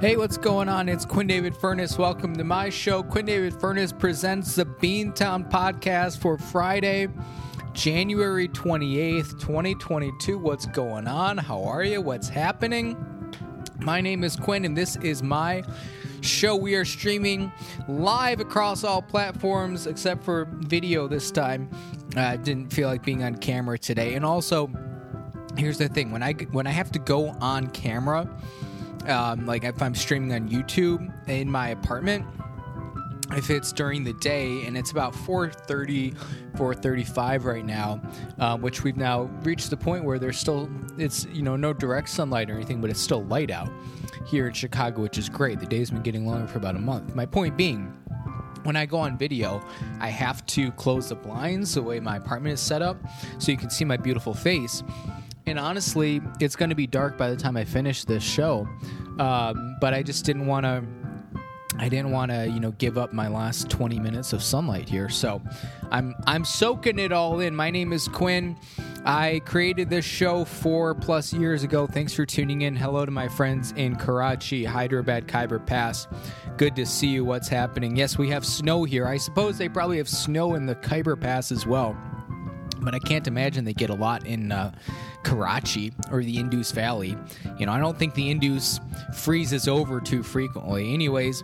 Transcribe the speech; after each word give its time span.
Hey, 0.00 0.16
what's 0.16 0.36
going 0.36 0.68
on? 0.68 0.88
It's 0.88 1.04
Quinn 1.04 1.26
David 1.26 1.56
Furness. 1.56 1.98
Welcome 1.98 2.36
to 2.36 2.44
my 2.44 2.70
show. 2.70 3.02
Quinn 3.02 3.26
David 3.26 3.58
Furness 3.58 3.92
presents 3.92 4.54
the 4.54 4.64
Beantown 4.64 5.50
podcast 5.50 6.18
for 6.18 6.38
Friday, 6.38 7.08
January 7.72 8.46
28th, 8.46 9.40
2022. 9.40 10.38
What's 10.38 10.66
going 10.66 11.08
on? 11.08 11.36
How 11.36 11.64
are 11.64 11.82
you? 11.82 12.00
What's 12.00 12.28
happening? 12.28 12.96
My 13.80 14.00
name 14.00 14.22
is 14.22 14.36
Quinn, 14.36 14.64
and 14.64 14.76
this 14.76 14.94
is 14.98 15.20
my 15.20 15.64
show. 16.20 16.54
We 16.54 16.76
are 16.76 16.84
streaming 16.84 17.50
live 17.88 18.38
across 18.38 18.84
all 18.84 19.02
platforms 19.02 19.88
except 19.88 20.22
for 20.22 20.46
video 20.58 21.08
this 21.08 21.32
time. 21.32 21.68
I 22.14 22.34
uh, 22.34 22.36
didn't 22.36 22.72
feel 22.72 22.86
like 22.86 23.02
being 23.02 23.24
on 23.24 23.34
camera 23.34 23.76
today. 23.76 24.14
And 24.14 24.24
also, 24.24 24.70
here's 25.56 25.78
the 25.78 25.88
thing 25.88 26.12
when 26.12 26.22
I, 26.22 26.34
when 26.52 26.68
I 26.68 26.70
have 26.70 26.92
to 26.92 27.00
go 27.00 27.30
on 27.40 27.66
camera, 27.70 28.28
um, 29.08 29.46
like 29.46 29.64
if 29.64 29.80
I'm 29.82 29.94
streaming 29.94 30.32
on 30.32 30.48
YouTube 30.48 31.12
in 31.28 31.50
my 31.50 31.70
apartment, 31.70 32.26
if 33.32 33.50
it's 33.50 33.72
during 33.72 34.04
the 34.04 34.14
day 34.14 34.64
and 34.64 34.76
it's 34.76 34.90
about 34.90 35.12
4.30 35.12 36.16
4.35 36.56 37.44
right 37.44 37.64
now 37.64 38.00
uh, 38.38 38.56
which 38.56 38.82
we've 38.84 38.96
now 38.96 39.24
reached 39.42 39.68
the 39.68 39.76
point 39.76 40.02
where 40.02 40.18
there's 40.18 40.38
still 40.38 40.66
it's 40.96 41.26
you 41.26 41.42
know 41.42 41.54
no 41.54 41.74
direct 41.74 42.08
sunlight 42.08 42.50
or 42.50 42.54
anything 42.54 42.80
but 42.80 42.88
it's 42.88 43.00
still 43.00 43.24
light 43.24 43.50
out 43.50 43.68
here 44.26 44.46
in 44.46 44.54
chicago 44.54 45.02
which 45.02 45.18
is 45.18 45.28
great 45.28 45.60
the 45.60 45.66
day's 45.66 45.90
been 45.90 46.00
getting 46.00 46.26
longer 46.26 46.46
for 46.46 46.56
about 46.56 46.74
a 46.74 46.78
month 46.78 47.14
my 47.14 47.26
point 47.26 47.54
being 47.54 47.94
when 48.64 48.76
I 48.76 48.86
go 48.86 48.98
on 48.98 49.16
video, 49.16 49.62
I 50.00 50.08
have 50.08 50.44
to 50.46 50.70
close 50.72 51.08
the 51.08 51.14
blinds 51.14 51.74
the 51.74 51.82
way 51.82 52.00
my 52.00 52.16
apartment 52.16 52.52
is 52.52 52.60
set 52.60 52.82
up 52.82 52.98
so 53.38 53.50
you 53.50 53.56
can 53.56 53.70
see 53.70 53.84
my 53.84 53.96
beautiful 53.96 54.34
face. 54.34 54.82
And 55.48 55.58
honestly, 55.58 56.20
it's 56.40 56.56
going 56.56 56.68
to 56.68 56.76
be 56.76 56.86
dark 56.86 57.16
by 57.16 57.30
the 57.30 57.36
time 57.36 57.56
I 57.56 57.64
finish 57.64 58.04
this 58.04 58.22
show. 58.22 58.68
Um, 59.18 59.76
but 59.80 59.94
I 59.94 60.02
just 60.02 60.24
didn't 60.24 60.46
want 60.46 60.64
to. 60.64 60.84
I 61.80 61.88
didn't 61.88 62.10
want 62.10 62.32
to, 62.32 62.46
you 62.46 62.58
know, 62.58 62.72
give 62.72 62.98
up 62.98 63.12
my 63.12 63.28
last 63.28 63.70
20 63.70 64.00
minutes 64.00 64.32
of 64.32 64.42
sunlight 64.42 64.88
here. 64.88 65.08
So, 65.08 65.40
I'm 65.90 66.14
I'm 66.26 66.44
soaking 66.44 66.98
it 66.98 67.12
all 67.12 67.40
in. 67.40 67.54
My 67.54 67.70
name 67.70 67.92
is 67.92 68.08
Quinn. 68.08 68.56
I 69.04 69.40
created 69.44 69.88
this 69.88 70.04
show 70.04 70.44
four 70.44 70.94
plus 70.94 71.32
years 71.32 71.62
ago. 71.62 71.86
Thanks 71.86 72.12
for 72.12 72.26
tuning 72.26 72.62
in. 72.62 72.74
Hello 72.74 73.04
to 73.06 73.10
my 73.12 73.28
friends 73.28 73.72
in 73.76 73.96
Karachi, 73.96 74.64
Hyderabad, 74.64 75.28
Khyber 75.28 75.60
Pass. 75.60 76.08
Good 76.56 76.74
to 76.76 76.84
see 76.84 77.08
you. 77.08 77.24
What's 77.24 77.48
happening? 77.48 77.96
Yes, 77.96 78.18
we 78.18 78.28
have 78.30 78.44
snow 78.44 78.84
here. 78.84 79.06
I 79.06 79.16
suppose 79.16 79.56
they 79.56 79.68
probably 79.68 79.98
have 79.98 80.08
snow 80.08 80.56
in 80.56 80.66
the 80.66 80.74
Khyber 80.74 81.16
Pass 81.16 81.52
as 81.52 81.64
well 81.64 81.96
but 82.80 82.94
I 82.94 82.98
can't 82.98 83.26
imagine 83.26 83.64
they 83.64 83.72
get 83.72 83.90
a 83.90 83.94
lot 83.94 84.26
in 84.26 84.52
uh, 84.52 84.72
Karachi 85.22 85.92
or 86.10 86.22
the 86.22 86.38
Indus 86.38 86.72
Valley. 86.72 87.16
You 87.58 87.66
know, 87.66 87.72
I 87.72 87.80
don't 87.80 87.98
think 87.98 88.14
the 88.14 88.30
Indus 88.30 88.80
freezes 89.14 89.68
over 89.68 90.00
too 90.00 90.22
frequently. 90.22 90.94
Anyways, 90.94 91.42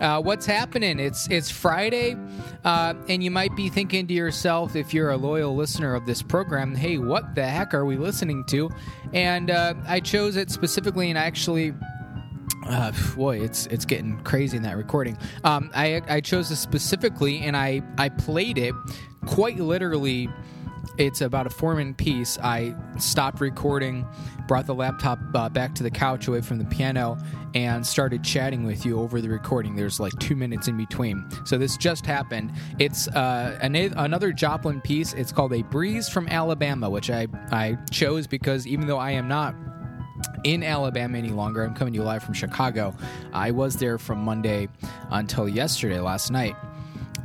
uh, 0.00 0.20
what's 0.22 0.46
happening? 0.46 0.98
It's 0.98 1.28
it's 1.28 1.50
Friday, 1.50 2.16
uh, 2.64 2.94
and 3.08 3.22
you 3.22 3.30
might 3.30 3.54
be 3.56 3.68
thinking 3.68 4.06
to 4.06 4.14
yourself, 4.14 4.76
if 4.76 4.94
you're 4.94 5.10
a 5.10 5.16
loyal 5.16 5.54
listener 5.54 5.94
of 5.94 6.06
this 6.06 6.22
program, 6.22 6.74
hey, 6.74 6.98
what 6.98 7.34
the 7.34 7.44
heck 7.44 7.74
are 7.74 7.84
we 7.84 7.96
listening 7.96 8.44
to? 8.46 8.70
And 9.12 9.50
uh, 9.50 9.74
I 9.86 10.00
chose 10.00 10.36
it 10.36 10.50
specifically, 10.50 11.10
and 11.10 11.18
actually. 11.18 11.74
Uh, 12.68 12.90
boy, 13.14 13.40
it's 13.40 13.66
it's 13.66 13.84
getting 13.84 14.18
crazy 14.24 14.56
in 14.56 14.62
that 14.64 14.76
recording. 14.76 15.16
Um, 15.44 15.70
I 15.72 16.02
I 16.08 16.20
chose 16.20 16.48
this 16.48 16.58
specifically, 16.58 17.40
and 17.40 17.56
I 17.56 17.80
I 17.96 18.08
played 18.08 18.58
it 18.58 18.74
quite 19.24 19.58
literally 19.58 20.28
it's 20.98 21.20
about 21.20 21.46
a 21.46 21.50
four 21.50 21.74
minute 21.74 21.96
piece. 21.96 22.38
I 22.38 22.74
stopped 22.98 23.40
recording, 23.40 24.06
brought 24.46 24.66
the 24.66 24.74
laptop 24.74 25.18
uh, 25.34 25.48
back 25.48 25.74
to 25.76 25.82
the 25.82 25.90
couch 25.90 26.28
away 26.28 26.40
from 26.40 26.58
the 26.58 26.64
piano, 26.64 27.18
and 27.54 27.86
started 27.86 28.22
chatting 28.24 28.64
with 28.64 28.84
you 28.86 28.98
over 28.98 29.20
the 29.20 29.28
recording. 29.28 29.76
There's 29.76 30.00
like 30.00 30.12
two 30.18 30.36
minutes 30.36 30.68
in 30.68 30.76
between. 30.76 31.26
So 31.44 31.58
this 31.58 31.76
just 31.76 32.06
happened. 32.06 32.52
It's 32.78 33.08
uh, 33.08 33.58
an, 33.60 33.76
another 33.76 34.32
Joplin 34.32 34.80
piece. 34.80 35.12
It's 35.12 35.32
called 35.32 35.52
A 35.52 35.62
Breeze 35.62 36.08
from 36.08 36.28
Alabama, 36.28 36.88
which 36.88 37.10
I, 37.10 37.26
I 37.50 37.76
chose 37.90 38.26
because 38.26 38.66
even 38.66 38.86
though 38.86 38.98
I 38.98 39.12
am 39.12 39.28
not 39.28 39.54
in 40.44 40.62
Alabama 40.62 41.18
any 41.18 41.28
longer. 41.28 41.62
I'm 41.62 41.74
coming 41.74 41.92
to 41.92 41.98
you 41.98 42.04
live 42.04 42.22
from 42.22 42.32
Chicago. 42.32 42.94
I 43.32 43.50
was 43.50 43.76
there 43.76 43.98
from 43.98 44.20
Monday 44.20 44.68
until 45.10 45.48
yesterday, 45.48 46.00
last 46.00 46.30
night 46.30 46.56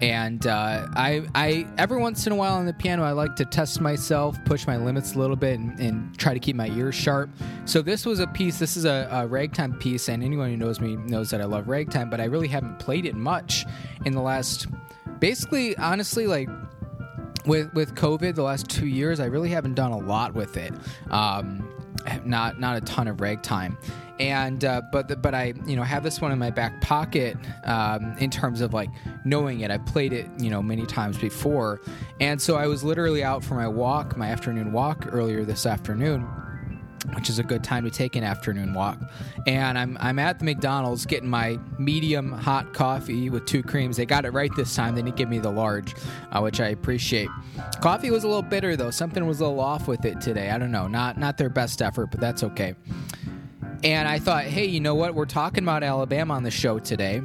and 0.01 0.47
uh, 0.47 0.87
I, 0.95 1.27
I 1.35 1.67
every 1.77 1.99
once 1.99 2.25
in 2.25 2.33
a 2.33 2.35
while 2.35 2.55
on 2.55 2.65
the 2.65 2.73
piano 2.73 3.03
I 3.03 3.11
like 3.11 3.35
to 3.35 3.45
test 3.45 3.79
myself, 3.79 4.37
push 4.45 4.65
my 4.65 4.75
limits 4.77 5.13
a 5.13 5.19
little 5.19 5.35
bit, 5.35 5.59
and, 5.59 5.79
and 5.79 6.17
try 6.17 6.33
to 6.33 6.39
keep 6.39 6.55
my 6.55 6.69
ears 6.69 6.95
sharp. 6.95 7.29
So 7.65 7.81
this 7.81 8.05
was 8.05 8.19
a 8.19 8.27
piece. 8.27 8.57
This 8.57 8.77
is 8.77 8.85
a, 8.85 9.07
a, 9.11 9.27
ragtime 9.27 9.77
piece, 9.77 10.09
and 10.09 10.23
anyone 10.23 10.49
who 10.49 10.57
knows 10.57 10.79
me 10.79 10.95
knows 10.95 11.29
that 11.29 11.39
I 11.39 11.45
love 11.45 11.67
ragtime, 11.67 12.09
but 12.09 12.19
I 12.19 12.25
really 12.25 12.47
haven't 12.47 12.79
played 12.79 13.05
it 13.05 13.15
much 13.15 13.65
in 14.05 14.13
the 14.13 14.21
last, 14.21 14.67
basically, 15.19 15.77
honestly, 15.77 16.25
like 16.25 16.49
with 17.45 17.71
with 17.73 17.93
COVID, 17.93 18.33
the 18.33 18.43
last 18.43 18.69
two 18.69 18.87
years, 18.87 19.19
I 19.19 19.25
really 19.25 19.49
haven't 19.49 19.75
done 19.75 19.91
a 19.91 19.99
lot 19.99 20.33
with 20.33 20.57
it. 20.57 20.73
Um, 21.11 21.67
not 22.25 22.59
not 22.59 22.75
a 22.77 22.81
ton 22.81 23.07
of 23.07 23.21
ragtime 23.21 23.77
and 24.21 24.63
uh, 24.63 24.83
but 24.91 25.07
the, 25.07 25.15
but 25.15 25.33
I 25.33 25.53
you 25.65 25.75
know 25.75 25.81
have 25.81 26.03
this 26.03 26.21
one 26.21 26.31
in 26.31 26.37
my 26.37 26.51
back 26.51 26.79
pocket 26.79 27.35
um, 27.63 28.15
in 28.19 28.29
terms 28.29 28.61
of 28.61 28.71
like 28.71 28.89
knowing 29.25 29.61
it. 29.61 29.71
I've 29.71 29.85
played 29.87 30.13
it 30.13 30.29
you 30.37 30.51
know 30.51 30.61
many 30.61 30.85
times 30.85 31.17
before, 31.17 31.81
and 32.19 32.39
so 32.39 32.55
I 32.55 32.67
was 32.67 32.83
literally 32.83 33.23
out 33.23 33.43
for 33.43 33.55
my 33.55 33.67
walk, 33.67 34.15
my 34.15 34.29
afternoon 34.29 34.71
walk 34.71 35.07
earlier 35.11 35.43
this 35.43 35.65
afternoon. 35.65 36.27
Which 37.15 37.31
is 37.31 37.39
a 37.39 37.43
good 37.43 37.63
time 37.63 37.83
to 37.85 37.89
take 37.89 38.15
an 38.15 38.23
afternoon 38.23 38.75
walk, 38.75 38.99
and 39.47 39.75
I'm 39.75 39.97
I'm 39.99 40.19
at 40.19 40.37
the 40.37 40.45
McDonald's 40.45 41.07
getting 41.07 41.27
my 41.27 41.57
medium 41.79 42.31
hot 42.31 42.75
coffee 42.75 43.27
with 43.31 43.47
two 43.47 43.63
creams. 43.63 43.97
They 43.97 44.05
got 44.05 44.23
it 44.23 44.29
right 44.33 44.51
this 44.55 44.75
time. 44.75 44.93
They 44.93 45.01
didn't 45.01 45.15
give 45.17 45.27
me 45.27 45.39
the 45.39 45.49
large, 45.49 45.95
uh, 46.31 46.41
which 46.41 46.61
I 46.61 46.67
appreciate. 46.67 47.27
Coffee 47.81 48.11
was 48.11 48.23
a 48.23 48.27
little 48.27 48.43
bitter 48.43 48.75
though. 48.75 48.91
Something 48.91 49.25
was 49.25 49.39
a 49.39 49.47
little 49.47 49.61
off 49.61 49.87
with 49.87 50.05
it 50.05 50.21
today. 50.21 50.51
I 50.51 50.59
don't 50.59 50.71
know. 50.71 50.87
Not 50.87 51.17
not 51.17 51.39
their 51.39 51.49
best 51.49 51.81
effort, 51.81 52.11
but 52.11 52.19
that's 52.19 52.43
okay. 52.43 52.75
And 53.83 54.07
I 54.07 54.19
thought, 54.19 54.43
hey, 54.43 54.65
you 54.65 54.79
know 54.79 54.93
what? 54.93 55.15
We're 55.15 55.25
talking 55.25 55.63
about 55.63 55.81
Alabama 55.81 56.35
on 56.35 56.43
the 56.43 56.51
show 56.51 56.77
today. 56.77 57.19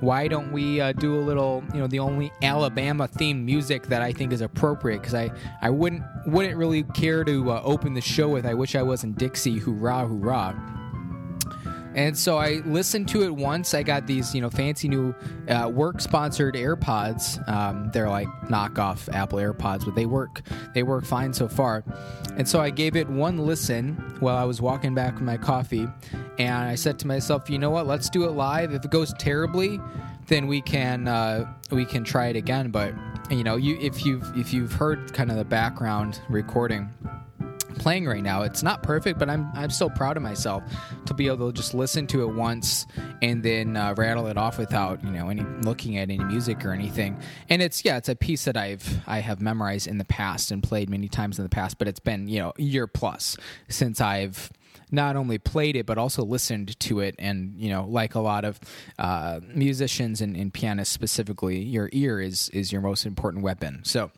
Why 0.00 0.28
don't 0.28 0.52
we 0.52 0.80
uh, 0.80 0.92
do 0.92 1.18
a 1.18 1.22
little, 1.22 1.64
you 1.72 1.80
know, 1.80 1.86
the 1.86 1.98
only 1.98 2.30
Alabama 2.42 3.08
themed 3.08 3.42
music 3.44 3.84
that 3.88 4.02
I 4.02 4.12
think 4.12 4.32
is 4.32 4.40
appropriate? 4.40 4.98
Because 5.00 5.14
I, 5.14 5.30
I 5.62 5.70
wouldn't 5.70 6.02
wouldn't 6.26 6.56
really 6.56 6.82
care 6.82 7.24
to 7.24 7.50
uh, 7.50 7.62
open 7.64 7.94
the 7.94 8.00
show 8.00 8.28
with 8.28 8.44
"I 8.44 8.54
Wish 8.54 8.76
I 8.76 8.82
Was 8.82 9.04
in 9.04 9.14
Dixie," 9.14 9.58
hoorah, 9.58 10.06
hoorah. 10.06 10.75
And 11.96 12.16
so 12.16 12.36
I 12.36 12.60
listened 12.66 13.08
to 13.08 13.22
it 13.22 13.34
once. 13.34 13.72
I 13.72 13.82
got 13.82 14.06
these, 14.06 14.34
you 14.34 14.42
know, 14.42 14.50
fancy 14.50 14.86
new 14.86 15.14
uh, 15.48 15.70
work 15.72 16.02
sponsored 16.02 16.54
AirPods. 16.54 17.46
Um, 17.48 17.90
they're 17.90 18.10
like 18.10 18.28
knockoff 18.48 19.12
Apple 19.14 19.38
AirPods, 19.38 19.86
but 19.86 19.94
they 19.94 20.04
work. 20.04 20.42
They 20.74 20.82
work 20.82 21.06
fine 21.06 21.32
so 21.32 21.48
far. 21.48 21.84
And 22.36 22.46
so 22.46 22.60
I 22.60 22.68
gave 22.68 22.96
it 22.96 23.08
one 23.08 23.38
listen 23.38 23.94
while 24.20 24.36
I 24.36 24.44
was 24.44 24.60
walking 24.60 24.94
back 24.94 25.14
with 25.14 25.22
my 25.22 25.38
coffee, 25.38 25.88
and 26.38 26.68
I 26.68 26.74
said 26.74 26.98
to 26.98 27.06
myself, 27.06 27.48
you 27.48 27.58
know 27.58 27.70
what? 27.70 27.86
Let's 27.86 28.10
do 28.10 28.24
it 28.24 28.32
live. 28.32 28.74
If 28.74 28.84
it 28.84 28.90
goes 28.90 29.14
terribly, 29.14 29.80
then 30.26 30.46
we 30.46 30.60
can 30.60 31.08
uh, 31.08 31.50
we 31.70 31.86
can 31.86 32.04
try 32.04 32.26
it 32.26 32.36
again. 32.36 32.70
But 32.70 32.92
you 33.30 33.42
know, 33.42 33.56
you 33.56 33.78
if 33.80 34.04
you've 34.04 34.36
if 34.36 34.52
you've 34.52 34.72
heard 34.72 35.14
kind 35.14 35.30
of 35.30 35.38
the 35.38 35.46
background 35.46 36.20
recording 36.28 36.90
playing 37.78 38.06
right 38.06 38.22
now. 38.22 38.42
It's 38.42 38.62
not 38.62 38.82
perfect, 38.82 39.18
but 39.18 39.30
I'm 39.30 39.50
I'm 39.54 39.70
so 39.70 39.88
proud 39.88 40.16
of 40.16 40.22
myself 40.22 40.62
to 41.06 41.14
be 41.14 41.28
able 41.28 41.50
to 41.50 41.56
just 41.56 41.74
listen 41.74 42.06
to 42.08 42.22
it 42.22 42.34
once 42.34 42.86
and 43.22 43.42
then 43.42 43.76
uh, 43.76 43.94
rattle 43.96 44.26
it 44.26 44.36
off 44.36 44.58
without 44.58 45.02
you 45.04 45.10
know 45.10 45.28
any 45.28 45.42
looking 45.62 45.96
at 45.98 46.10
any 46.10 46.18
music 46.18 46.64
or 46.64 46.72
anything. 46.72 47.18
And 47.48 47.62
it's 47.62 47.84
yeah, 47.84 47.96
it's 47.96 48.08
a 48.08 48.16
piece 48.16 48.44
that 48.44 48.56
I've 48.56 49.00
I 49.06 49.20
have 49.20 49.40
memorized 49.40 49.86
in 49.86 49.98
the 49.98 50.04
past 50.04 50.50
and 50.50 50.62
played 50.62 50.90
many 50.90 51.08
times 51.08 51.38
in 51.38 51.44
the 51.44 51.48
past, 51.48 51.78
but 51.78 51.88
it's 51.88 52.00
been 52.00 52.28
you 52.28 52.40
know 52.40 52.52
a 52.58 52.62
year 52.62 52.86
plus 52.86 53.36
since 53.68 54.00
I've 54.00 54.50
not 54.90 55.16
only 55.16 55.38
played 55.38 55.76
it 55.76 55.86
but 55.86 55.98
also 55.98 56.22
listened 56.22 56.78
to 56.78 57.00
it 57.00 57.14
and 57.18 57.54
you 57.56 57.68
know 57.68 57.84
like 57.88 58.14
a 58.14 58.20
lot 58.20 58.44
of 58.44 58.60
uh, 58.98 59.40
musicians 59.54 60.20
and, 60.20 60.36
and 60.36 60.52
pianists 60.52 60.94
specifically 60.94 61.58
your 61.58 61.88
ear 61.92 62.20
is 62.20 62.48
is 62.50 62.72
your 62.72 62.80
most 62.80 63.06
important 63.06 63.42
weapon 63.42 63.80
so 63.82 64.10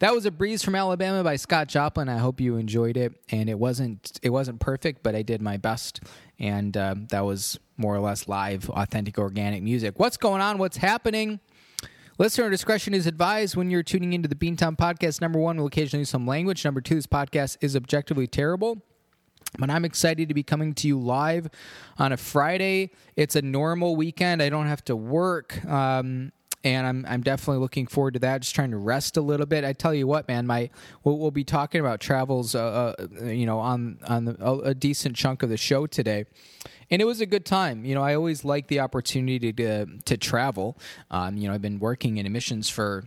that 0.00 0.14
was 0.14 0.26
a 0.26 0.30
breeze 0.30 0.62
from 0.62 0.74
Alabama 0.74 1.22
by 1.22 1.36
Scott 1.36 1.68
Joplin. 1.68 2.08
I 2.08 2.18
hope 2.18 2.40
you 2.40 2.56
enjoyed 2.56 2.96
it, 2.96 3.12
and 3.30 3.48
it 3.48 3.58
wasn't 3.58 4.18
it 4.22 4.30
wasn't 4.30 4.60
perfect, 4.60 5.02
but 5.02 5.14
I 5.14 5.22
did 5.22 5.42
my 5.42 5.56
best, 5.56 6.00
and 6.38 6.76
uh, 6.76 6.94
that 7.10 7.24
was 7.24 7.58
more 7.76 7.94
or 7.94 8.00
less 8.00 8.28
live, 8.28 8.68
authentic, 8.70 9.18
organic 9.18 9.62
music. 9.62 9.98
What's 9.98 10.16
going 10.16 10.40
on? 10.40 10.58
What's 10.58 10.78
happening? 10.78 11.40
Listener 12.18 12.50
discretion 12.50 12.94
is 12.94 13.06
advised 13.06 13.54
when 13.54 13.70
you're 13.70 13.84
tuning 13.84 14.12
into 14.12 14.28
the 14.28 14.34
Beantown 14.34 14.76
podcast. 14.76 15.20
Number 15.20 15.38
one, 15.38 15.56
we'll 15.56 15.68
occasionally 15.68 16.00
use 16.00 16.10
some 16.10 16.26
language. 16.26 16.64
Number 16.64 16.80
two, 16.80 16.96
this 16.96 17.06
podcast 17.06 17.58
is 17.60 17.76
objectively 17.76 18.26
terrible. 18.26 18.82
But 19.56 19.70
I'm 19.70 19.84
excited 19.84 20.28
to 20.28 20.34
be 20.34 20.42
coming 20.42 20.74
to 20.74 20.88
you 20.88 20.98
live 20.98 21.48
on 21.98 22.12
a 22.12 22.16
Friday. 22.16 22.90
It's 23.16 23.34
a 23.34 23.42
normal 23.42 23.96
weekend. 23.96 24.42
I 24.42 24.50
don't 24.50 24.66
have 24.66 24.84
to 24.86 24.96
work. 24.96 25.64
Um, 25.64 26.32
and 26.64 26.86
I'm 26.86 27.06
I'm 27.08 27.22
definitely 27.22 27.60
looking 27.60 27.86
forward 27.86 28.14
to 28.14 28.20
that. 28.20 28.42
Just 28.42 28.54
trying 28.54 28.72
to 28.72 28.76
rest 28.76 29.16
a 29.16 29.20
little 29.20 29.46
bit. 29.46 29.64
I 29.64 29.72
tell 29.72 29.94
you 29.94 30.06
what, 30.06 30.26
man, 30.28 30.46
my 30.46 30.70
we'll, 31.04 31.30
be 31.30 31.44
talking 31.44 31.80
about 31.80 32.00
travels, 32.00 32.54
uh, 32.54 32.94
uh, 32.98 33.24
you 33.24 33.46
know, 33.46 33.58
on 33.58 33.98
on 34.06 34.24
the, 34.24 34.36
a, 34.44 34.58
a, 34.70 34.74
decent 34.74 35.16
chunk 35.16 35.42
of 35.42 35.50
the 35.50 35.56
show 35.56 35.86
today, 35.86 36.24
and 36.90 37.00
it 37.00 37.04
was 37.04 37.20
a 37.20 37.26
good 37.26 37.44
time. 37.44 37.84
You 37.84 37.94
know, 37.94 38.02
I 38.02 38.14
always 38.14 38.44
like 38.44 38.66
the 38.68 38.80
opportunity 38.80 39.52
to 39.52 39.86
to 39.86 40.16
travel. 40.16 40.76
Um, 41.10 41.36
you 41.36 41.48
know, 41.48 41.54
I've 41.54 41.62
been 41.62 41.78
working 41.78 42.16
in 42.16 42.26
emissions 42.26 42.68
for, 42.68 43.04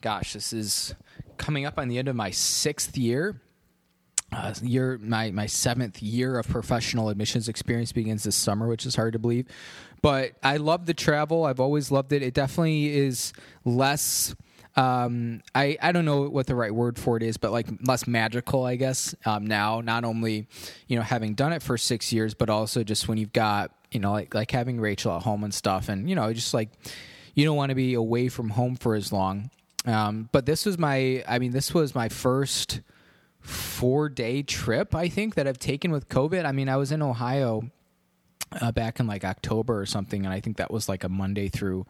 gosh, 0.00 0.34
this 0.34 0.52
is 0.52 0.94
coming 1.38 1.66
up 1.66 1.78
on 1.78 1.88
the 1.88 1.98
end 1.98 2.08
of 2.08 2.14
my 2.14 2.30
sixth 2.30 2.96
year. 2.96 3.40
Uh, 4.32 4.54
year 4.62 4.98
my 5.02 5.30
my 5.30 5.46
seventh 5.46 6.02
year 6.02 6.38
of 6.38 6.48
professional 6.48 7.08
admissions 7.08 7.48
experience 7.48 7.92
begins 7.92 8.22
this 8.22 8.36
summer, 8.36 8.66
which 8.66 8.86
is 8.86 8.96
hard 8.96 9.12
to 9.12 9.18
believe. 9.18 9.46
But 10.00 10.32
I 10.42 10.56
love 10.56 10.86
the 10.86 10.94
travel. 10.94 11.44
I've 11.44 11.60
always 11.60 11.90
loved 11.90 12.12
it. 12.12 12.22
It 12.22 12.34
definitely 12.34 12.96
is 12.96 13.32
less. 13.64 14.34
Um, 14.74 15.42
I 15.54 15.76
I 15.82 15.92
don't 15.92 16.04
know 16.04 16.22
what 16.22 16.46
the 16.46 16.54
right 16.54 16.74
word 16.74 16.98
for 16.98 17.16
it 17.16 17.22
is, 17.22 17.36
but 17.36 17.52
like 17.52 17.66
less 17.86 18.06
magical, 18.06 18.64
I 18.64 18.76
guess. 18.76 19.14
Um, 19.26 19.46
now, 19.46 19.80
not 19.80 20.04
only 20.04 20.46
you 20.86 20.96
know 20.96 21.02
having 21.02 21.34
done 21.34 21.52
it 21.52 21.62
for 21.62 21.76
six 21.76 22.12
years, 22.12 22.34
but 22.34 22.48
also 22.48 22.82
just 22.82 23.08
when 23.08 23.18
you've 23.18 23.32
got 23.32 23.70
you 23.90 24.00
know 24.00 24.12
like 24.12 24.34
like 24.34 24.50
having 24.50 24.80
Rachel 24.80 25.14
at 25.16 25.22
home 25.22 25.44
and 25.44 25.52
stuff, 25.52 25.88
and 25.88 26.08
you 26.08 26.16
know 26.16 26.32
just 26.32 26.54
like 26.54 26.70
you 27.34 27.44
don't 27.44 27.56
want 27.56 27.70
to 27.70 27.74
be 27.74 27.94
away 27.94 28.28
from 28.28 28.50
home 28.50 28.76
for 28.76 28.94
as 28.94 29.12
long. 29.12 29.50
Um, 29.86 30.28
but 30.32 30.46
this 30.46 30.64
was 30.64 30.78
my, 30.78 31.24
I 31.26 31.38
mean, 31.38 31.52
this 31.52 31.74
was 31.74 31.94
my 31.94 32.08
first 32.08 32.80
four 33.42 34.08
day 34.08 34.42
trip, 34.42 34.94
I 34.94 35.08
think, 35.08 35.34
that 35.34 35.46
I've 35.46 35.58
taken 35.58 35.90
with 35.90 36.08
COVID. 36.08 36.44
I 36.44 36.52
mean, 36.52 36.68
I 36.68 36.76
was 36.76 36.92
in 36.92 37.02
Ohio 37.02 37.70
uh, 38.60 38.72
back 38.72 39.00
in 39.00 39.06
like 39.06 39.24
October 39.24 39.80
or 39.80 39.86
something, 39.86 40.24
and 40.24 40.32
I 40.32 40.40
think 40.40 40.56
that 40.56 40.70
was 40.70 40.88
like 40.88 41.04
a 41.04 41.08
Monday 41.08 41.48
through 41.48 41.86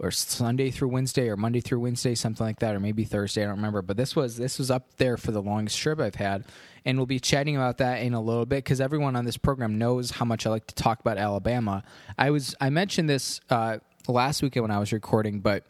or 0.00 0.12
Sunday 0.12 0.70
through 0.70 0.88
Wednesday 0.88 1.28
or 1.28 1.36
Monday 1.36 1.60
through 1.60 1.80
Wednesday, 1.80 2.14
something 2.14 2.46
like 2.46 2.60
that, 2.60 2.74
or 2.74 2.80
maybe 2.80 3.04
Thursday. 3.04 3.42
I 3.42 3.46
don't 3.46 3.56
remember. 3.56 3.82
But 3.82 3.96
this 3.96 4.14
was 4.14 4.36
this 4.36 4.58
was 4.58 4.70
up 4.70 4.96
there 4.96 5.16
for 5.16 5.32
the 5.32 5.42
longest 5.42 5.78
trip 5.78 6.00
I've 6.00 6.14
had, 6.14 6.44
and 6.84 6.98
we'll 6.98 7.06
be 7.06 7.20
chatting 7.20 7.56
about 7.56 7.78
that 7.78 8.02
in 8.02 8.14
a 8.14 8.20
little 8.20 8.46
bit 8.46 8.64
because 8.64 8.80
everyone 8.80 9.16
on 9.16 9.24
this 9.24 9.36
program 9.36 9.76
knows 9.76 10.12
how 10.12 10.24
much 10.24 10.46
I 10.46 10.50
like 10.50 10.66
to 10.68 10.74
talk 10.74 11.00
about 11.00 11.18
Alabama. 11.18 11.82
I 12.16 12.30
was 12.30 12.54
I 12.60 12.70
mentioned 12.70 13.10
this 13.10 13.40
uh, 13.50 13.78
last 14.06 14.40
weekend 14.42 14.62
when 14.62 14.70
I 14.70 14.78
was 14.78 14.92
recording, 14.92 15.40
but 15.40 15.64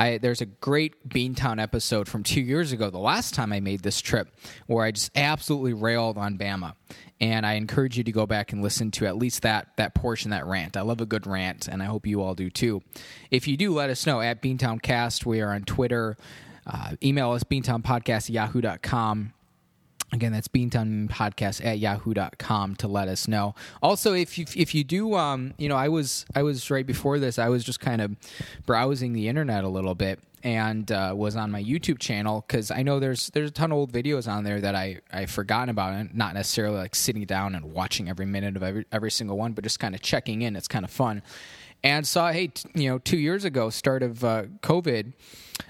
I, 0.00 0.16
there's 0.16 0.40
a 0.40 0.46
great 0.46 1.06
Beantown 1.06 1.60
episode 1.62 2.08
from 2.08 2.22
two 2.22 2.40
years 2.40 2.72
ago, 2.72 2.88
the 2.88 2.98
last 2.98 3.34
time 3.34 3.52
I 3.52 3.60
made 3.60 3.82
this 3.82 4.00
trip, 4.00 4.34
where 4.66 4.82
I 4.82 4.92
just 4.92 5.10
absolutely 5.14 5.74
railed 5.74 6.16
on 6.16 6.38
Bama. 6.38 6.72
And 7.20 7.44
I 7.44 7.52
encourage 7.54 7.98
you 7.98 8.04
to 8.04 8.12
go 8.12 8.24
back 8.24 8.50
and 8.50 8.62
listen 8.62 8.90
to 8.92 9.06
at 9.06 9.18
least 9.18 9.42
that 9.42 9.76
that 9.76 9.94
portion, 9.94 10.30
that 10.30 10.46
rant. 10.46 10.78
I 10.78 10.80
love 10.80 11.02
a 11.02 11.06
good 11.06 11.26
rant, 11.26 11.68
and 11.68 11.82
I 11.82 11.86
hope 11.86 12.06
you 12.06 12.22
all 12.22 12.34
do 12.34 12.48
too. 12.48 12.80
If 13.30 13.46
you 13.46 13.58
do, 13.58 13.74
let 13.74 13.90
us 13.90 14.06
know 14.06 14.22
at 14.22 14.40
Beantown 14.40 14.80
Cast. 14.80 15.26
We 15.26 15.42
are 15.42 15.52
on 15.52 15.64
Twitter. 15.64 16.16
Uh, 16.66 16.96
email 17.02 17.32
us 17.32 17.44
beantownpodcast 17.44 18.24
at 18.24 18.30
yahoo.com. 18.30 19.34
Again, 20.12 20.32
that's 20.32 20.48
beantownpodcast 20.48 21.64
at 21.64 21.78
yahoo.com 21.78 22.76
to 22.76 22.88
let 22.88 23.08
us 23.08 23.28
know. 23.28 23.54
Also, 23.82 24.12
if 24.12 24.38
you, 24.38 24.46
if 24.56 24.74
you 24.74 24.82
do, 24.82 25.14
um, 25.14 25.54
you 25.56 25.68
know, 25.68 25.76
I 25.76 25.88
was, 25.88 26.26
I 26.34 26.42
was 26.42 26.70
right 26.70 26.86
before 26.86 27.18
this, 27.18 27.38
I 27.38 27.48
was 27.48 27.62
just 27.62 27.78
kind 27.80 28.02
of 28.02 28.16
browsing 28.66 29.12
the 29.12 29.28
internet 29.28 29.62
a 29.62 29.68
little 29.68 29.94
bit 29.94 30.18
and 30.42 30.90
uh, 30.90 31.12
was 31.16 31.36
on 31.36 31.50
my 31.50 31.62
YouTube 31.62 31.98
channel 31.98 32.44
because 32.46 32.70
I 32.70 32.82
know 32.82 32.98
there's 32.98 33.28
there's 33.30 33.50
a 33.50 33.52
ton 33.52 33.72
of 33.72 33.78
old 33.78 33.92
videos 33.92 34.30
on 34.30 34.44
there 34.44 34.60
that 34.60 34.74
I 34.74 35.00
I 35.12 35.26
forgotten 35.26 35.68
about 35.68 35.92
and 35.92 36.14
not 36.14 36.34
necessarily 36.34 36.78
like 36.78 36.94
sitting 36.94 37.24
down 37.24 37.54
and 37.54 37.72
watching 37.72 38.08
every 38.08 38.26
minute 38.26 38.56
of 38.56 38.62
every 38.62 38.86
every 38.90 39.10
single 39.10 39.36
one, 39.36 39.52
but 39.52 39.64
just 39.64 39.78
kind 39.78 39.94
of 39.94 40.00
checking 40.00 40.42
in. 40.42 40.56
It's 40.56 40.68
kind 40.68 40.84
of 40.84 40.90
fun. 40.90 41.22
And 41.82 42.06
saw 42.06 42.30
hey, 42.32 42.48
t- 42.48 42.68
you 42.74 42.88
know, 42.88 42.98
two 42.98 43.18
years 43.18 43.44
ago, 43.44 43.70
start 43.70 44.02
of 44.02 44.24
uh, 44.24 44.44
COVID, 44.62 45.12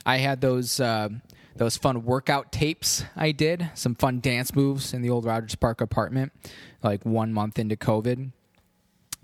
I 0.07 0.19
had 0.19 0.41
those. 0.41 0.81
Uh, 0.81 1.11
those 1.57 1.77
fun 1.77 2.05
workout 2.05 2.53
tapes 2.53 3.05
I 3.17 3.33
did, 3.33 3.71
some 3.75 3.95
fun 3.95 4.21
dance 4.21 4.55
moves 4.55 4.95
in 4.95 5.03
the 5.03 5.11
old 5.11 5.25
Rogers 5.25 5.55
Park 5.55 5.81
apartment, 5.81 6.33
like 6.83 7.05
one 7.05 7.33
month 7.33 7.59
into 7.59 7.77
COVID 7.77 8.33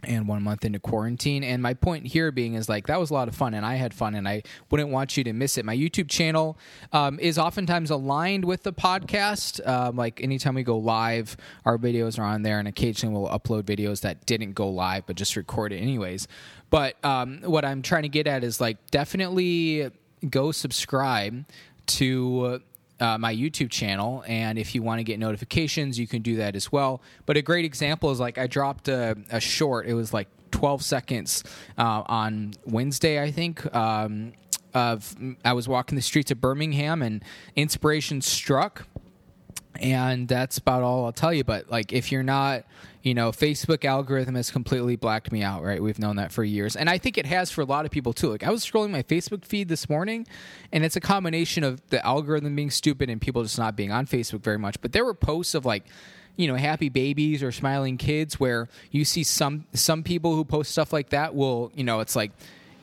and 0.05 0.29
one 0.29 0.43
month 0.43 0.65
into 0.65 0.79
quarantine. 0.79 1.43
And 1.43 1.63
my 1.63 1.75
point 1.75 2.07
here 2.07 2.31
being 2.31 2.55
is 2.55 2.69
like 2.69 2.87
that 2.87 3.01
was 3.01 3.11
a 3.11 3.15
lot 3.15 3.29
of 3.29 3.35
fun, 3.35 3.55
and 3.55 3.65
I 3.65 3.77
had 3.77 3.93
fun, 3.95 4.15
and 4.15 4.29
I 4.29 4.43
wouldn't 4.71 4.91
want 4.91 5.17
you 5.17 5.25
to 5.25 5.33
miss 5.33 5.59
it. 5.59 5.65
My 5.65 5.77
YouTube 5.77 6.09
channel 6.09 6.59
um, 6.93 7.19
is 7.19 7.39
oftentimes 7.39 7.91
aligned 7.91 8.45
with 8.45 8.63
the 8.63 8.73
podcast. 8.73 9.67
Um, 9.67 9.97
like 9.97 10.23
anytime 10.23 10.55
we 10.55 10.63
go 10.63 10.79
live, 10.79 11.37
our 11.65 11.79
videos 11.79 12.19
are 12.19 12.25
on 12.25 12.43
there, 12.43 12.59
and 12.59 12.69
occasionally 12.69 13.19
we'll 13.19 13.31
upload 13.31 13.63
videos 13.63 14.03
that 14.03 14.27
didn't 14.27 14.53
go 14.53 14.69
live 14.69 15.07
but 15.07 15.17
just 15.17 15.37
record 15.37 15.73
it 15.73 15.79
anyways. 15.79 16.29
But 16.71 17.03
um, 17.05 17.41
what 17.43 17.65
I'm 17.65 17.83
trying 17.83 18.03
to 18.03 18.09
get 18.09 18.27
at 18.27 18.45
is 18.45 18.61
like 18.61 18.91
definitely 18.91 19.91
go 20.29 20.51
subscribe 20.53 21.45
to 21.87 22.61
uh, 23.01 23.19
my 23.19 23.35
YouTube 23.35 23.71
channel. 23.71 24.25
And 24.27 24.59
if 24.59 24.75
you 24.75 24.83
want 24.83 25.01
to 25.01 25.05
get 25.05 25.19
notifications, 25.19 25.99
you 25.99 26.07
can 26.07 26.23
do 26.23 26.37
that 26.37 26.57
as 26.57 26.73
well. 26.73 27.03
But 27.27 27.37
a 27.37 27.43
great 27.43 27.65
example 27.65 28.11
is 28.11 28.21
like 28.21 28.39
I 28.39 28.47
dropped 28.47 28.89
a, 28.89 29.17
a 29.31 29.41
short, 29.41 29.87
it 29.87 29.95
was 29.95 30.13
like 30.13 30.29
12 30.51 30.83
seconds 30.83 31.45
uh, 31.77 32.03
on 32.07 32.55
Wednesday, 32.65 33.23
I 33.23 33.31
think. 33.31 33.75
Um, 33.75 34.33
of 34.75 35.17
I 35.43 35.55
was 35.55 35.67
walking 35.67 35.97
the 35.97 36.03
streets 36.03 36.31
of 36.31 36.41
Birmingham 36.41 37.01
and 37.01 37.25
inspiration 37.57 38.21
struck 38.21 38.87
and 39.81 40.29
that's 40.29 40.59
about 40.59 40.83
all 40.83 41.05
I'll 41.05 41.13
tell 41.13 41.33
you. 41.33 41.45
But 41.45 41.71
like, 41.71 41.93
if 41.93 42.11
you're 42.13 42.23
not, 42.23 42.65
you 43.03 43.15
know, 43.15 43.31
Facebook 43.33 43.85
algorithm 43.85 44.35
has 44.35 44.51
completely 44.51 44.97
blacked 44.97 45.31
me 45.33 45.43
out. 45.43 45.63
Right, 45.63 45.83
we've 45.83 45.99
known 45.99 46.17
that 46.17 46.33
for 46.33 46.45
years, 46.45 46.77
and 46.77 46.91
I 46.91 46.99
think 46.99 47.19
it 47.19 47.27
has 47.27 47.51
for 47.51 47.61
a 47.61 47.65
lot 47.65 47.85
of 47.85 47.91
people 47.91 48.13
too. 48.13 48.31
Like, 48.31 48.43
I 48.45 48.51
was 48.51 48.65
scrolling 48.65 48.91
my 48.91 49.03
Facebook 49.03 49.45
feed 49.45 49.69
this 49.69 49.89
morning, 49.89 50.27
and 50.73 50.85
it's 50.85 50.97
a 50.97 51.01
combination 51.01 51.65
of 51.65 51.81
the 51.91 52.05
algorithm 52.05 52.55
being 52.57 52.71
stupid 52.71 53.11
and 53.11 53.21
people 53.21 53.43
just 53.43 53.59
not 53.59 53.77
being 53.77 53.93
on 53.93 54.07
Facebook 54.07 54.43
very 54.43 54.59
much. 54.59 54.81
But 54.81 54.93
there 54.93 55.05
were 55.05 55.15
posts 55.15 55.55
of 55.55 55.65
like 55.65 55.85
you 56.37 56.47
know 56.47 56.55
happy 56.55 56.89
babies 56.89 57.43
or 57.43 57.51
smiling 57.51 57.97
kids 57.97 58.39
where 58.39 58.69
you 58.91 59.05
see 59.05 59.25
some 59.25 59.67
some 59.73 60.03
people 60.03 60.35
who 60.35 60.45
post 60.45 60.71
stuff 60.71 60.93
like 60.93 61.11
that 61.11 61.35
will 61.35 61.73
you 61.75 61.83
know 61.85 62.01
it's 62.01 62.15
like 62.15 62.31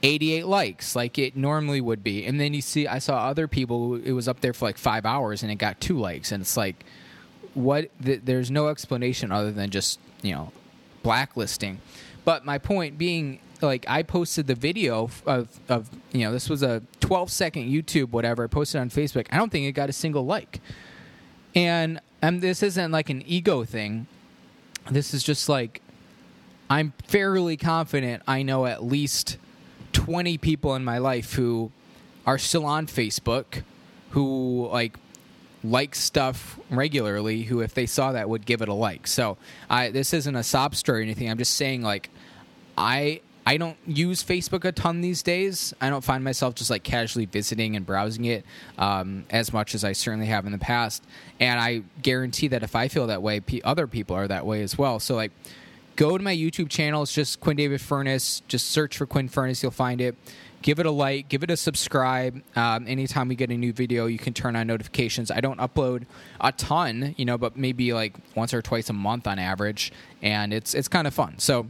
88 0.03 0.45
likes 0.45 0.95
like 0.95 1.17
it 1.17 1.35
normally 1.35 1.79
would 1.79 2.03
be. 2.03 2.25
And 2.25 2.39
then 2.39 2.53
you 2.53 2.61
see, 2.61 2.87
I 2.87 2.99
saw 2.99 3.25
other 3.25 3.47
people, 3.47 3.95
it 3.95 4.11
was 4.11 4.27
up 4.27 4.41
there 4.41 4.53
for 4.53 4.65
like 4.65 4.77
five 4.77 5.05
hours 5.05 5.41
and 5.41 5.51
it 5.51 5.55
got 5.55 5.79
two 5.79 5.97
likes. 5.97 6.31
And 6.31 6.41
it's 6.41 6.57
like, 6.57 6.83
what? 7.53 7.89
Th- 8.03 8.21
there's 8.23 8.51
no 8.51 8.67
explanation 8.67 9.31
other 9.31 9.51
than 9.51 9.69
just, 9.69 9.99
you 10.21 10.33
know, 10.33 10.51
blacklisting. 11.03 11.79
But 12.25 12.45
my 12.45 12.57
point 12.57 12.97
being, 12.97 13.39
like, 13.61 13.85
I 13.87 14.03
posted 14.03 14.47
the 14.47 14.55
video 14.55 15.09
of, 15.25 15.59
of 15.69 15.89
you 16.11 16.21
know, 16.21 16.33
this 16.33 16.49
was 16.49 16.63
a 16.63 16.81
12 16.99 17.31
second 17.31 17.69
YouTube, 17.69 18.09
whatever. 18.11 18.43
I 18.43 18.47
posted 18.47 18.81
on 18.81 18.89
Facebook. 18.89 19.27
I 19.31 19.37
don't 19.37 19.51
think 19.51 19.65
it 19.65 19.71
got 19.71 19.89
a 19.89 19.93
single 19.93 20.25
like. 20.25 20.59
And 21.55 22.01
um, 22.21 22.39
this 22.41 22.61
isn't 22.61 22.91
like 22.91 23.09
an 23.09 23.23
ego 23.25 23.63
thing. 23.63 24.07
This 24.89 25.13
is 25.13 25.23
just 25.23 25.47
like, 25.47 25.81
I'm 26.69 26.93
fairly 27.07 27.55
confident 27.55 28.23
I 28.27 28.41
know 28.41 28.65
at 28.65 28.83
least 28.83 29.37
20 29.93 30.37
people 30.37 30.75
in 30.75 30.83
my 30.83 30.97
life 30.97 31.33
who 31.33 31.71
are 32.25 32.37
still 32.37 32.65
on 32.65 32.87
Facebook, 32.87 33.63
who 34.11 34.67
like 34.71 34.97
like 35.63 35.95
stuff 35.95 36.59
regularly, 36.69 37.43
who 37.43 37.61
if 37.61 37.73
they 37.73 37.85
saw 37.85 38.11
that 38.11 38.29
would 38.29 38.45
give 38.45 38.61
it 38.61 38.67
a 38.67 38.73
like. 38.73 39.07
So 39.07 39.37
I 39.69 39.89
this 39.89 40.13
isn't 40.13 40.35
a 40.35 40.43
sob 40.43 40.75
story 40.75 40.99
or 40.99 41.03
anything. 41.03 41.29
I'm 41.29 41.37
just 41.37 41.53
saying 41.53 41.81
like 41.81 42.09
I 42.77 43.21
I 43.45 43.57
don't 43.57 43.77
use 43.85 44.23
Facebook 44.23 44.63
a 44.63 44.71
ton 44.71 45.01
these 45.01 45.21
days. 45.21 45.73
I 45.81 45.89
don't 45.89 46.03
find 46.03 46.23
myself 46.23 46.55
just 46.55 46.69
like 46.69 46.83
casually 46.83 47.25
visiting 47.25 47.75
and 47.75 47.85
browsing 47.85 48.25
it 48.25 48.45
um, 48.77 49.25
as 49.29 49.51
much 49.51 49.75
as 49.75 49.83
I 49.83 49.91
certainly 49.91 50.27
have 50.27 50.45
in 50.45 50.53
the 50.53 50.57
past. 50.57 51.03
And 51.41 51.59
I 51.59 51.83
guarantee 52.01 52.47
that 52.49 52.63
if 52.63 52.73
I 52.75 52.87
feel 52.87 53.07
that 53.07 53.21
way, 53.21 53.41
p- 53.41 53.61
other 53.63 53.85
people 53.85 54.15
are 54.15 54.27
that 54.29 54.45
way 54.45 54.63
as 54.63 54.77
well. 54.77 54.99
So 54.99 55.15
like 55.15 55.31
go 55.95 56.17
to 56.17 56.23
my 56.23 56.35
YouTube 56.35 56.69
channel. 56.69 57.03
It's 57.03 57.13
just 57.13 57.39
Quinn 57.39 57.57
David 57.57 57.81
Furness. 57.81 58.41
Just 58.47 58.69
search 58.69 58.97
for 58.97 59.05
Quinn 59.05 59.27
Furness. 59.27 59.61
You'll 59.61 59.71
find 59.71 60.01
it. 60.01 60.15
Give 60.61 60.79
it 60.79 60.85
a 60.85 60.91
like. 60.91 61.27
Give 61.27 61.43
it 61.43 61.51
a 61.51 61.57
subscribe. 61.57 62.41
Um, 62.55 62.87
anytime 62.87 63.27
we 63.27 63.35
get 63.35 63.49
a 63.49 63.57
new 63.57 63.73
video, 63.73 64.05
you 64.05 64.17
can 64.17 64.33
turn 64.33 64.55
on 64.55 64.65
notifications. 64.67 65.29
I 65.29 65.41
don't 65.41 65.59
upload 65.59 66.05
a 66.39 66.53
ton, 66.53 67.15
you 67.17 67.25
know, 67.25 67.37
but 67.37 67.57
maybe 67.57 67.93
like 67.93 68.15
once 68.33 68.53
or 68.53 68.61
twice 68.61 68.89
a 68.89 68.93
month 68.93 69.27
on 69.27 69.39
average, 69.39 69.91
and 70.21 70.53
it's 70.53 70.73
it's 70.73 70.87
kind 70.87 71.05
of 71.05 71.13
fun. 71.13 71.37
So 71.37 71.69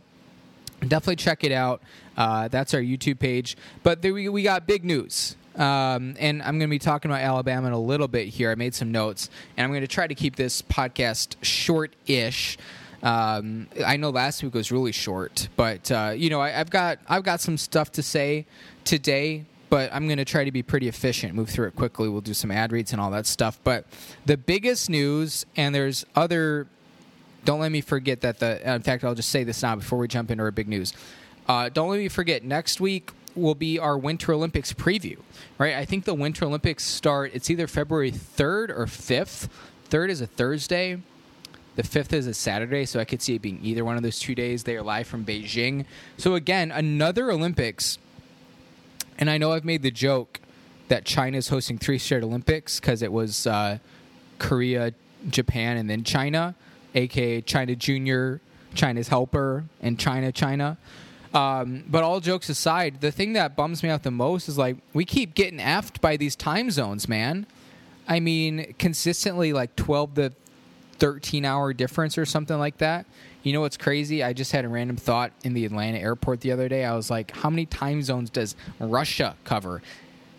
definitely 0.82 1.15
check 1.15 1.44
it 1.44 1.51
out. 1.51 1.82
Uh, 2.15 2.48
that's 2.48 2.74
our 2.74 2.82
YouTube 2.82 3.18
page. 3.18 3.58
But 3.82 4.03
there 4.03 4.13
we, 4.13 4.30
we 4.30 4.44
got 4.44 4.68
big 4.68 4.86
news. 4.86 5.36
Um, 5.56 6.15
and 6.20 6.42
I'm 6.42 6.58
going 6.58 6.68
to 6.70 6.74
be 6.74 6.80
talking 6.80 7.12
about 7.12 7.22
Alabama 7.22 7.68
in 7.68 7.74
a 7.74 7.80
little 7.80 8.08
bit 8.08 8.27
here. 8.27 8.51
I 8.51 8.56
made 8.56 8.74
some 8.74 8.92
notes, 8.92 9.30
and 9.56 9.63
I'm 9.63 9.72
going 9.72 9.82
to 9.82 9.88
try 9.88 10.08
to 10.08 10.15
keep 10.15 10.36
this 10.36 10.62
podcast 10.62 11.36
short 11.42 11.94
ish. 12.08 12.58
Um, 13.03 13.67
I 13.86 13.98
know 13.98 14.10
last 14.10 14.41
week 14.41 14.53
was 14.53 14.72
really 14.72 14.93
short, 14.93 15.50
but 15.57 15.91
uh, 15.91 16.13
you 16.15 16.29
know 16.29 16.39
I, 16.39 16.50
have 16.51 16.69
got 16.69 17.00
I've 17.07 17.24
got 17.24 17.41
some 17.41 17.57
stuff 17.57 17.91
to 17.93 18.03
say 18.03 18.45
today, 18.86 19.45
but 19.69 19.93
I'm 19.93 20.07
going 20.07 20.17
to 20.19 20.25
try 20.25 20.45
to 20.45 20.51
be 20.51 20.63
pretty 20.63 20.88
efficient, 20.88 21.36
move 21.36 21.50
through 21.50 21.67
it 21.67 21.75
quickly. 21.75 22.07
We'll 22.07 22.22
do 22.22 22.33
some 22.33 22.50
ad 22.50 22.72
reads 22.72 22.93
and 22.93 23.01
all 23.01 23.12
that 23.12 23.25
stuff. 23.25 23.60
But 23.63 23.86
the 24.25 24.38
biggest 24.38 24.89
news, 24.89 25.45
and 25.57 25.75
there's 25.75 26.05
other. 26.15 26.67
Don't 27.43 27.60
let 27.60 27.74
me 27.74 27.81
forget 27.81 28.22
that 28.22 28.39
the. 28.39 28.74
In 28.74 28.81
fact, 28.81 29.03
I'll 29.03 29.15
just 29.15 29.29
say 29.29 29.43
this 29.43 29.62
now 29.62 29.75
before 29.75 30.00
we 30.00 30.07
jump 30.07 30.31
into 30.31 30.43
our 30.43 30.51
big 30.51 30.69
news. 30.69 30.93
Uh, 31.45 31.67
don't 31.67 31.89
let 31.89 32.00
me 32.00 32.07
forget. 32.07 32.45
Next 32.45 32.79
week 32.79 33.12
will 33.36 33.55
be 33.55 33.79
our 33.79 33.98
Winter 33.98 34.33
Olympics 34.33 34.72
preview, 34.72 35.17
right? 35.57 35.75
I 35.75 35.83
think 35.83 36.05
the 36.05 36.13
Winter 36.13 36.45
Olympics 36.45 36.86
start, 36.86 37.31
it's 37.33 37.50
either 37.50 37.67
February 37.67 38.12
3rd 38.12 38.69
or 38.69 38.86
5th. 38.86 39.50
3rd 39.89 40.10
is 40.10 40.22
a 40.22 40.27
Thursday. 40.27 41.01
The 41.75 41.84
5th 41.84 42.13
is 42.13 42.27
a 42.27 42.34
Saturday, 42.34 42.86
so 42.86 43.00
I 43.00 43.06
could 43.06 43.22
see 43.22 43.36
it 43.36 43.42
being 43.42 43.60
either 43.63 43.84
one 43.84 43.98
of 43.98 44.03
those 44.03 44.20
two 44.20 44.36
days. 44.36 44.63
They 44.63 44.75
are 44.75 44.84
live 44.84 45.08
from 45.08 45.25
Beijing. 45.25 45.86
So, 46.18 46.36
again, 46.36 46.72
another 46.72 47.32
Olympics. 47.32 47.98
And 49.18 49.30
I 49.30 49.38
know 49.38 49.53
I've 49.53 49.65
made 49.65 49.82
the 49.82 49.92
joke 49.92 50.39
that 50.88 51.06
China 51.06 51.38
is 51.38 51.48
hosting 51.48 51.77
three 51.77 51.98
straight 51.98 52.24
Olympics 52.24 52.80
because 52.80 53.01
it 53.01 53.12
was 53.12 53.48
uh, 53.48 53.80
Korea, 54.38 54.94
Japan, 55.30 55.77
and 55.77 55.89
then 55.89 56.03
China, 56.03 56.56
aka 56.94 57.42
China 57.42 57.75
Junior, 57.75 58.42
China's 58.75 59.08
helper, 59.08 59.63
and 59.82 60.00
China, 60.00 60.32
China. 60.32 60.77
Um, 61.34 61.84
but 61.88 62.03
all 62.03 62.20
jokes 62.20 62.50
aside, 62.50 63.01
the 63.01 63.12
thing 63.12 63.34
that 63.34 63.56
bums 63.56 63.82
me 63.82 63.89
out 63.89 64.03
the 64.03 64.12
most 64.12 64.48
is 64.48 64.58
like 64.58 64.77
we 64.94 65.06
keep 65.06 65.34
getting 65.34 65.60
effed 65.60 66.00
by 66.00 66.18
these 66.18 66.36
time 66.36 66.70
zones, 66.70 67.10
man. 67.10 67.48
I 68.08 68.20
mean, 68.20 68.75
consistently 68.77 69.53
like 69.53 69.75
12 69.75 70.13
to 70.15 70.34
13 70.94 71.46
hour 71.46 71.74
difference 71.74 72.18
or 72.18 72.26
something 72.26 72.58
like 72.58 72.78
that. 72.78 73.06
You 73.44 73.54
know 73.54 73.62
what's 73.62 73.78
crazy? 73.78 74.24
I 74.24 74.34
just 74.34 74.52
had 74.52 74.66
a 74.66 74.70
random 74.70 74.96
thought 74.96 75.32
in 75.44 75.54
the 75.54 75.66
Atlanta 75.66 76.00
airport 76.00 76.42
the 76.42 76.52
other 76.52 76.70
day. 76.70 76.86
I 76.86 76.96
was 76.96 77.10
like, 77.10 77.32
how 77.32 77.50
many 77.50 77.66
time 77.66 78.02
zones 78.02 78.30
does 78.30 78.56
Russia 78.80 79.36
cover? 79.44 79.82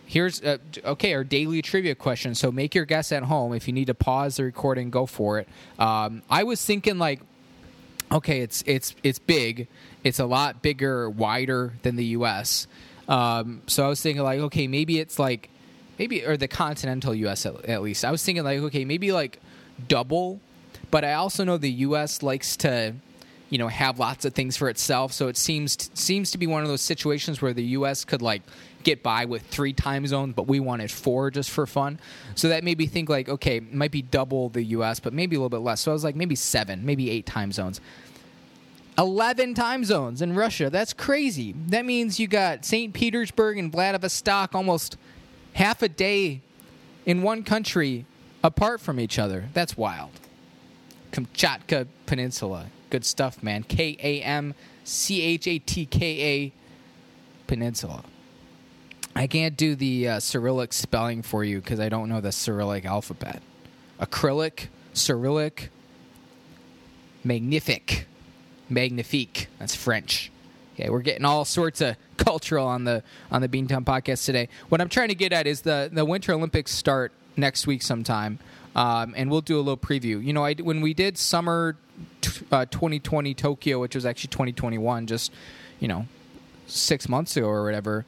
Here's 0.07 0.43
uh, 0.43 0.59
okay 0.85 1.15
our 1.15 1.25
daily 1.25 1.63
trivia 1.63 1.95
question. 1.95 2.35
So 2.35 2.53
make 2.53 2.75
your 2.75 2.85
guess 2.85 3.11
at 3.13 3.25
home. 3.25 3.53
If 3.53 3.67
you 3.67 3.73
need 3.73 3.87
to 3.87 3.95
pause 3.95 4.37
the 4.37 4.45
recording, 4.45 4.91
go 4.91 5.07
for 5.07 5.39
it. 5.39 5.49
Um, 5.79 6.23
I 6.31 6.45
was 6.45 6.65
thinking 6.65 6.99
like 6.99 7.21
okay, 8.13 8.41
it's 8.41 8.63
it's 8.67 8.95
it's 9.03 9.19
big. 9.19 9.69
It's 10.03 10.19
a 10.19 10.27
lot 10.27 10.63
bigger, 10.63 11.09
wider 11.11 11.75
than 11.83 11.97
the 11.97 12.05
U.S. 12.07 12.67
Um, 13.09 13.63
so 13.67 13.85
I 13.85 13.89
was 13.89 14.01
thinking 14.01 14.23
like, 14.23 14.41
okay, 14.41 14.67
maybe 14.67 14.99
it's 14.99 15.19
like 15.19 15.51
maybe 15.99 16.25
or 16.25 16.37
the 16.37 16.49
continental 16.49 17.15
U.S. 17.15 17.47
At, 17.47 17.65
at, 17.67 17.83
least. 17.83 18.05
I 18.05 18.11
was 18.11 18.23
thinking 18.25 18.45
like, 18.45 18.61
okay, 18.61 18.85
maybe 18.85 19.13
like 19.13 19.41
double. 19.89 20.41
But 20.91 21.05
I 21.05 21.15
also 21.15 21.45
know 21.45 21.57
the 21.57 21.71
U.S. 21.71 22.23
likes 22.23 22.57
to, 22.59 22.95
you 23.51 23.59
know, 23.59 23.69
have 23.69 23.99
lots 23.99 24.25
of 24.25 24.35
things 24.35 24.57
for 24.57 24.69
itself. 24.69 25.13
So 25.13 25.29
it 25.29 25.37
seems 25.37 25.91
seems 25.95 26.31
to 26.33 26.39
be 26.39 26.47
one 26.47 26.63
of 26.63 26.69
those 26.69 26.83
situations 26.83 27.43
where 27.43 27.53
the 27.53 27.65
U.S. 27.65 28.05
could 28.05 28.23
like 28.23 28.43
get 28.85 29.03
by 29.03 29.25
with 29.25 29.43
three 29.43 29.73
time 29.73 30.07
zones, 30.07 30.35
but 30.35 30.47
we 30.47 30.61
wanted 30.61 30.91
four 30.91 31.31
just 31.31 31.51
for 31.51 31.67
fun. 31.67 31.99
So 32.37 32.49
that 32.49 32.63
made 32.63 32.79
me 32.79 32.87
think 32.87 33.09
like, 33.09 33.29
okay, 33.29 33.61
might 33.61 33.91
be 33.91 34.03
double 34.03 34.51
the 34.51 34.63
US, 34.63 35.01
but 35.01 35.13
maybe 35.13 35.35
a 35.35 35.39
little 35.41 35.49
bit 35.49 35.65
less. 35.65 35.81
So 35.81 35.91
I 35.91 35.95
was 35.95 36.05
like, 36.05 36.15
maybe 36.15 36.37
seven, 36.37 36.85
maybe 36.85 37.11
eight 37.11 37.27
time 37.27 37.51
zones. 37.51 37.81
11 38.97 39.55
time 39.55 39.85
zones 39.85 40.23
in 40.23 40.35
Russia. 40.35 40.71
That's 40.71 40.93
crazy. 40.93 41.53
That 41.67 41.85
means 41.85 42.21
you 42.21 42.29
got 42.29 42.65
St. 42.65 42.95
Petersburg 42.95 43.59
and 43.59 43.73
Vladivostok 43.73 44.55
almost 44.55 44.97
half 45.55 45.83
a 45.83 45.89
day 45.89 46.43
in 47.05 47.23
one 47.23 47.43
country 47.43 48.07
apart 48.45 48.81
from 48.81 49.01
each 49.01 49.19
other. 49.19 49.47
That's 49.55 49.77
wild. 49.77 50.11
Kamchatka 51.11 51.89
Peninsula. 52.07 52.67
Good 52.91 53.05
stuff, 53.05 53.43
man. 53.43 53.65
K 53.65 53.97
A 54.01 54.23
M 54.23 54.55
C 54.85 55.23
H 55.23 55.49
A 55.49 55.59
T 55.59 55.87
K 55.87 56.23
A 56.23 56.53
Peninsula. 57.49 58.05
I 59.17 59.27
can't 59.27 59.57
do 59.57 59.75
the 59.75 60.09
uh, 60.09 60.21
Cyrillic 60.21 60.73
spelling 60.73 61.23
for 61.23 61.43
you 61.45 61.61
because 61.61 61.81
I 61.81 61.89
don't 61.89 62.09
know 62.09 62.21
the 62.21 62.33
Cyrillic 62.33 62.85
alphabet. 62.85 63.43
Acrylic, 64.01 64.67
Cyrillic, 64.93 65.71
magnific, 67.23 68.07
magnifique. 68.69 69.49
That's 69.59 69.75
French. 69.75 70.33
Okay, 70.75 70.91
we're 70.91 71.03
getting 71.03 71.25
all 71.25 71.45
sorts 71.45 71.81
of 71.81 71.97
cultural 72.17 72.67
on 72.67 72.85
the 72.85 73.03
on 73.31 73.43
the 73.43 73.49
Beantown 73.49 73.85
podcast 73.85 74.25
today. 74.25 74.49
What 74.69 74.81
I'm 74.81 74.89
trying 74.89 75.09
to 75.09 75.15
get 75.15 75.33
at 75.33 75.47
is 75.47 75.63
the 75.63 75.89
the 75.93 76.05
Winter 76.05 76.33
Olympics 76.33 76.73
start 76.73 77.13
next 77.37 77.67
week 77.67 77.83
sometime, 77.83 78.39
um, 78.77 79.15
and 79.17 79.31
we'll 79.31 79.41
do 79.41 79.57
a 79.57 79.63
little 79.63 79.77
preview. 79.77 80.25
You 80.25 80.33
know, 80.33 80.45
I 80.45 80.55
when 80.55 80.81
we 80.81 80.95
did 80.95 81.17
summer 81.19 81.77
t- 82.21 82.45
uh, 82.51 82.67
2020 82.67 83.35
Tokyo, 83.35 83.81
which 83.81 83.95
was 83.95 84.05
actually 84.05 84.29
2021, 84.29 85.07
just 85.07 85.33
you 85.81 85.89
know 85.89 86.07
six 86.67 87.09
months 87.09 87.37
ago 87.37 87.47
or 87.47 87.65
whatever 87.65 88.07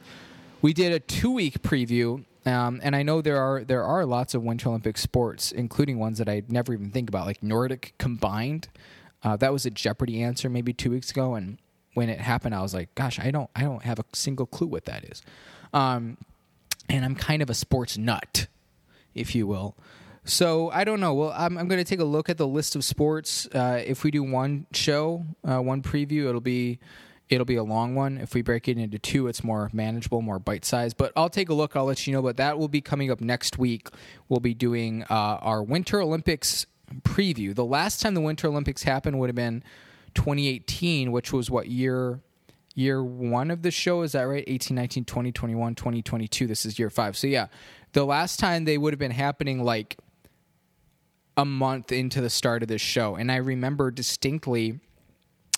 we 0.61 0.73
did 0.73 0.91
a 0.91 0.99
two 0.99 1.31
week 1.31 1.61
preview. 1.61 2.23
Um, 2.45 2.79
and 2.81 2.95
I 2.95 3.03
know 3.03 3.21
there 3.21 3.41
are 3.41 3.63
there 3.63 3.83
are 3.83 4.05
lots 4.05 4.33
of 4.33 4.43
Winter 4.43 4.69
Olympic 4.69 4.97
sports, 4.97 5.51
including 5.51 5.99
ones 5.99 6.17
that 6.17 6.29
I 6.29 6.43
never 6.47 6.73
even 6.73 6.91
think 6.91 7.09
about, 7.09 7.25
like 7.25 7.43
Nordic 7.43 7.93
combined. 7.97 8.69
Uh, 9.23 9.35
that 9.37 9.51
was 9.51 9.65
a 9.65 9.69
Jeopardy 9.69 10.21
answer 10.21 10.49
maybe 10.49 10.71
two 10.71 10.91
weeks 10.91 11.11
ago, 11.11 11.35
and 11.35 11.57
when 11.97 12.09
it 12.09 12.19
happened, 12.19 12.53
I 12.53 12.61
was 12.61 12.75
like, 12.75 12.93
"Gosh, 12.93 13.19
I 13.19 13.31
don't 13.31 13.49
I 13.55 13.61
don't 13.63 13.81
have 13.81 13.97
a 13.97 14.05
single 14.13 14.45
clue 14.45 14.67
what 14.67 14.85
that 14.85 15.03
is." 15.03 15.23
Um, 15.73 16.17
and 16.87 17.03
I'm 17.03 17.15
kind 17.15 17.41
of 17.41 17.49
a 17.49 17.55
sports 17.55 17.97
nut, 17.97 18.45
if 19.15 19.33
you 19.33 19.47
will. 19.47 19.75
So 20.23 20.69
I 20.69 20.83
don't 20.83 20.99
know. 20.99 21.15
Well, 21.15 21.33
I'm, 21.35 21.57
I'm 21.57 21.67
going 21.67 21.83
to 21.83 21.89
take 21.89 21.99
a 21.99 22.05
look 22.05 22.29
at 22.29 22.37
the 22.37 22.47
list 22.47 22.75
of 22.75 22.83
sports. 22.83 23.47
Uh, 23.47 23.81
if 23.83 24.03
we 24.03 24.11
do 24.11 24.21
one 24.21 24.67
show, 24.71 25.25
uh, 25.43 25.59
one 25.59 25.81
preview, 25.81 26.29
it'll 26.29 26.39
be 26.39 26.77
it'll 27.29 27.45
be 27.45 27.55
a 27.55 27.63
long 27.63 27.95
one. 27.95 28.19
If 28.19 28.35
we 28.35 28.43
break 28.43 28.67
it 28.67 28.77
into 28.77 28.99
two, 28.99 29.27
it's 29.27 29.43
more 29.43 29.71
manageable, 29.73 30.21
more 30.21 30.37
bite 30.37 30.65
sized. 30.65 30.97
But 30.97 31.13
I'll 31.15 31.31
take 31.31 31.49
a 31.49 31.55
look. 31.55 31.75
I'll 31.75 31.85
let 31.85 32.05
you 32.05 32.13
know. 32.13 32.21
But 32.21 32.37
that 32.37 32.59
will 32.59 32.67
be 32.67 32.79
coming 32.79 33.09
up 33.09 33.21
next 33.21 33.57
week. 33.57 33.89
We'll 34.29 34.39
be 34.39 34.53
doing 34.53 35.01
uh, 35.09 35.39
our 35.41 35.63
Winter 35.63 35.99
Olympics 35.99 36.67
preview. 37.01 37.55
The 37.55 37.65
last 37.65 38.01
time 38.01 38.13
the 38.13 38.21
Winter 38.21 38.47
Olympics 38.47 38.83
happened 38.83 39.17
would 39.17 39.29
have 39.29 39.35
been 39.35 39.63
2018, 40.17 41.11
which 41.11 41.31
was 41.31 41.49
what 41.49 41.67
year? 41.67 42.19
Year 42.73 43.03
one 43.03 43.49
of 43.49 43.63
the 43.63 43.71
show, 43.71 44.03
is 44.03 44.11
that 44.11 44.23
right? 44.23 44.43
18, 44.45 44.75
19, 44.75 45.05
20, 45.05 45.31
21, 45.31 45.73
20 45.73 46.01
22 46.03 46.45
This 46.45 46.63
is 46.63 46.77
year 46.77 46.91
five. 46.91 47.17
So, 47.17 47.25
yeah, 47.25 47.47
the 47.93 48.05
last 48.05 48.39
time 48.39 48.65
they 48.65 48.77
would 48.77 48.93
have 48.93 48.99
been 48.99 49.09
happening 49.09 49.63
like 49.63 49.97
a 51.35 51.45
month 51.45 51.91
into 51.91 52.21
the 52.21 52.29
start 52.29 52.61
of 52.61 52.67
this 52.67 52.81
show. 52.81 53.15
And 53.15 53.31
I 53.31 53.37
remember 53.37 53.89
distinctly 53.89 54.79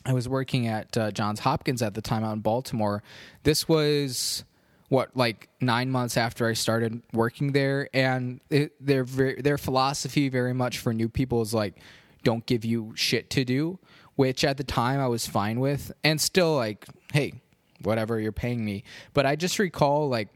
I 0.06 0.14
was 0.14 0.30
working 0.30 0.68
at 0.68 0.98
uh, 0.98 1.12
Johns 1.12 1.42
Hopkins 1.42 1.82
at 1.82 1.94
the 1.94 2.02
time 2.02 2.24
out 2.24 2.34
in 2.34 2.40
Baltimore. 2.40 3.04
This 3.44 3.68
was 3.68 4.44
what 4.88 5.16
like 5.16 5.50
nine 5.62 5.90
months 5.92 6.18
after 6.18 6.48
I 6.48 6.54
started 6.54 7.02
working 7.14 7.52
there, 7.52 7.90
and 7.94 8.42
it, 8.50 8.74
their 8.86 9.04
their 9.04 9.58
philosophy 9.58 10.30
very 10.30 10.54
much 10.54 10.80
for 10.80 10.94
new 10.94 11.10
people 11.10 11.42
is 11.42 11.54
like, 11.54 11.76
don't 12.24 12.46
give 12.46 12.66
you 12.66 12.94
shit 12.96 13.30
to 13.32 13.46
do, 13.46 13.80
which 14.20 14.44
at 14.44 14.58
the 14.58 14.66
time 14.66 15.00
I 15.00 15.08
was 15.08 15.26
fine 15.26 15.62
with, 15.62 15.94
and 16.04 16.20
still 16.20 16.54
like, 16.54 16.86
hey, 17.14 17.36
whatever 17.84 18.20
you're 18.20 18.34
paying 18.34 18.66
me. 18.66 18.84
But 19.14 19.26
I 19.26 19.38
just 19.38 19.58
recall 19.60 20.10
like 20.10 20.28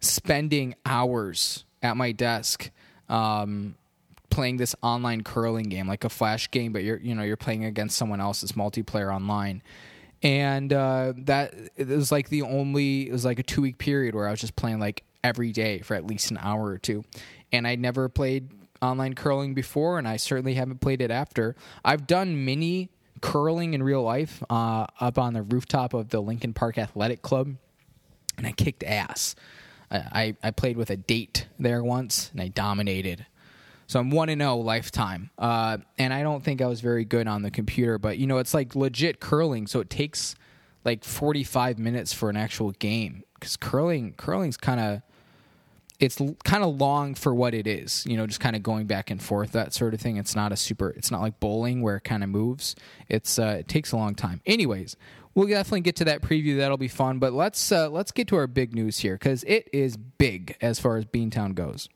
spending 0.00 0.74
hours 0.86 1.66
at 1.82 1.98
my 1.98 2.12
desk. 2.12 2.70
Um, 3.10 3.74
playing 4.30 4.56
this 4.56 4.74
online 4.82 5.24
curling 5.24 5.64
game, 5.64 5.86
like 5.86 6.04
a 6.04 6.08
flash 6.08 6.50
game, 6.50 6.72
but 6.72 6.84
you're 6.84 6.96
you 7.00 7.14
know 7.14 7.22
you're 7.22 7.36
playing 7.36 7.66
against 7.66 7.98
someone 7.98 8.18
else's 8.18 8.52
multiplayer 8.52 9.14
online. 9.14 9.62
And 10.22 10.72
uh, 10.72 11.12
that 11.18 11.52
it 11.76 11.88
was 11.88 12.10
like 12.10 12.30
the 12.30 12.42
only 12.42 13.08
it 13.08 13.12
was 13.12 13.26
like 13.26 13.38
a 13.38 13.42
two 13.42 13.60
week 13.60 13.76
period 13.76 14.14
where 14.14 14.26
I 14.26 14.30
was 14.30 14.40
just 14.40 14.56
playing 14.56 14.78
like 14.78 15.04
every 15.22 15.52
day 15.52 15.80
for 15.80 15.94
at 15.94 16.06
least 16.06 16.30
an 16.30 16.38
hour 16.40 16.64
or 16.64 16.78
two, 16.78 17.04
and 17.52 17.66
I'd 17.66 17.78
never 17.78 18.08
played 18.08 18.48
online 18.80 19.12
curling 19.12 19.52
before, 19.52 19.98
and 19.98 20.08
I 20.08 20.16
certainly 20.16 20.54
haven't 20.54 20.80
played 20.80 21.02
it 21.02 21.10
after. 21.10 21.56
I've 21.84 22.06
done 22.06 22.46
mini 22.46 22.88
curling 23.18 23.74
in 23.74 23.82
real 23.82 24.02
life 24.02 24.42
uh, 24.50 24.86
up 25.00 25.18
on 25.18 25.34
the 25.34 25.42
rooftop 25.42 25.94
of 25.94 26.10
the 26.10 26.20
Lincoln 26.20 26.54
Park 26.54 26.78
Athletic 26.78 27.22
Club, 27.22 27.54
and 28.36 28.46
I 28.46 28.52
kicked 28.52 28.82
ass. 28.84 29.34
I, 29.90 30.36
I 30.42 30.50
played 30.50 30.76
with 30.76 30.90
a 30.90 30.96
date 30.96 31.46
there 31.58 31.82
once, 31.82 32.30
and 32.32 32.40
I 32.40 32.48
dominated. 32.48 33.26
So 33.86 33.98
I'm 33.98 34.10
one 34.10 34.28
and 34.28 34.40
zero 34.40 34.52
oh 34.52 34.58
lifetime, 34.58 35.30
uh, 35.38 35.78
and 35.96 36.12
I 36.12 36.22
don't 36.22 36.44
think 36.44 36.60
I 36.60 36.66
was 36.66 36.82
very 36.82 37.06
good 37.06 37.26
on 37.26 37.42
the 37.42 37.50
computer. 37.50 37.98
But 37.98 38.18
you 38.18 38.26
know, 38.26 38.36
it's 38.36 38.52
like 38.52 38.76
legit 38.76 39.18
curling, 39.18 39.66
so 39.66 39.80
it 39.80 39.88
takes 39.88 40.34
like 40.84 41.04
45 41.04 41.78
minutes 41.78 42.12
for 42.12 42.28
an 42.28 42.36
actual 42.36 42.72
game 42.72 43.24
because 43.34 43.56
curling 43.56 44.12
curling's 44.12 44.56
kind 44.58 44.78
of 44.78 45.02
it's 46.00 46.20
kind 46.44 46.62
of 46.62 46.80
long 46.80 47.14
for 47.14 47.34
what 47.34 47.54
it 47.54 47.66
is 47.66 48.04
you 48.06 48.16
know 48.16 48.26
just 48.26 48.40
kind 48.40 48.54
of 48.54 48.62
going 48.62 48.86
back 48.86 49.10
and 49.10 49.22
forth 49.22 49.52
that 49.52 49.72
sort 49.74 49.94
of 49.94 50.00
thing. 50.00 50.16
It's 50.16 50.36
not 50.36 50.52
a 50.52 50.56
super 50.56 50.90
it's 50.90 51.10
not 51.10 51.20
like 51.20 51.40
bowling 51.40 51.82
where 51.82 51.96
it 51.96 52.04
kind 52.04 52.22
of 52.22 52.30
moves. 52.30 52.76
It's 53.08 53.38
uh, 53.38 53.56
it 53.60 53.68
takes 53.68 53.92
a 53.92 53.96
long 53.96 54.14
time. 54.14 54.40
Anyways 54.46 54.96
we'll 55.38 55.46
definitely 55.46 55.82
get 55.82 55.96
to 55.96 56.04
that 56.04 56.20
preview. 56.20 56.58
That'll 56.58 56.76
be 56.76 56.88
fun. 56.88 57.18
But 57.18 57.32
let's 57.32 57.70
uh, 57.70 57.88
let's 57.88 58.10
get 58.10 58.28
to 58.28 58.36
our 58.36 58.46
big 58.46 58.74
news 58.74 58.98
here 58.98 59.14
because 59.14 59.44
it 59.44 59.68
is 59.72 59.96
big 59.96 60.56
as 60.60 60.80
far 60.80 60.96
as 60.96 61.04
beantown 61.04 61.54
goes. 61.54 61.88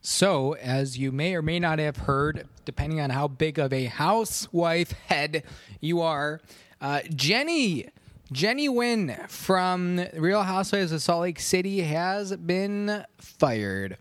So, 0.00 0.54
as 0.54 0.96
you 0.96 1.12
may 1.12 1.34
or 1.34 1.42
may 1.42 1.58
not 1.58 1.78
have 1.78 1.96
heard, 1.98 2.48
depending 2.64 3.00
on 3.00 3.10
how 3.10 3.28
big 3.28 3.58
of 3.58 3.72
a 3.72 3.84
housewife 3.84 4.92
head 4.92 5.42
you 5.80 6.00
are, 6.00 6.40
uh, 6.80 7.00
Jenny, 7.14 7.88
Jenny 8.30 8.68
Nguyen 8.68 9.28
from 9.30 10.04
Real 10.14 10.42
Housewives 10.42 10.92
of 10.92 11.00
Salt 11.00 11.22
Lake 11.22 11.40
City 11.40 11.80
has 11.80 12.36
been 12.36 13.04
fired. 13.16 13.96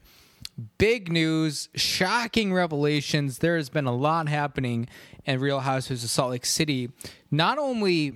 Big 0.77 1.10
news, 1.10 1.69
shocking 1.75 2.53
revelations. 2.53 3.38
There 3.38 3.55
has 3.55 3.69
been 3.69 3.86
a 3.86 3.96
lot 3.96 4.27
happening 4.27 4.89
in 5.25 5.39
Real 5.39 5.62
Housewives 5.62 6.03
of 6.03 6.10
Salt 6.10 6.31
Lake 6.31 6.46
City. 6.46 6.91
Not 7.31 7.57
only 7.57 8.15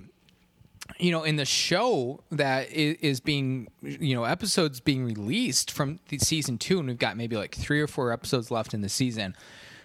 you 0.98 1.10
know, 1.10 1.22
in 1.22 1.36
the 1.36 1.44
show 1.44 2.22
that 2.30 2.70
is 2.70 3.20
being, 3.20 3.68
you 3.80 4.14
know, 4.14 4.24
episodes 4.24 4.80
being 4.80 5.04
released 5.04 5.70
from 5.70 6.00
the 6.08 6.18
season 6.18 6.58
two, 6.58 6.78
and 6.78 6.88
we've 6.88 6.98
got 6.98 7.16
maybe 7.16 7.36
like 7.36 7.54
three 7.54 7.80
or 7.80 7.86
four 7.86 8.12
episodes 8.12 8.50
left 8.50 8.74
in 8.74 8.82
the 8.82 8.88
season, 8.88 9.34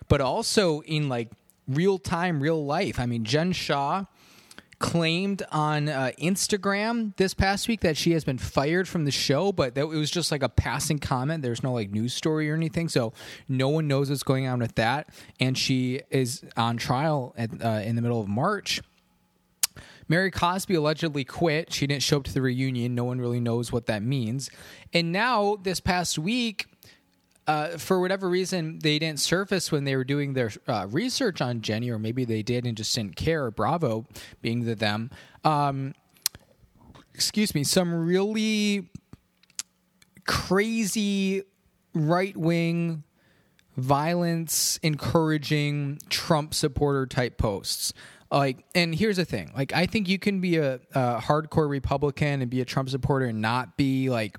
but 0.10 0.20
also 0.20 0.82
in 0.82 1.08
like 1.08 1.32
real 1.68 1.98
time, 1.98 2.42
real 2.42 2.66
life. 2.66 3.00
I 3.00 3.06
mean, 3.06 3.24
Jen 3.24 3.54
Shah 3.54 4.06
claimed 4.80 5.44
on 5.52 5.90
uh, 5.90 6.12
Instagram 6.20 7.16
this 7.18 7.34
past 7.34 7.68
week 7.68 7.82
that 7.82 7.98
she 7.98 8.12
has 8.12 8.24
been 8.24 8.38
fired 8.38 8.88
from 8.88 9.06
the 9.06 9.12
show, 9.12 9.52
but 9.52 9.76
that 9.76 9.82
it 9.82 9.88
was 9.88 10.12
just 10.12 10.32
like 10.32 10.44
a 10.44 10.50
passing 10.50 11.00
comment. 11.00 11.42
There's 11.42 11.64
no 11.64 11.74
like 11.74 11.92
news 11.92 12.14
story 12.14 12.50
or 12.50 12.56
anything, 12.56 12.90
so 12.90 13.14
no 13.48 13.70
one 13.70 13.88
knows 13.88 14.10
what's 14.10 14.24
going 14.24 14.48
on 14.48 14.60
with 14.60 14.76
that. 14.76 15.10
And 15.40 15.58
she 15.58 16.02
is 16.12 16.44
on 16.56 16.78
trial 16.78 17.34
at, 17.38 17.50
uh, 17.64 17.82
in 17.84 17.96
the 17.96 18.02
middle 18.02 18.22
of 18.22 18.28
March. 18.28 18.82
Mary 20.10 20.32
Cosby 20.32 20.76
allegedly 20.76 21.26
quit. 21.26 21.74
She 21.74 21.86
didn't 21.86 22.04
show 22.04 22.18
up 22.18 22.24
to 22.26 22.34
the 22.34 22.42
reunion. 22.42 22.96
No 22.96 23.04
one 23.04 23.20
really 23.20 23.40
knows 23.42 23.72
what 23.72 23.88
that 23.88 24.02
means. 24.02 24.50
And 24.94 25.12
now, 25.12 25.58
this 25.62 25.80
past 25.80 26.18
week, 26.18 26.66
uh, 27.48 27.78
for 27.78 28.00
whatever 28.02 28.30
reason, 28.30 28.80
they 28.80 29.00
didn't 29.00 29.22
surface 29.22 29.72
when 29.72 29.86
they 29.86 29.96
were 29.96 30.04
doing 30.04 30.34
their 30.34 30.52
uh, 30.68 30.86
research 30.90 31.42
on 31.42 31.62
Jenny, 31.62 31.90
or 31.90 31.98
maybe 31.98 32.26
they 32.26 32.44
did 32.44 32.66
and 32.66 32.76
just 32.76 32.94
didn't 32.94 33.16
care. 33.16 33.50
Bravo, 33.50 34.06
being 34.42 34.66
the 34.66 34.76
them. 34.76 35.10
Um, 35.46 35.94
excuse 37.14 37.56
me. 37.56 37.64
Some 37.64 37.94
really 38.06 38.90
crazy 40.26 41.44
right 41.94 42.36
wing 42.36 43.04
violence 43.78 44.78
encouraging 44.84 46.00
Trump 46.10 46.54
supporter 46.54 47.06
type 47.06 47.38
posts. 47.38 47.94
Like, 48.30 48.66
and 48.76 48.94
here's 48.94 49.16
the 49.16 49.24
thing: 49.24 49.54
like, 49.56 49.72
I 49.72 49.86
think 49.86 50.10
you 50.10 50.20
can 50.20 50.42
be 50.42 50.58
a, 50.58 50.82
a 50.94 51.22
hardcore 51.22 51.70
Republican 51.70 52.42
and 52.42 52.52
be 52.52 52.60
a 52.60 52.66
Trump 52.66 52.90
supporter 52.90 53.28
and 53.28 53.42
not 53.42 53.78
be 53.78 54.10
like 54.10 54.38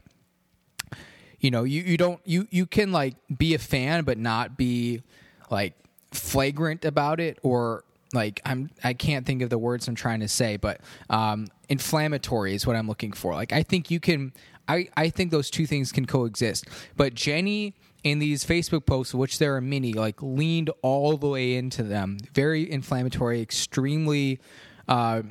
you 1.40 1.50
know 1.50 1.64
you, 1.64 1.82
you 1.82 1.96
don't 1.96 2.20
you 2.24 2.46
you 2.50 2.66
can 2.66 2.92
like 2.92 3.14
be 3.36 3.54
a 3.54 3.58
fan 3.58 4.04
but 4.04 4.18
not 4.18 4.56
be 4.56 5.02
like 5.50 5.74
flagrant 6.12 6.84
about 6.84 7.20
it 7.20 7.38
or 7.42 7.84
like 8.12 8.40
I'm 8.44 8.70
I 8.82 8.94
can't 8.94 9.26
think 9.26 9.42
of 9.42 9.50
the 9.50 9.58
words 9.58 9.86
I'm 9.88 9.94
trying 9.94 10.20
to 10.20 10.28
say, 10.28 10.56
but 10.56 10.80
um, 11.10 11.46
inflammatory 11.68 12.54
is 12.54 12.66
what 12.66 12.76
I'm 12.76 12.88
looking 12.88 13.12
for. 13.12 13.34
Like 13.34 13.52
I 13.52 13.62
think 13.62 13.90
you 13.90 14.00
can 14.00 14.32
I 14.66 14.88
I 14.96 15.10
think 15.10 15.30
those 15.30 15.50
two 15.50 15.66
things 15.66 15.92
can 15.92 16.06
coexist. 16.06 16.66
But 16.96 17.14
Jenny 17.14 17.74
in 18.04 18.18
these 18.18 18.44
Facebook 18.44 18.86
posts, 18.86 19.14
which 19.14 19.38
there 19.38 19.56
are 19.56 19.60
many, 19.60 19.92
like 19.92 20.22
leaned 20.22 20.70
all 20.82 21.16
the 21.16 21.28
way 21.28 21.56
into 21.56 21.82
them. 21.82 22.18
Very 22.32 22.70
inflammatory, 22.70 23.40
extremely 23.40 24.38
uh, 24.86 25.22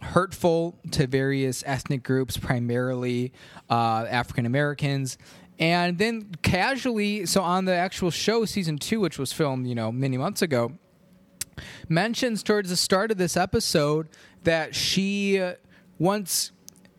hurtful 0.00 0.78
to 0.92 1.06
various 1.06 1.64
ethnic 1.66 2.02
groups, 2.02 2.36
primarily 2.36 3.32
uh, 3.68 4.06
African 4.08 4.46
Americans. 4.46 5.18
And 5.60 5.98
then 5.98 6.30
casually, 6.40 7.26
so 7.26 7.42
on 7.42 7.66
the 7.66 7.74
actual 7.74 8.10
show, 8.10 8.46
season 8.46 8.78
two, 8.78 8.98
which 8.98 9.18
was 9.18 9.30
filmed, 9.30 9.66
you 9.66 9.74
know, 9.74 9.92
many 9.92 10.16
months 10.16 10.40
ago, 10.40 10.72
mentions 11.86 12.42
towards 12.42 12.70
the 12.70 12.76
start 12.76 13.10
of 13.10 13.18
this 13.18 13.36
episode 13.36 14.08
that 14.44 14.74
she 14.74 15.38
uh, 15.38 15.54
once 15.98 16.52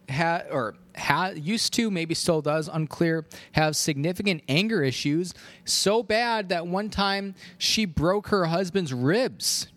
had 0.07 0.45
or 0.51 0.75
had 0.93 1.39
used 1.39 1.73
to 1.73 1.89
maybe 1.89 2.13
still 2.13 2.41
does 2.41 2.69
unclear 2.71 3.25
have 3.53 3.75
significant 3.75 4.43
anger 4.47 4.83
issues 4.83 5.33
so 5.63 6.03
bad 6.03 6.49
that 6.49 6.67
one 6.67 6.89
time 6.89 7.33
she 7.57 7.85
broke 7.85 8.27
her 8.27 8.45
husband's 8.45 8.93
ribs 8.93 9.67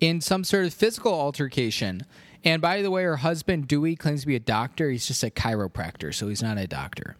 in 0.00 0.20
some 0.20 0.44
sort 0.44 0.66
of 0.66 0.74
physical 0.74 1.12
altercation. 1.12 2.02
And 2.44 2.60
by 2.62 2.82
the 2.82 2.90
way 2.90 3.02
her 3.04 3.16
husband 3.16 3.66
dewey 3.66 3.96
claims 3.96 4.20
to 4.20 4.26
be 4.26 4.36
a 4.36 4.40
doctor. 4.40 4.90
He's 4.90 5.06
just 5.06 5.24
a 5.24 5.30
chiropractor 5.30 6.14
so 6.14 6.28
he's 6.28 6.42
not 6.42 6.58
a 6.58 6.68
doctor 6.68 7.16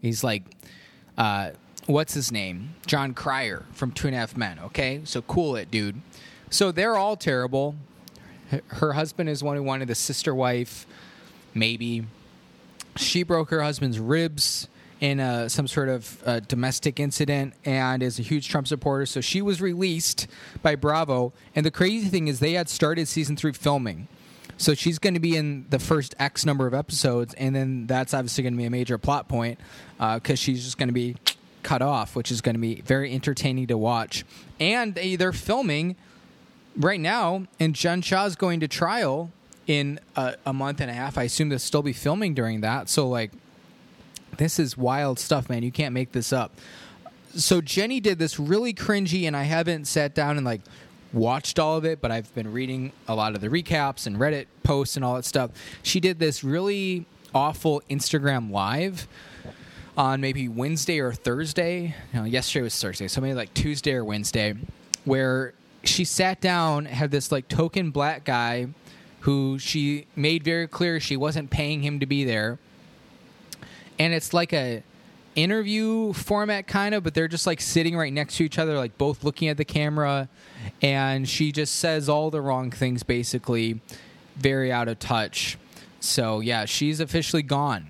He's 0.00 0.22
like, 0.22 0.44
uh, 1.16 1.50
what's 1.86 2.14
his 2.14 2.30
name? 2.30 2.74
Jon 2.86 3.14
Cryer 3.14 3.66
from 3.72 3.92
Two 3.92 4.08
and 4.08 4.16
a 4.16 4.18
Half 4.18 4.36
Men. 4.36 4.58
Okay, 4.58 5.00
so 5.04 5.22
cool 5.22 5.56
it, 5.56 5.70
dude. 5.70 6.00
So 6.50 6.72
they're 6.72 6.96
all 6.96 7.16
terrible. 7.16 7.74
Her 8.68 8.94
husband 8.94 9.28
is 9.28 9.42
one 9.42 9.56
who 9.56 9.62
wanted 9.62 9.88
the 9.88 9.94
sister 9.94 10.34
wife, 10.34 10.86
maybe. 11.54 12.06
She 12.96 13.22
broke 13.22 13.50
her 13.50 13.62
husband's 13.62 13.98
ribs 13.98 14.68
in 15.00 15.20
a, 15.20 15.48
some 15.48 15.68
sort 15.68 15.88
of 15.88 16.22
uh, 16.26 16.40
domestic 16.40 16.98
incident 16.98 17.54
and 17.64 18.02
is 18.02 18.18
a 18.18 18.22
huge 18.22 18.48
Trump 18.48 18.66
supporter. 18.66 19.06
So 19.06 19.20
she 19.20 19.42
was 19.42 19.60
released 19.60 20.26
by 20.62 20.74
Bravo. 20.74 21.32
And 21.54 21.64
the 21.64 21.70
crazy 21.70 22.08
thing 22.08 22.26
is, 22.28 22.40
they 22.40 22.54
had 22.54 22.68
started 22.68 23.06
season 23.06 23.36
three 23.36 23.52
filming. 23.52 24.08
So 24.58 24.74
she's 24.74 24.98
going 24.98 25.14
to 25.14 25.20
be 25.20 25.36
in 25.36 25.66
the 25.70 25.78
first 25.78 26.14
X 26.18 26.44
number 26.44 26.66
of 26.66 26.74
episodes, 26.74 27.32
and 27.34 27.54
then 27.54 27.86
that's 27.86 28.12
obviously 28.12 28.42
going 28.42 28.54
to 28.54 28.58
be 28.58 28.64
a 28.64 28.70
major 28.70 28.98
plot 28.98 29.28
point 29.28 29.58
because 29.96 30.30
uh, 30.30 30.34
she's 30.34 30.64
just 30.64 30.76
going 30.76 30.88
to 30.88 30.92
be 30.94 31.16
cut 31.62 31.80
off, 31.80 32.14
which 32.14 32.30
is 32.30 32.40
going 32.40 32.54
to 32.54 32.60
be 32.60 32.82
very 32.82 33.14
entertaining 33.14 33.68
to 33.68 33.78
watch. 33.78 34.24
And 34.58 34.94
they, 34.94 35.16
they're 35.16 35.32
filming 35.32 35.96
right 36.76 37.00
now, 37.00 37.46
and 37.58 37.74
Jen 37.74 38.02
Shah's 38.02 38.36
going 38.36 38.60
to 38.60 38.68
trial 38.68 39.30
in 39.66 40.00
a, 40.16 40.34
a 40.44 40.52
month 40.52 40.80
and 40.80 40.90
a 40.90 40.94
half. 40.94 41.16
I 41.16 41.24
assume 41.24 41.50
they'll 41.50 41.58
still 41.58 41.82
be 41.82 41.92
filming 41.92 42.34
during 42.34 42.60
that. 42.62 42.88
So, 42.88 43.08
like, 43.08 43.30
this 44.38 44.58
is 44.58 44.76
wild 44.76 45.18
stuff, 45.18 45.48
man. 45.48 45.62
You 45.62 45.72
can't 45.72 45.94
make 45.94 46.12
this 46.12 46.32
up. 46.32 46.52
So 47.34 47.60
Jenny 47.60 48.00
did 48.00 48.18
this 48.18 48.40
really 48.40 48.72
cringy, 48.72 49.24
and 49.26 49.36
I 49.36 49.42
haven't 49.44 49.84
sat 49.86 50.14
down 50.14 50.36
and 50.36 50.46
like 50.46 50.62
watched 51.12 51.58
all 51.58 51.76
of 51.76 51.84
it, 51.84 52.00
but 52.00 52.10
I've 52.10 52.32
been 52.34 52.52
reading 52.52 52.92
a 53.06 53.14
lot 53.14 53.34
of 53.34 53.40
the 53.40 53.48
recaps 53.48 54.06
and 54.06 54.16
Reddit 54.16 54.46
posts 54.62 54.96
and 54.96 55.04
all 55.04 55.14
that 55.16 55.24
stuff. 55.24 55.50
She 55.82 56.00
did 56.00 56.18
this 56.18 56.44
really 56.44 57.06
awful 57.34 57.82
Instagram 57.90 58.50
live 58.50 59.08
on 59.96 60.20
maybe 60.20 60.48
Wednesday 60.48 61.00
or 61.00 61.12
Thursday. 61.12 61.94
You 62.12 62.20
know, 62.20 62.24
yesterday 62.24 62.62
was 62.62 62.80
Thursday, 62.80 63.08
so 63.08 63.20
maybe 63.20 63.34
like 63.34 63.52
Tuesday 63.54 63.94
or 63.94 64.04
Wednesday, 64.04 64.54
where 65.04 65.54
she 65.82 66.04
sat 66.04 66.40
down, 66.40 66.84
had 66.84 67.10
this 67.10 67.32
like 67.32 67.48
token 67.48 67.90
black 67.90 68.24
guy 68.24 68.68
who 69.20 69.58
she 69.58 70.06
made 70.14 70.44
very 70.44 70.68
clear 70.68 71.00
she 71.00 71.16
wasn't 71.16 71.50
paying 71.50 71.82
him 71.82 72.00
to 72.00 72.06
be 72.06 72.24
there. 72.24 72.58
And 73.98 74.14
it's 74.14 74.32
like 74.32 74.52
a 74.52 74.84
interview 75.42 76.12
format 76.12 76.66
kind 76.66 76.94
of 76.94 77.02
but 77.02 77.14
they're 77.14 77.28
just 77.28 77.46
like 77.46 77.60
sitting 77.60 77.96
right 77.96 78.12
next 78.12 78.36
to 78.36 78.44
each 78.44 78.58
other 78.58 78.76
like 78.76 78.98
both 78.98 79.22
looking 79.22 79.48
at 79.48 79.56
the 79.56 79.64
camera 79.64 80.28
and 80.82 81.28
she 81.28 81.52
just 81.52 81.76
says 81.76 82.08
all 82.08 82.30
the 82.30 82.40
wrong 82.40 82.70
things 82.70 83.02
basically. 83.02 83.80
Very 84.36 84.70
out 84.70 84.88
of 84.88 84.98
touch. 84.98 85.58
So 86.00 86.40
yeah 86.40 86.64
she's 86.64 87.00
officially 87.00 87.42
gone. 87.42 87.88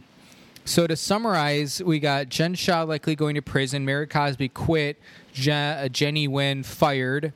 So 0.64 0.86
to 0.86 0.96
summarize 0.96 1.82
we 1.82 1.98
got 1.98 2.28
jen 2.28 2.54
shah 2.54 2.82
likely 2.82 3.16
going 3.16 3.34
to 3.34 3.42
prison. 3.42 3.84
Mary 3.84 4.06
cosby 4.06 4.48
quit. 4.50 5.00
Jen, 5.32 5.78
uh, 5.78 5.88
jenny 5.88 6.28
Nguyen 6.28 6.64
fired. 6.64 7.32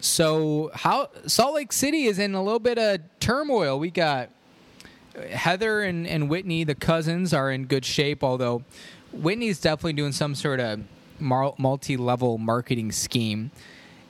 So 0.00 0.70
how 0.74 1.10
salt 1.26 1.54
lake 1.54 1.72
city 1.72 2.04
is 2.04 2.18
in 2.18 2.34
a 2.34 2.42
little 2.42 2.60
bit 2.60 2.78
of 2.78 3.00
turmoil. 3.18 3.78
We 3.78 3.90
got 3.90 4.30
heather 5.30 5.82
and, 5.82 6.06
and 6.06 6.28
whitney 6.28 6.64
the 6.64 6.74
cousins 6.74 7.34
are 7.34 7.50
in 7.50 7.66
good 7.66 7.84
shape 7.84 8.22
although 8.22 8.62
Whitney's 9.12 9.60
definitely 9.60 9.94
doing 9.94 10.12
some 10.12 10.34
sort 10.34 10.60
of 10.60 10.80
multi-level 11.20 12.38
marketing 12.38 12.92
scheme. 12.92 13.50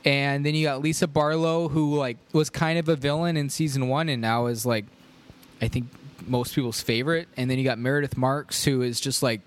And 0.05 0.47
then 0.47 0.55
you 0.55 0.67
got 0.67 0.81
Lisa 0.81 1.07
Barlow, 1.07 1.69
who 1.69 1.97
like 1.97 2.17
was 2.33 2.49
kind 2.51 2.79
of 2.79 2.89
a 2.89 2.97
villain 2.97 3.37
in 3.37 3.51
season 3.51 3.89
one, 3.89 4.09
and 4.09 4.23
now 4.23 4.47
is 4.47 4.65
like, 4.65 4.87
I 5.61 5.69
think 5.69 5.87
most 6.27 6.55
people's 6.55 6.81
favorite. 6.81 7.29
And 7.37 7.51
then 7.51 7.59
you 7.59 7.65
got 7.65 7.79
Meredith 7.79 8.17
Marks, 8.17 8.65
who 8.65 8.83
is 8.83 9.01
just 9.01 9.23
like 9.23 9.41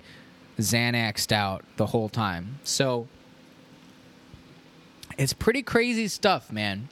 Xanaxed 0.59 1.31
out 1.31 1.63
the 1.77 1.87
whole 1.87 2.09
time. 2.09 2.59
So 2.63 3.07
it's 5.17 5.33
pretty 5.33 5.63
crazy 5.63 6.07
stuff, 6.07 6.51
man. 6.51 6.89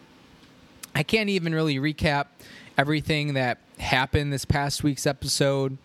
I 0.96 1.04
can't 1.04 1.30
even 1.30 1.54
really 1.54 1.78
recap 1.78 2.28
everything 2.78 3.34
that 3.36 3.60
happened 3.80 4.34
this 4.34 4.46
past 4.46 4.84
week's 4.84 5.06
episode. 5.06 5.78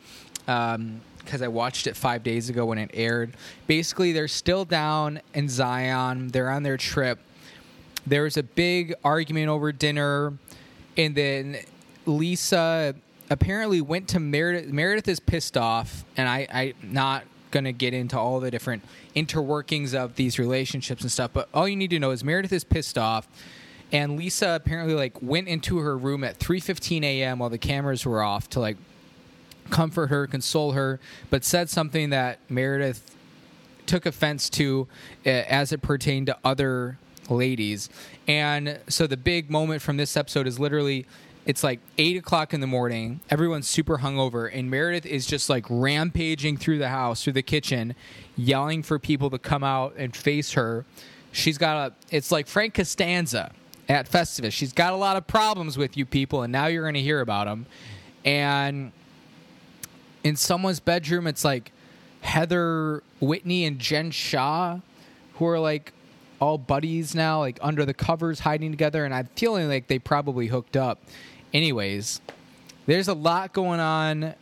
Um, 0.49 1.01
because 1.27 1.43
I 1.43 1.49
watched 1.49 1.87
it 1.87 1.97
five 1.97 2.23
days 2.23 2.49
ago 2.49 2.65
when 2.65 2.79
it 2.79 2.91
aired. 2.95 3.35
Basically, 3.67 4.13
they're 4.13 4.29
still 4.29 4.65
down 4.65 5.21
in 5.35 5.49
Zion. 5.49 6.29
They're 6.29 6.51
on 6.51 6.63
their 6.63 6.77
trip. 6.77 7.19
There 8.07 8.23
was 8.23 8.37
a 8.37 8.43
big 8.43 8.95
argument 9.05 9.49
over 9.49 9.73
dinner, 9.73 10.33
and 10.97 11.15
then 11.15 11.59
Lisa 12.07 12.95
apparently 13.29 13.81
went 13.81 14.09
to 14.09 14.21
Meredith. 14.21 14.73
Meredith 14.73 15.09
is 15.09 15.21
pissed 15.21 15.57
off, 15.57 16.05
and 16.17 16.29
I, 16.29 16.47
I'm 16.51 16.75
not 16.83 17.25
gonna 17.51 17.73
get 17.73 17.93
into 17.93 18.19
all 18.19 18.41
the 18.41 18.51
different 18.51 18.83
interworkings 19.15 19.95
of 19.95 20.15
these 20.15 20.39
relationships 20.39 21.03
and 21.03 21.11
stuff. 21.11 21.33
But 21.33 21.49
all 21.53 21.69
you 21.69 21.77
need 21.77 21.91
to 21.91 21.99
know 21.99 22.13
is 22.13 22.23
Meredith 22.23 22.53
is 22.53 22.65
pissed 22.65 22.97
off 22.97 23.29
and 23.93 24.17
Lisa 24.17 24.51
apparently 24.51 24.95
like 24.95 25.21
went 25.23 25.49
into 25.49 25.79
her 25.79 25.97
room 25.97 26.25
at 26.25 26.39
3:15 26.39 27.05
a.m. 27.05 27.39
while 27.39 27.51
the 27.51 27.59
cameras 27.59 28.05
were 28.05 28.23
off 28.23 28.49
to 28.51 28.61
like 28.61 28.77
comfort 29.71 30.09
her, 30.09 30.27
console 30.27 30.73
her, 30.73 31.01
but 31.31 31.45
said 31.45 31.69
something 31.71 32.11
that 32.11 32.39
Meredith 32.49 33.15
took 33.87 34.07
offense 34.07 34.51
to 34.51 34.89
uh, 35.25 35.29
as 35.29 35.73
it 35.73 35.83
pertained 35.83 36.27
to 36.27 36.37
other 36.45 36.99
ladies. 37.31 37.89
And 38.27 38.81
so 38.89 39.07
the 39.07 39.17
big 39.17 39.51
moment 39.51 39.83
from 39.83 39.97
this 39.97 40.17
episode 40.17 40.47
is 40.47 40.59
literally 40.59 41.07
it's 41.47 41.63
like 41.63 41.79
eight 41.97 42.17
o'clock 42.17 42.53
in 42.53 42.61
the 42.61 42.67
morning. 42.67 43.21
Everyone's 43.31 43.69
super 43.69 43.99
hungover, 43.99 44.51
and 44.53 44.69
Meredith 44.69 45.07
is 45.07 45.27
just 45.27 45.49
like 45.49 45.65
rampaging 45.71 46.57
through 46.57 46.79
the 46.79 46.89
house, 46.89 47.23
through 47.23 47.35
the 47.35 47.43
kitchen, 47.43 47.95
yelling 48.37 48.83
for 48.83 48.99
people 48.99 49.31
to 49.31 49.39
come 49.39 49.63
out 49.63 49.95
and 49.97 50.15
face 50.15 50.53
her. 50.53 50.85
She's 51.31 51.57
got 51.57 51.93
a. 51.93 51.95
It's 52.11 52.33
like 52.33 52.49
Frank 52.49 52.75
Costanza 52.75 53.53
at 53.89 54.11
Festivus. 54.11 54.53
She's 54.53 54.73
got 54.73 54.93
a 54.93 54.97
lot 54.97 55.17
of 55.17 55.29
problems 55.29 55.79
with 55.79 55.97
you 55.97 56.05
people, 56.05 56.43
and 56.43 56.51
now 56.51 56.67
you're 56.67 56.83
going 56.83 56.95
to 56.95 57.01
hear 57.01 57.21
about 57.21 57.47
them. 57.47 57.67
And 58.25 58.91
in 60.27 60.37
someone's 60.37 60.81
bedroom, 60.81 61.27
it's 61.27 61.45
like 61.45 61.73
Heather 62.23 63.03
Whitney 63.21 63.65
and 63.65 63.79
Jen 63.79 64.11
Shah, 64.11 64.81
who 65.35 65.47
are 65.47 65.59
like 65.59 65.93
all 66.41 66.59
buddies 66.59 67.15
now, 67.15 67.41
like 67.41 67.59
under 67.63 67.85
the 67.85 67.95
covers, 67.95 68.41
hiding 68.41 68.71
together. 68.71 69.05
And 69.05 69.15
I'm 69.15 69.29
feeling 69.37 69.69
like 69.69 69.87
they 69.87 69.99
probably 69.99 70.49
hooked 70.49 70.77
up 70.77 70.99
anyways, 71.55 72.21
there's 72.87 73.09
a 73.09 73.15
lot 73.15 73.53
going 73.53 73.81
on. 73.81 74.35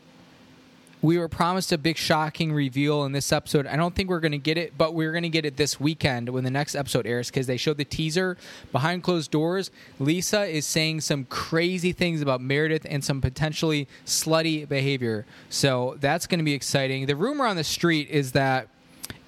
We 1.04 1.18
were 1.18 1.28
promised 1.28 1.70
a 1.70 1.76
big 1.76 1.98
shocking 1.98 2.50
reveal 2.50 3.04
in 3.04 3.12
this 3.12 3.30
episode. 3.30 3.66
I 3.66 3.76
don't 3.76 3.94
think 3.94 4.08
we're 4.08 4.20
going 4.20 4.32
to 4.32 4.38
get 4.38 4.56
it, 4.56 4.78
but 4.78 4.94
we're 4.94 5.12
going 5.12 5.24
to 5.24 5.28
get 5.28 5.44
it 5.44 5.58
this 5.58 5.78
weekend 5.78 6.30
when 6.30 6.44
the 6.44 6.50
next 6.50 6.74
episode 6.74 7.06
airs 7.06 7.28
because 7.28 7.46
they 7.46 7.58
showed 7.58 7.76
the 7.76 7.84
teaser 7.84 8.38
behind 8.72 9.02
closed 9.02 9.30
doors. 9.30 9.70
Lisa 9.98 10.46
is 10.46 10.64
saying 10.64 11.02
some 11.02 11.26
crazy 11.26 11.92
things 11.92 12.22
about 12.22 12.40
Meredith 12.40 12.86
and 12.88 13.04
some 13.04 13.20
potentially 13.20 13.86
slutty 14.06 14.66
behavior. 14.66 15.26
So 15.50 15.98
that's 16.00 16.26
going 16.26 16.38
to 16.38 16.44
be 16.44 16.54
exciting. 16.54 17.04
The 17.04 17.16
rumor 17.16 17.44
on 17.44 17.56
the 17.56 17.64
street 17.64 18.08
is 18.08 18.32
that, 18.32 18.68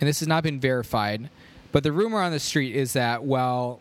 and 0.00 0.08
this 0.08 0.20
has 0.20 0.28
not 0.28 0.42
been 0.42 0.58
verified, 0.58 1.28
but 1.72 1.82
the 1.82 1.92
rumor 1.92 2.22
on 2.22 2.32
the 2.32 2.40
street 2.40 2.74
is 2.74 2.94
that, 2.94 3.22
well, 3.22 3.80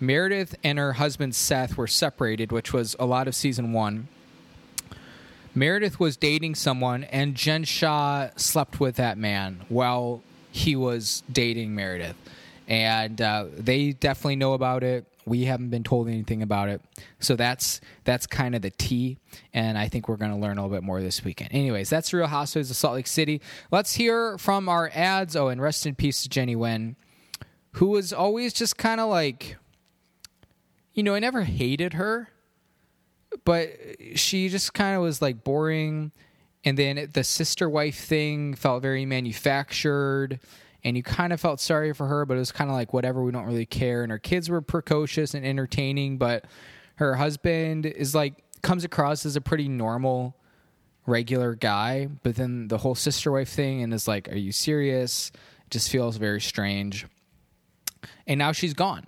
Meredith 0.00 0.54
and 0.64 0.78
her 0.78 0.94
husband 0.94 1.34
Seth 1.34 1.76
were 1.76 1.86
separated, 1.86 2.50
which 2.50 2.72
was 2.72 2.96
a 2.98 3.04
lot 3.04 3.28
of 3.28 3.34
season 3.34 3.74
one. 3.74 4.08
Meredith 5.56 5.98
was 5.98 6.18
dating 6.18 6.54
someone, 6.54 7.04
and 7.04 7.34
Jen 7.34 7.64
Shah 7.64 8.28
slept 8.36 8.78
with 8.78 8.96
that 8.96 9.16
man 9.16 9.64
while 9.70 10.22
he 10.52 10.76
was 10.76 11.22
dating 11.32 11.74
Meredith. 11.74 12.14
And 12.68 13.20
uh, 13.22 13.46
they 13.56 13.92
definitely 13.92 14.36
know 14.36 14.52
about 14.52 14.84
it. 14.84 15.06
We 15.24 15.46
haven't 15.46 15.70
been 15.70 15.82
told 15.82 16.08
anything 16.08 16.42
about 16.42 16.68
it, 16.68 16.82
so 17.18 17.34
that's 17.34 17.80
that's 18.04 18.26
kind 18.26 18.54
of 18.54 18.62
the 18.62 18.70
tea. 18.70 19.18
And 19.52 19.76
I 19.76 19.88
think 19.88 20.08
we're 20.08 20.16
going 20.16 20.30
to 20.30 20.36
learn 20.36 20.58
a 20.58 20.62
little 20.62 20.76
bit 20.76 20.84
more 20.84 21.00
this 21.00 21.24
weekend. 21.24 21.50
Anyways, 21.52 21.90
that's 21.90 22.12
Real 22.12 22.28
Housewives 22.28 22.70
of 22.70 22.76
Salt 22.76 22.94
Lake 22.94 23.08
City. 23.08 23.40
Let's 23.72 23.94
hear 23.94 24.38
from 24.38 24.68
our 24.68 24.90
ads. 24.94 25.34
Oh, 25.34 25.48
and 25.48 25.60
rest 25.60 25.86
in 25.86 25.96
peace 25.96 26.22
to 26.22 26.28
Jenny 26.28 26.54
Nguyen, 26.54 26.94
who 27.72 27.86
was 27.86 28.12
always 28.12 28.52
just 28.52 28.76
kind 28.76 29.00
of 29.00 29.08
like 29.08 29.56
you 30.96 31.02
know, 31.02 31.14
I 31.14 31.18
never 31.18 31.42
hated 31.42 31.92
her, 31.92 32.30
but 33.44 33.70
she 34.14 34.48
just 34.48 34.74
kind 34.74 34.96
of 34.96 35.02
was 35.02 35.20
like 35.22 35.44
boring. 35.44 36.12
And 36.64 36.76
then 36.76 37.10
the 37.12 37.24
sister 37.24 37.68
wife 37.68 37.98
thing 37.98 38.54
felt 38.54 38.82
very 38.82 39.06
manufactured. 39.06 40.40
And 40.84 40.96
you 40.96 41.02
kind 41.02 41.32
of 41.32 41.40
felt 41.40 41.60
sorry 41.60 41.92
for 41.92 42.06
her, 42.06 42.24
but 42.26 42.36
it 42.36 42.40
was 42.40 42.52
kind 42.52 42.70
of 42.70 42.76
like 42.76 42.92
whatever, 42.92 43.22
we 43.22 43.32
don't 43.32 43.46
really 43.46 43.66
care. 43.66 44.02
And 44.02 44.12
her 44.12 44.18
kids 44.18 44.48
were 44.48 44.60
precocious 44.60 45.34
and 45.34 45.44
entertaining, 45.44 46.18
but 46.18 46.44
her 46.96 47.14
husband 47.14 47.86
is 47.86 48.14
like, 48.14 48.34
comes 48.62 48.84
across 48.84 49.26
as 49.26 49.36
a 49.36 49.40
pretty 49.40 49.68
normal, 49.68 50.36
regular 51.06 51.54
guy. 51.54 52.08
But 52.22 52.36
then 52.36 52.68
the 52.68 52.78
whole 52.78 52.94
sister 52.94 53.32
wife 53.32 53.48
thing 53.48 53.82
and 53.82 53.92
is 53.92 54.06
like, 54.06 54.28
are 54.28 54.36
you 54.36 54.52
serious? 54.52 55.30
It 55.66 55.70
just 55.70 55.90
feels 55.90 56.16
very 56.16 56.40
strange. 56.40 57.06
And 58.26 58.38
now 58.38 58.52
she's 58.52 58.74
gone 58.74 59.06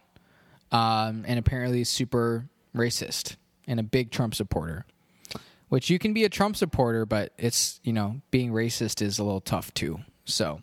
um, 0.72 1.24
and 1.26 1.38
apparently 1.38 1.84
super 1.84 2.48
racist 2.74 3.36
and 3.68 3.78
a 3.78 3.85
big 3.85 4.11
Trump 4.11 4.35
supporter. 4.35 4.85
Which 5.68 5.90
you 5.90 5.98
can 5.98 6.14
be 6.14 6.24
a 6.24 6.31
Trump 6.31 6.57
supporter, 6.57 7.04
but 7.04 7.33
it's 7.37 7.78
you 7.85 7.92
know 7.92 8.22
being 8.31 8.52
racist 8.52 9.02
is 9.02 9.18
a 9.18 9.24
little 9.24 9.42
tough 9.42 9.72
too. 9.74 10.00
So, 10.24 10.62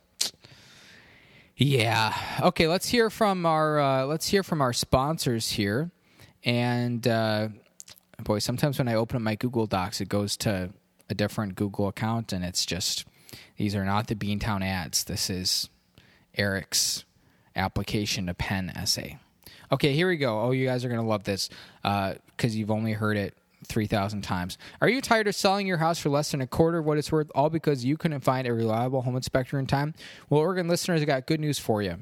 yeah. 1.55 2.13
Okay, 2.41 2.67
let's 2.67 2.89
hear 2.89 3.11
from 3.11 3.45
our 3.45 3.79
uh, 3.79 4.05
let's 4.05 4.27
hear 4.27 4.41
from 4.41 4.61
our 4.61 4.73
sponsors 4.73 5.51
here. 5.51 5.91
And 6.43 7.07
uh, 7.07 7.49
boy, 8.23 8.39
sometimes 8.39 8.79
when 8.79 8.87
I 8.87 8.95
open 8.95 9.15
up 9.15 9.21
my 9.21 9.35
Google 9.35 9.67
Docs, 9.67 10.01
it 10.01 10.09
goes 10.09 10.35
to 10.37 10.71
a 11.07 11.13
different 11.13 11.55
Google 11.55 11.87
account, 11.87 12.33
and 12.33 12.43
it's 12.43 12.65
just 12.65 13.05
these 13.57 13.75
are 13.75 13.85
not 13.85 14.07
the 14.07 14.15
Beantown 14.15 14.63
ads. 14.63 15.03
This 15.03 15.29
is 15.29 15.69
Eric's 16.35 17.05
application 17.55 18.25
to 18.25 18.33
pen 18.33 18.71
essay. 18.75 19.19
Okay, 19.75 19.91
here 19.91 20.07
we 20.07 20.15
go. 20.15 20.39
Oh, 20.39 20.51
you 20.51 20.65
guys 20.65 20.85
are 20.85 20.87
going 20.87 21.01
to 21.01 21.05
love 21.05 21.25
this 21.25 21.49
because 21.83 22.15
uh, 22.15 22.47
you've 22.47 22.71
only 22.71 22.93
heard 22.93 23.17
it 23.17 23.35
3,000 23.65 24.21
times. 24.21 24.57
Are 24.79 24.87
you 24.87 25.01
tired 25.01 25.27
of 25.27 25.35
selling 25.35 25.67
your 25.67 25.79
house 25.79 25.99
for 25.99 26.07
less 26.07 26.31
than 26.31 26.39
a 26.39 26.47
quarter 26.47 26.77
of 26.77 26.85
what 26.85 26.97
it's 26.97 27.11
worth, 27.11 27.29
all 27.35 27.49
because 27.49 27.83
you 27.83 27.97
couldn't 27.97 28.21
find 28.21 28.47
a 28.47 28.53
reliable 28.53 29.01
home 29.01 29.17
inspector 29.17 29.59
in 29.59 29.67
time? 29.67 29.93
Well, 30.29 30.39
Oregon 30.39 30.69
listeners 30.69 31.01
have 31.01 31.07
got 31.07 31.27
good 31.27 31.41
news 31.41 31.59
for 31.59 31.81
you. 31.81 32.01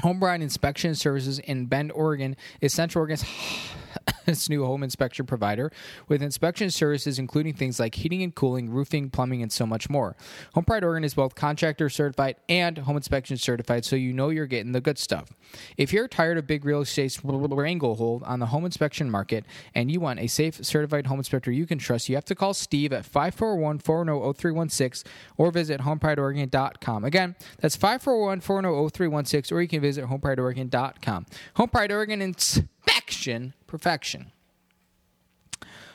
Home 0.00 0.18
Pride 0.18 0.40
Inspection 0.40 0.94
Services 0.94 1.38
in 1.38 1.66
Bend, 1.66 1.92
Oregon 1.92 2.34
is 2.62 2.72
Central 2.72 3.02
Oregon's 3.02 3.26
its 4.26 4.48
new 4.48 4.64
home 4.64 4.82
inspection 4.82 5.26
provider 5.26 5.70
with 6.08 6.22
inspection 6.22 6.70
services 6.70 7.18
including 7.18 7.54
things 7.54 7.78
like 7.78 7.94
heating 7.94 8.22
and 8.22 8.34
cooling, 8.34 8.70
roofing, 8.70 9.10
plumbing, 9.10 9.42
and 9.42 9.52
so 9.52 9.66
much 9.66 9.88
more. 9.88 10.16
Home 10.54 10.64
Pride 10.64 10.84
Oregon 10.84 11.04
is 11.04 11.14
both 11.14 11.34
contractor 11.34 11.88
certified 11.88 12.36
and 12.48 12.78
home 12.78 12.96
inspection 12.96 13.36
certified, 13.36 13.84
so 13.84 13.96
you 13.96 14.12
know 14.12 14.30
you're 14.30 14.46
getting 14.46 14.72
the 14.72 14.80
good 14.80 14.98
stuff. 14.98 15.28
If 15.76 15.92
you're 15.92 16.08
tired 16.08 16.38
of 16.38 16.46
big 16.46 16.64
real 16.64 16.80
estate's 16.80 17.20
stranglehold 17.66 18.22
on 18.24 18.40
the 18.40 18.46
home 18.46 18.64
inspection 18.64 19.10
market 19.10 19.44
and 19.74 19.90
you 19.90 20.00
want 20.00 20.20
a 20.20 20.26
safe, 20.26 20.64
certified 20.64 21.06
home 21.06 21.18
inspector 21.18 21.50
you 21.50 21.66
can 21.66 21.78
trust, 21.78 22.08
you 22.08 22.14
have 22.14 22.24
to 22.24 22.34
call 22.34 22.54
Steve 22.54 22.92
at 22.92 23.04
541 23.04 23.80
410 23.80 24.34
0316 24.34 25.12
or 25.36 25.50
visit 25.50 25.80
homeprideoregon.com. 25.80 27.04
Again, 27.04 27.36
that's 27.60 27.76
541 27.76 28.40
410 28.40 28.90
0316 28.90 29.56
or 29.56 29.60
you 29.60 29.68
can 29.68 29.80
visit 29.80 30.06
homeprideoregon.com. 30.06 31.26
Home 31.56 31.68
Pride 31.68 31.92
Oregon 31.92 32.22
inspection 32.22 32.75
perfection. 32.86 33.54
perfection. 33.66 34.32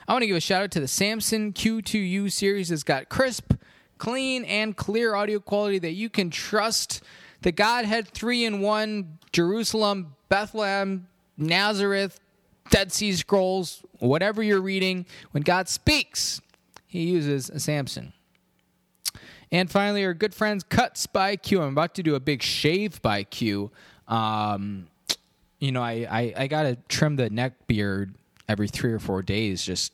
I 0.07 0.13
want 0.13 0.23
to 0.23 0.27
give 0.27 0.35
a 0.35 0.41
shout 0.41 0.63
out 0.63 0.71
to 0.71 0.79
the 0.79 0.87
Samson 0.87 1.53
Q2U 1.53 2.31
series. 2.31 2.71
It's 2.71 2.83
got 2.83 3.07
crisp, 3.09 3.53
clean, 3.97 4.43
and 4.45 4.75
clear 4.75 5.15
audio 5.15 5.39
quality 5.39 5.79
that 5.79 5.93
you 5.93 6.09
can 6.09 6.29
trust. 6.29 7.01
The 7.41 7.51
Godhead 7.51 8.09
3 8.09 8.45
in 8.45 8.61
1, 8.61 9.19
Jerusalem, 9.31 10.15
Bethlehem, 10.27 11.07
Nazareth, 11.37 12.19
Dead 12.69 12.91
Sea 12.91 13.13
Scrolls, 13.13 13.83
whatever 13.99 14.43
you're 14.43 14.61
reading, 14.61 15.05
when 15.31 15.43
God 15.43 15.69
speaks, 15.69 16.41
he 16.87 17.03
uses 17.03 17.49
a 17.49 17.59
Samson. 17.59 18.13
And 19.51 19.69
finally, 19.69 20.05
our 20.05 20.13
good 20.13 20.33
friends 20.33 20.63
Cuts 20.63 21.07
by 21.07 21.35
Q. 21.35 21.61
I'm 21.61 21.69
about 21.69 21.95
to 21.95 22.03
do 22.03 22.15
a 22.15 22.19
big 22.19 22.41
shave 22.41 23.01
by 23.01 23.23
Q. 23.23 23.71
Um, 24.07 24.87
you 25.61 25.71
know, 25.71 25.81
I, 25.81 26.07
I, 26.09 26.33
I 26.35 26.47
got 26.47 26.63
to 26.63 26.75
trim 26.89 27.15
the 27.15 27.29
neck 27.29 27.67
beard 27.67 28.15
every 28.49 28.67
three 28.67 28.91
or 28.91 28.99
four 28.99 29.21
days 29.21 29.63
just 29.63 29.93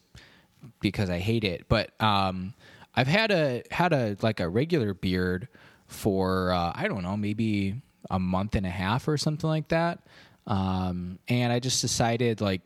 because 0.80 1.10
I 1.10 1.19
hate 1.19 1.43
it. 1.43 1.65
But 1.67 1.91
um, 2.01 2.56
I've 2.95 3.08
had 3.08 3.30
a 3.30 3.63
had 3.69 3.93
a 3.93 4.17
like 4.21 4.39
a 4.39 4.49
regular 4.49 4.95
beard 4.95 5.49
for 5.86 6.51
uh, 6.51 6.71
I 6.73 6.88
don't 6.88 7.03
know 7.03 7.17
maybe 7.17 7.82
a 8.10 8.17
month 8.17 8.56
and 8.56 8.65
a 8.65 8.71
half 8.71 9.08
or 9.08 9.17
something 9.17 9.49
like 9.49 9.67
that. 9.67 9.99
Um, 10.47 11.19
and 11.27 11.51
I 11.51 11.60
just 11.60 11.82
decided 11.82 12.39
like 12.39 12.62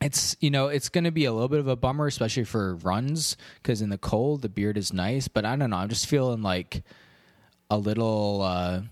it's 0.00 0.36
you 0.40 0.50
know 0.50 0.66
it's 0.66 0.88
going 0.88 1.04
to 1.04 1.12
be 1.12 1.24
a 1.26 1.32
little 1.32 1.48
bit 1.48 1.60
of 1.60 1.68
a 1.68 1.76
bummer, 1.76 2.08
especially 2.08 2.44
for 2.44 2.74
runs 2.76 3.36
because 3.62 3.80
in 3.80 3.90
the 3.90 3.98
cold 3.98 4.42
the 4.42 4.48
beard 4.48 4.76
is 4.76 4.92
nice. 4.92 5.28
But 5.28 5.44
I 5.44 5.54
don't 5.54 5.70
know. 5.70 5.76
I'm 5.76 5.88
just 5.88 6.08
feeling 6.08 6.42
like 6.42 6.82
a 7.70 7.78
little. 7.78 8.42
Uh, 8.42 8.82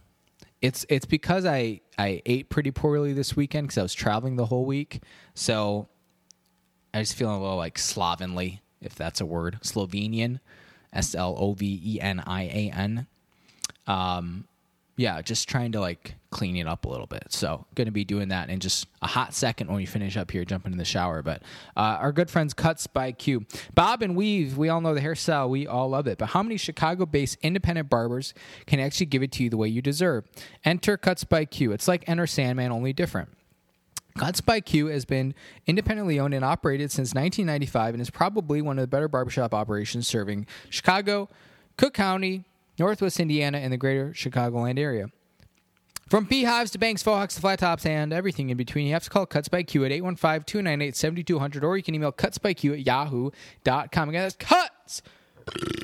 it's 0.63 0.87
it's 0.89 1.05
because 1.05 1.45
I 1.45 1.81
I 1.99 2.23
ate 2.25 2.49
pretty 2.49 2.71
poorly 2.71 3.13
this 3.13 3.37
weekend 3.37 3.67
because 3.67 3.79
I 3.79 3.83
was 3.83 3.95
traveling 3.95 4.37
the 4.37 4.47
whole 4.47 4.65
week. 4.65 5.03
So 5.35 5.89
I 6.95 7.01
just 7.01 7.15
feeling 7.17 7.37
a 7.37 7.41
little 7.43 7.57
like 7.57 7.79
slovenly, 7.79 8.63
if 8.81 8.95
that's 8.95 9.21
a 9.21 9.27
word, 9.27 9.59
Slovenian, 9.63 10.39
S 10.93 11.15
L 11.15 11.35
O 11.37 11.53
V 11.53 11.81
E 11.85 12.01
N 12.01 12.23
I 12.25 12.45
A 12.45 12.73
N. 12.75 13.07
Um, 13.89 14.47
yeah, 14.97 15.23
just 15.23 15.49
trying 15.49 15.73
to 15.73 15.81
like 15.81 16.17
clean 16.31 16.57
it 16.57 16.67
up 16.67 16.85
a 16.85 16.89
little 16.89 17.07
bit. 17.07 17.27
So, 17.31 17.67
going 17.75 17.87
to 17.87 17.93
be 17.93 18.05
doing 18.05 18.29
that 18.29 18.51
in 18.51 18.61
just 18.61 18.87
a 19.01 19.07
hot 19.07 19.33
second 19.33 19.69
when 19.69 19.77
we 19.77 19.87
finish 19.87 20.17
up 20.17 20.31
here, 20.31 20.45
jumping 20.45 20.73
in 20.73 20.79
the 20.79 20.85
shower. 20.85 21.23
But 21.23 21.43
uh, 21.77 21.99
our 22.01 22.13
good 22.13 22.31
friends 22.31 22.53
Cuts 22.53 22.87
by 22.87 23.13
Q, 23.13 23.47
Bob 23.75 24.03
and 24.03 24.17
Weave, 24.17 24.59
we 24.59 24.69
all 24.69 24.81
know 24.81 24.95
the 24.95 25.01
hairstyle, 25.01 25.49
we 25.49 25.67
all 25.67 25.89
love 25.89 26.07
it. 26.07 26.19
But 26.19 26.31
how 26.31 26.43
many 26.43 26.57
Chicago-based 26.57 27.39
independent 27.43 27.89
barbers 27.89 28.35
can 28.67 28.81
actually 28.81 29.07
give 29.07 29.23
it 29.23 29.33
to 29.33 29.45
you 29.45 29.51
the 29.51 29.57
way 29.57 29.69
you 29.69 29.81
deserve? 29.81 30.25
Enter 30.65 30.97
Cuts 30.97 31.25
by 31.25 31.47
Q. 31.47 31.73
It's 31.73 31.89
like 31.89 32.05
Enter 32.07 32.27
Sandman, 32.27 32.71
only 32.71 32.93
different. 32.93 33.31
Cuts 34.19 34.43
by 34.43 34.61
Q 34.61 34.87
has 34.87 35.07
been 35.07 35.35
independently 35.67 36.21
owned 36.21 36.35
and 36.35 36.45
operated 36.45 36.91
since 36.91 37.15
1995 37.15 37.95
and 37.95 38.03
is 38.03 38.11
probably 38.11 38.61
one 38.61 38.79
of 38.79 38.83
the 38.83 38.89
better 38.89 39.09
barbershop 39.09 39.55
operations 39.55 40.07
serving 40.07 40.47
Chicago, 40.69 41.31
Cook 41.79 41.95
County, 41.95 42.45
Northwest 42.79 43.21
Indiana, 43.21 43.59
and 43.59 43.73
the 43.73 43.77
greater 43.77 44.09
Chicagoland 44.11 44.79
area. 44.79 45.09
From 46.09 46.25
beehives 46.25 46.71
to 46.73 46.79
banks, 46.79 47.03
faux 47.03 47.35
to 47.35 47.41
flat 47.41 47.61
tops, 47.61 47.87
and 47.87 48.13
everything 48.13 48.51
in 48.51 48.57
between, 48.57 48.87
you 48.87 48.93
have 48.93 49.05
to 49.05 49.11
call 49.11 49.25
Cuts 49.25 49.49
by 49.49 49.63
Q 49.63 49.85
at 49.85 49.93
815 49.93 50.45
298 50.45 50.97
7200, 50.97 51.65
or 51.65 51.77
you 51.77 51.83
can 51.83 51.95
email 51.95 52.13
cutsbyq 52.13 52.73
at 52.73 52.87
yahoo.com. 52.87 54.09
Again, 54.11 54.23
that's 54.23 54.37
cuts! 54.37 55.03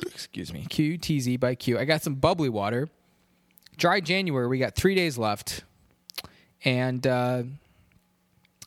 Excuse 0.05 0.53
me. 0.53 0.65
QTZ 0.69 1.39
by 1.39 1.55
Q. 1.55 1.79
I 1.79 1.85
got 1.85 2.03
some 2.03 2.15
bubbly 2.15 2.49
water. 2.49 2.89
Dry 3.77 4.01
January, 4.01 4.47
we 4.47 4.59
got 4.59 4.75
three 4.75 4.93
days 4.93 5.17
left. 5.17 5.63
And 6.63 7.07
uh, 7.07 7.43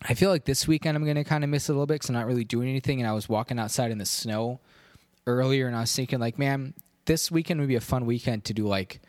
I 0.02 0.14
feel 0.14 0.30
like 0.30 0.44
this 0.44 0.66
weekend 0.66 0.96
I'm 0.96 1.04
going 1.04 1.16
to 1.16 1.24
kind 1.24 1.44
of 1.44 1.50
miss 1.50 1.68
a 1.68 1.72
little 1.72 1.86
bit 1.86 1.94
because 1.94 2.08
I'm 2.08 2.14
not 2.14 2.26
really 2.26 2.44
doing 2.44 2.68
anything. 2.68 3.00
And 3.00 3.08
I 3.08 3.12
was 3.12 3.28
walking 3.28 3.58
outside 3.58 3.90
in 3.90 3.98
the 3.98 4.06
snow 4.06 4.60
earlier, 5.26 5.66
and 5.66 5.76
I 5.76 5.80
was 5.82 5.94
thinking, 5.94 6.18
like, 6.18 6.38
man, 6.38 6.74
this 7.04 7.30
weekend 7.30 7.60
would 7.60 7.68
be 7.68 7.76
a 7.76 7.80
fun 7.80 8.06
weekend 8.06 8.44
to 8.46 8.54
do 8.54 8.66
like 8.66 9.00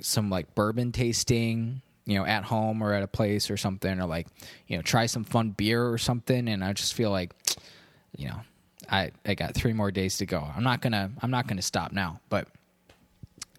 some 0.00 0.30
like 0.30 0.54
bourbon 0.54 0.92
tasting, 0.92 1.82
you 2.04 2.18
know, 2.18 2.24
at 2.24 2.44
home 2.44 2.82
or 2.82 2.92
at 2.92 3.02
a 3.02 3.08
place 3.08 3.50
or 3.50 3.56
something, 3.56 4.00
or 4.00 4.06
like, 4.06 4.28
you 4.66 4.76
know, 4.76 4.82
try 4.82 5.06
some 5.06 5.24
fun 5.24 5.50
beer 5.50 5.88
or 5.88 5.98
something. 5.98 6.48
And 6.48 6.62
I 6.64 6.72
just 6.72 6.94
feel 6.94 7.10
like, 7.10 7.32
you 8.16 8.28
know, 8.28 8.40
I 8.90 9.10
I 9.24 9.34
got 9.34 9.54
three 9.54 9.72
more 9.72 9.90
days 9.90 10.18
to 10.18 10.26
go. 10.26 10.46
I'm 10.56 10.62
not 10.62 10.80
gonna 10.80 11.10
I'm 11.22 11.30
not 11.30 11.46
gonna 11.46 11.62
stop 11.62 11.92
now, 11.92 12.20
but 12.28 12.48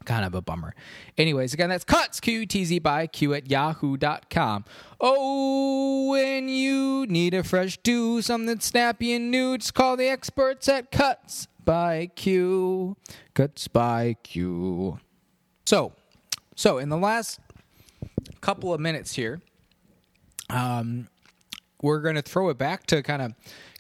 kind 0.05 0.23
of 0.23 0.33
a 0.33 0.41
bummer. 0.41 0.73
Anyways, 1.17 1.53
again, 1.53 1.69
that's 1.69 1.83
cuts 1.83 2.21
QTZ 2.21 2.81
by 2.81 3.07
Q 3.07 3.33
at 3.33 3.51
yahoo.com. 3.51 4.63
Oh, 5.01 6.11
when 6.11 6.47
you 6.47 7.05
need 7.07 7.33
a 7.33 7.43
fresh 7.43 7.77
do, 7.77 8.21
something 8.21 8.59
snappy 8.61 9.13
and 9.13 9.29
new, 9.29 9.57
just 9.57 9.73
call 9.73 9.97
the 9.97 10.07
experts 10.07 10.69
at 10.69 10.91
Cuts 10.91 11.49
by 11.67 12.09
Q. 12.15 12.95
Cuts 13.33 13.67
by 13.67 14.15
Q. 14.23 14.99
So, 15.65 15.91
so 16.55 16.77
in 16.77 16.87
the 16.87 16.97
last 16.97 17.41
couple 18.39 18.73
of 18.73 18.79
minutes 18.79 19.13
here, 19.13 19.41
um, 20.49 21.09
we're 21.81 21.99
going 21.99 22.15
to 22.15 22.21
throw 22.21 22.47
it 22.47 22.57
back 22.57 22.87
to 22.87 23.03
kind 23.03 23.21
of 23.21 23.33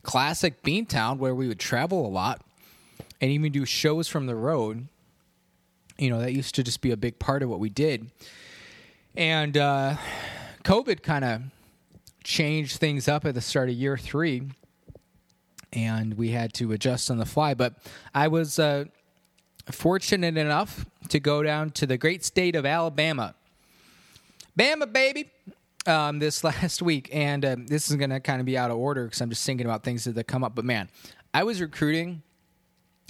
classic 0.03 0.61
Beantown 0.63 1.17
where 1.17 1.33
we 1.33 1.47
would 1.47 1.59
travel 1.59 2.05
a 2.05 2.09
lot 2.09 2.41
and 3.21 3.31
even 3.31 3.53
do 3.53 3.63
shows 3.63 4.09
from 4.09 4.25
the 4.25 4.35
road. 4.35 4.89
You 5.97 6.09
know, 6.09 6.19
that 6.19 6.33
used 6.33 6.55
to 6.55 6.63
just 6.63 6.81
be 6.81 6.91
a 6.91 6.97
big 6.97 7.19
part 7.19 7.41
of 7.41 7.49
what 7.49 7.61
we 7.61 7.69
did. 7.69 8.11
And 9.15 9.55
uh, 9.55 9.95
COVID 10.65 11.03
kind 11.03 11.23
of 11.23 11.41
changed 12.25 12.77
things 12.79 13.07
up 13.07 13.25
at 13.25 13.33
the 13.33 13.41
start 13.41 13.69
of 13.69 13.75
year 13.75 13.97
three, 13.97 14.43
and 15.73 16.15
we 16.15 16.29
had 16.29 16.53
to 16.55 16.71
adjust 16.71 17.11
on 17.11 17.17
the 17.17 17.25
fly. 17.25 17.53
But 17.53 17.75
I 18.13 18.27
was 18.27 18.59
uh, 18.59 18.85
fortunate 19.71 20.37
enough 20.37 20.85
to 21.09 21.19
go 21.19 21.43
down 21.43 21.71
to 21.71 21.85
the 21.85 21.97
great 21.97 22.23
state 22.23 22.55
of 22.55 22.65
Alabama. 22.65 23.35
Bama, 24.57 24.91
baby. 24.91 25.31
Um, 25.85 26.19
this 26.19 26.43
last 26.43 26.81
week, 26.81 27.09
and 27.13 27.45
uh, 27.45 27.55
this 27.65 27.89
is 27.89 27.95
going 27.95 28.09
to 28.09 28.19
kind 28.19 28.41
of 28.41 28.45
be 28.45 28.57
out 28.57 28.71
of 28.71 28.77
order 28.77 29.05
because 29.05 29.21
I'm 29.21 29.29
just 29.29 29.45
thinking 29.45 29.65
about 29.65 29.83
things 29.83 30.03
that 30.03 30.23
come 30.27 30.43
up. 30.43 30.53
But 30.53 30.65
man, 30.65 30.89
I 31.33 31.43
was 31.43 31.61
recruiting 31.61 32.23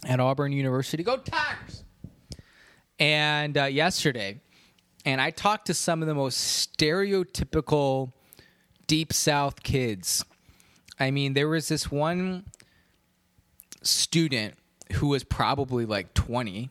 at 0.05 0.19
Auburn 0.19 0.51
University. 0.51 1.03
Go 1.03 1.17
Tigers! 1.17 1.83
And 2.99 3.57
uh, 3.57 3.65
yesterday, 3.65 4.41
and 5.05 5.21
I 5.21 5.31
talked 5.31 5.67
to 5.67 5.73
some 5.73 6.01
of 6.01 6.07
the 6.07 6.13
most 6.13 6.69
stereotypical 6.77 8.11
Deep 8.87 9.13
South 9.13 9.63
kids. 9.63 10.23
I 10.99 11.11
mean, 11.11 11.33
there 11.33 11.47
was 11.47 11.67
this 11.67 11.91
one 11.91 12.45
student 13.81 14.55
who 14.93 15.07
was 15.07 15.23
probably 15.23 15.85
like 15.85 16.13
20 16.13 16.69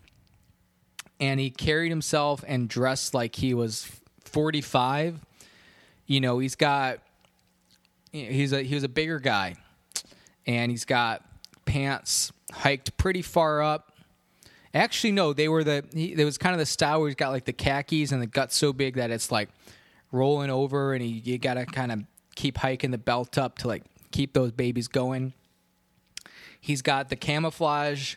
and 1.20 1.40
he 1.40 1.50
carried 1.50 1.90
himself 1.90 2.44
and 2.46 2.68
dressed 2.68 3.14
like 3.14 3.36
he 3.36 3.54
was 3.54 3.90
45 4.24 5.20
you 6.06 6.20
know 6.20 6.38
he's 6.38 6.54
got 6.54 6.98
he's 8.12 8.52
a 8.52 8.62
he 8.62 8.74
was 8.74 8.84
a 8.84 8.88
bigger 8.88 9.18
guy 9.18 9.54
and 10.46 10.70
he's 10.70 10.84
got 10.84 11.22
pants 11.64 12.32
hiked 12.52 12.96
pretty 12.96 13.22
far 13.22 13.60
up. 13.62 13.92
Actually 14.72 15.12
no 15.12 15.32
they 15.32 15.48
were 15.48 15.64
the 15.64 15.84
he, 15.92 16.14
there 16.14 16.26
was 16.26 16.38
kind 16.38 16.54
of 16.54 16.58
the 16.58 16.66
style 16.66 17.00
where 17.00 17.08
he's 17.08 17.16
got 17.16 17.30
like 17.30 17.44
the 17.44 17.52
khakis 17.52 18.12
and 18.12 18.22
the 18.22 18.26
gut 18.26 18.52
so 18.52 18.72
big 18.72 18.96
that 18.96 19.10
it's 19.10 19.32
like 19.32 19.48
rolling 20.12 20.50
over 20.50 20.92
and 20.94 21.02
he, 21.02 21.08
you 21.08 21.38
gotta 21.38 21.66
kind 21.66 21.90
of 21.90 22.02
keep 22.34 22.58
hiking 22.58 22.90
the 22.90 22.98
belt 22.98 23.38
up 23.38 23.58
to 23.58 23.68
like 23.68 23.82
keep 24.16 24.32
those 24.32 24.52
babies 24.52 24.88
going 24.88 25.32
he's 26.60 26.82
got 26.82 27.08
the 27.08 27.16
camouflage 27.16 28.16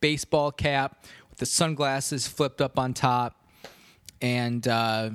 baseball 0.00 0.50
cap 0.52 1.04
with 1.30 1.38
the 1.38 1.46
sunglasses 1.46 2.26
flipped 2.26 2.60
up 2.60 2.78
on 2.78 2.92
top 2.92 3.44
and 4.20 4.66
uh, 4.68 5.10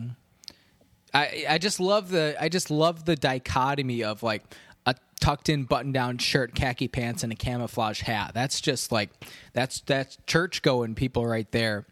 I 1.14 1.46
I 1.50 1.58
just 1.58 1.80
love 1.80 2.10
the 2.10 2.36
I 2.40 2.50
just 2.50 2.70
love 2.70 3.06
the 3.06 3.16
dichotomy 3.16 4.04
of 4.04 4.24
like 4.24 4.44
a 4.86 4.96
tucked 5.20 5.50
in 5.50 5.64
button 5.64 5.92
down 5.92 6.18
shirt, 6.18 6.54
khaki 6.54 6.88
pants, 6.88 7.24
and 7.24 7.32
a 7.32 7.36
camouflage 7.36 8.02
hat. 8.02 8.32
That's 8.34 8.62
just 8.62 8.92
like 8.92 9.10
that's 9.54 9.82
that's 9.82 10.18
church 10.28 10.62
going 10.62 10.96
people 10.96 11.26
right 11.26 11.52
there. 11.52 11.86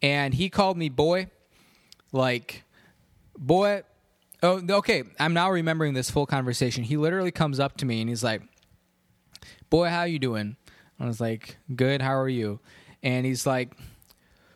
And 0.00 0.34
he 0.34 0.48
called 0.48 0.76
me 0.76 0.88
boy, 0.88 1.28
like 2.12 2.64
boy. 3.36 3.82
Oh, 4.44 4.62
okay. 4.68 5.04
I'm 5.18 5.32
now 5.32 5.50
remembering 5.50 5.94
this 5.94 6.10
full 6.10 6.26
conversation. 6.26 6.84
He 6.84 6.96
literally 6.98 7.30
comes 7.30 7.58
up 7.58 7.78
to 7.78 7.86
me 7.86 8.00
and 8.00 8.10
he's 8.10 8.22
like, 8.22 8.42
"Boy, 9.70 9.88
how 9.88 10.04
you 10.04 10.18
doing?" 10.18 10.56
I 11.00 11.06
was 11.06 11.20
like, 11.20 11.56
"Good. 11.74 12.02
How 12.02 12.14
are 12.14 12.28
you?" 12.28 12.60
And 13.02 13.24
he's 13.24 13.46
like, 13.46 13.72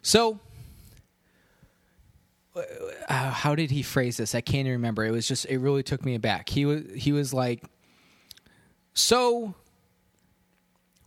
"So." 0.02 0.40
uh, 3.08 3.30
how 3.30 3.54
did 3.54 3.70
he 3.70 3.82
phrase 3.82 4.16
this? 4.16 4.34
I 4.34 4.40
can't 4.40 4.60
even 4.60 4.72
remember. 4.72 5.04
It 5.04 5.10
was 5.10 5.26
just 5.26 5.46
it 5.46 5.58
really 5.58 5.82
took 5.82 6.04
me 6.04 6.14
aback. 6.14 6.48
He 6.48 6.64
was 6.66 6.82
he 6.94 7.12
was 7.12 7.32
like, 7.32 7.62
so 8.94 9.54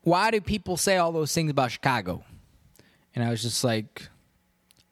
why 0.04 0.32
do 0.32 0.42
people 0.42 0.78
say 0.78 0.98
all 0.98 1.12
those 1.12 1.34
things 1.34 1.52
about 1.52 1.72
Chicago? 1.72 2.24
And 3.14 3.24
I 3.24 3.30
was 3.30 3.42
just 3.42 3.64
like, 3.64 4.10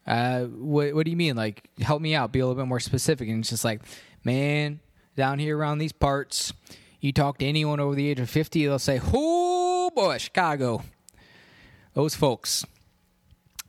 uh, 0.08 0.42
what 0.46 0.94
what 0.94 1.06
do 1.06 1.12
you 1.12 1.18
mean? 1.18 1.36
Like, 1.36 1.70
help 1.80 2.02
me 2.02 2.16
out. 2.16 2.32
Be 2.32 2.40
a 2.40 2.48
little 2.48 2.62
bit 2.62 2.68
more 2.68 2.80
specific. 2.80 3.30
And 3.30 3.40
it's 3.40 3.50
just 3.50 3.66
like, 3.66 3.82
man, 4.24 4.80
down 5.16 5.40
here 5.40 5.58
around 5.58 5.78
these 5.80 5.92
parts, 5.92 6.54
you 7.00 7.12
talk 7.12 7.38
to 7.40 7.46
anyone 7.46 7.80
over 7.80 7.96
the 7.96 8.08
age 8.08 8.20
of 8.20 8.30
fifty, 8.30 8.66
they'll 8.66 8.80
say, 8.80 9.00
"Oh 9.14 9.92
boy, 9.96 10.18
Chicago." 10.18 10.84
Those 11.94 12.16
folks 12.16 12.66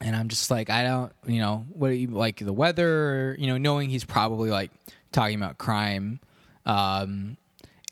and 0.01 0.17
I'm 0.17 0.29
just 0.29 0.51
like, 0.51 0.71
I 0.71 0.83
don't, 0.85 1.13
you 1.27 1.41
know, 1.41 1.67
what 1.73 1.89
you 1.89 2.09
like 2.09 2.39
the 2.39 2.53
weather, 2.53 3.37
you 3.39 3.49
know, 3.49 3.59
knowing 3.59 3.91
he's 3.91 4.05
probably 4.05 4.51
like 4.51 4.71
talking 5.13 5.37
about 5.37 5.59
crime, 5.59 6.21
um, 6.65 7.37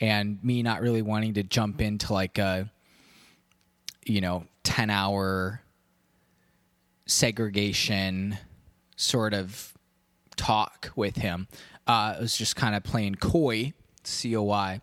and 0.00 0.42
me 0.42 0.62
not 0.62 0.80
really 0.80 1.02
wanting 1.02 1.34
to 1.34 1.42
jump 1.42 1.80
into 1.80 2.12
like 2.12 2.38
a, 2.38 2.70
you 4.06 4.20
know, 4.20 4.46
ten 4.62 4.88
hour 4.88 5.60
segregation 7.08 8.38
sort 8.94 9.34
of 9.34 9.74
talk 10.36 10.92
with 10.94 11.16
him. 11.16 11.48
Uh, 11.88 12.14
it 12.16 12.20
was 12.20 12.36
just 12.36 12.54
kind 12.54 12.76
of 12.76 12.84
playing 12.84 13.16
coy, 13.16 13.72
C 14.04 14.36
O 14.36 14.42
Y, 14.42 14.80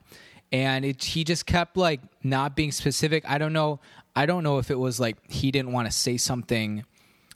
and 0.51 0.83
it, 0.83 1.03
he 1.03 1.23
just 1.23 1.45
kept 1.45 1.77
like 1.77 2.01
not 2.23 2.55
being 2.55 2.73
specific. 2.73 3.23
I 3.29 3.37
don't 3.37 3.53
know. 3.53 3.79
I 4.15 4.25
don't 4.25 4.43
know 4.43 4.57
if 4.57 4.69
it 4.69 4.79
was 4.79 4.99
like 4.99 5.17
he 5.31 5.51
didn't 5.51 5.71
want 5.71 5.87
to 5.87 5.91
say 5.91 6.17
something 6.17 6.83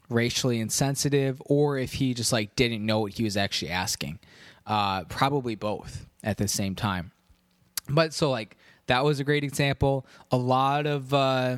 racially 0.10 0.60
insensitive 0.60 1.42
or 1.46 1.78
if 1.78 1.94
he 1.94 2.14
just 2.14 2.34
like 2.34 2.56
didn't 2.56 2.84
know 2.86 3.00
what 3.02 3.14
he 3.14 3.24
was 3.24 3.38
actually 3.38 3.72
asking. 3.72 4.20
Uh, 4.66 5.04
probably 5.06 5.56
both 5.56 6.08
at 6.24 6.38
the 6.38 6.48
same 6.48 6.76
time. 6.76 7.12
But 7.88 8.14
so 8.14 8.30
like 8.30 8.58
that 8.88 9.04
was 9.04 9.20
a 9.20 9.24
great 9.24 9.44
example. 9.44 10.06
A 10.32 10.38
lot 10.38 10.88
of 10.88 11.14
uh, 11.14 11.58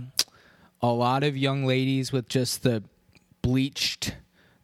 a 0.82 0.92
lot 0.92 1.24
of 1.24 1.38
young 1.38 1.66
ladies 1.66 2.12
with 2.12 2.28
just 2.28 2.64
the 2.64 2.84
bleached, 3.42 4.16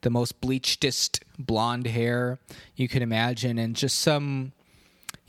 the 0.01 0.09
most 0.09 0.39
bleachedest 0.41 1.23
blonde 1.37 1.87
hair 1.87 2.39
you 2.75 2.87
could 2.87 3.01
imagine, 3.01 3.57
and 3.57 3.75
just 3.75 3.99
some, 3.99 4.51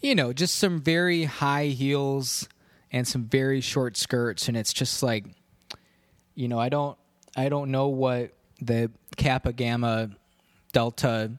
you 0.01 0.15
know, 0.15 0.33
just 0.33 0.57
some 0.57 0.81
very 0.81 1.25
high 1.25 1.67
heels 1.67 2.49
and 2.93 3.07
some 3.07 3.25
very 3.25 3.61
short 3.61 3.97
skirts, 3.97 4.49
and 4.49 4.57
it's 4.57 4.73
just 4.73 5.03
like, 5.03 5.25
you 6.35 6.49
know, 6.49 6.59
I 6.59 6.69
don't, 6.69 6.97
I 7.37 7.49
don't 7.49 7.71
know 7.71 7.89
what 7.89 8.33
the 8.61 8.91
Kappa 9.17 9.53
Gamma 9.53 10.11
Delta, 10.73 11.33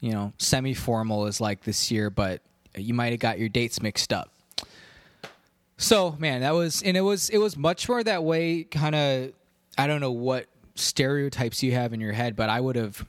you 0.00 0.12
know, 0.12 0.32
semi 0.38 0.74
formal 0.74 1.26
is 1.26 1.40
like 1.40 1.62
this 1.62 1.90
year, 1.90 2.10
but 2.10 2.42
you 2.76 2.94
might 2.94 3.10
have 3.12 3.20
got 3.20 3.38
your 3.38 3.48
dates 3.48 3.82
mixed 3.82 4.12
up. 4.12 4.32
So 5.76 6.16
man, 6.18 6.40
that 6.40 6.54
was 6.54 6.82
and 6.82 6.96
it 6.96 7.02
was 7.02 7.30
it 7.30 7.38
was 7.38 7.56
much 7.56 7.88
more 7.88 8.02
that 8.02 8.24
way. 8.24 8.64
Kind 8.64 8.94
of, 8.94 9.32
I 9.76 9.86
don't 9.86 10.00
know 10.00 10.10
what 10.10 10.46
stereotypes 10.78 11.62
you 11.62 11.72
have 11.72 11.92
in 11.92 12.00
your 12.00 12.12
head, 12.12 12.36
but 12.36 12.48
I 12.48 12.60
would 12.60 12.76
have 12.76 13.06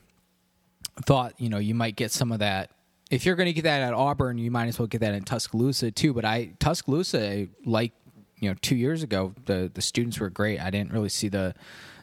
thought 1.02 1.34
you 1.38 1.48
know 1.48 1.58
you 1.58 1.74
might 1.74 1.96
get 1.96 2.12
some 2.12 2.32
of 2.32 2.40
that. 2.40 2.70
If 3.10 3.26
you're 3.26 3.36
going 3.36 3.48
to 3.48 3.52
get 3.52 3.64
that 3.64 3.82
at 3.82 3.92
Auburn, 3.92 4.38
you 4.38 4.50
might 4.50 4.68
as 4.68 4.78
well 4.78 4.86
get 4.86 5.00
that 5.00 5.14
in 5.14 5.24
Tuscaloosa 5.24 5.90
too. 5.90 6.12
But 6.12 6.24
I 6.24 6.52
Tuscaloosa, 6.58 7.48
like 7.64 7.92
you 8.38 8.48
know, 8.48 8.56
two 8.62 8.76
years 8.76 9.02
ago, 9.02 9.34
the 9.46 9.70
the 9.72 9.82
students 9.82 10.20
were 10.20 10.30
great. 10.30 10.60
I 10.60 10.70
didn't 10.70 10.92
really 10.92 11.08
see 11.08 11.28
the 11.28 11.54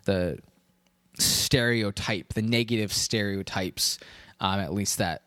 the 0.05 0.39
stereotype, 1.19 2.33
the 2.33 2.41
negative 2.41 2.93
stereotypes 2.93 3.99
um, 4.39 4.59
at 4.59 4.73
least 4.73 4.99
that 4.99 5.23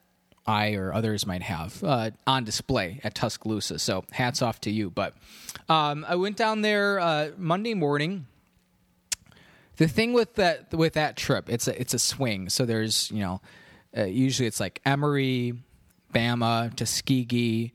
I 0.46 0.74
or 0.74 0.92
others 0.92 1.26
might 1.26 1.42
have 1.42 1.83
uh, 1.85 2.11
on 2.26 2.44
display 2.44 3.00
at 3.05 3.14
Tuscaloosa. 3.14 3.79
So 3.79 4.05
hats 4.11 4.42
off 4.42 4.61
to 4.62 4.70
you. 4.70 4.90
But 4.90 5.14
um, 5.68 6.05
I 6.09 6.16
went 6.16 6.37
down 6.37 6.62
there 6.62 6.98
uh, 6.98 7.31
Monday 7.37 7.74
morning. 7.74 8.26
The 9.81 9.88
thing 9.88 10.12
with 10.12 10.35
that 10.35 10.75
with 10.75 10.93
that 10.93 11.16
trip, 11.16 11.49
it's 11.49 11.66
a 11.66 11.81
it's 11.81 11.95
a 11.95 11.99
swing. 11.99 12.51
So 12.51 12.66
there's 12.66 13.11
you 13.11 13.21
know 13.21 13.40
uh, 13.97 14.05
usually 14.05 14.47
it's 14.47 14.61
like 14.61 14.79
Emory, 14.85 15.55
Bama, 16.12 16.77
Tuskegee, 16.77 17.73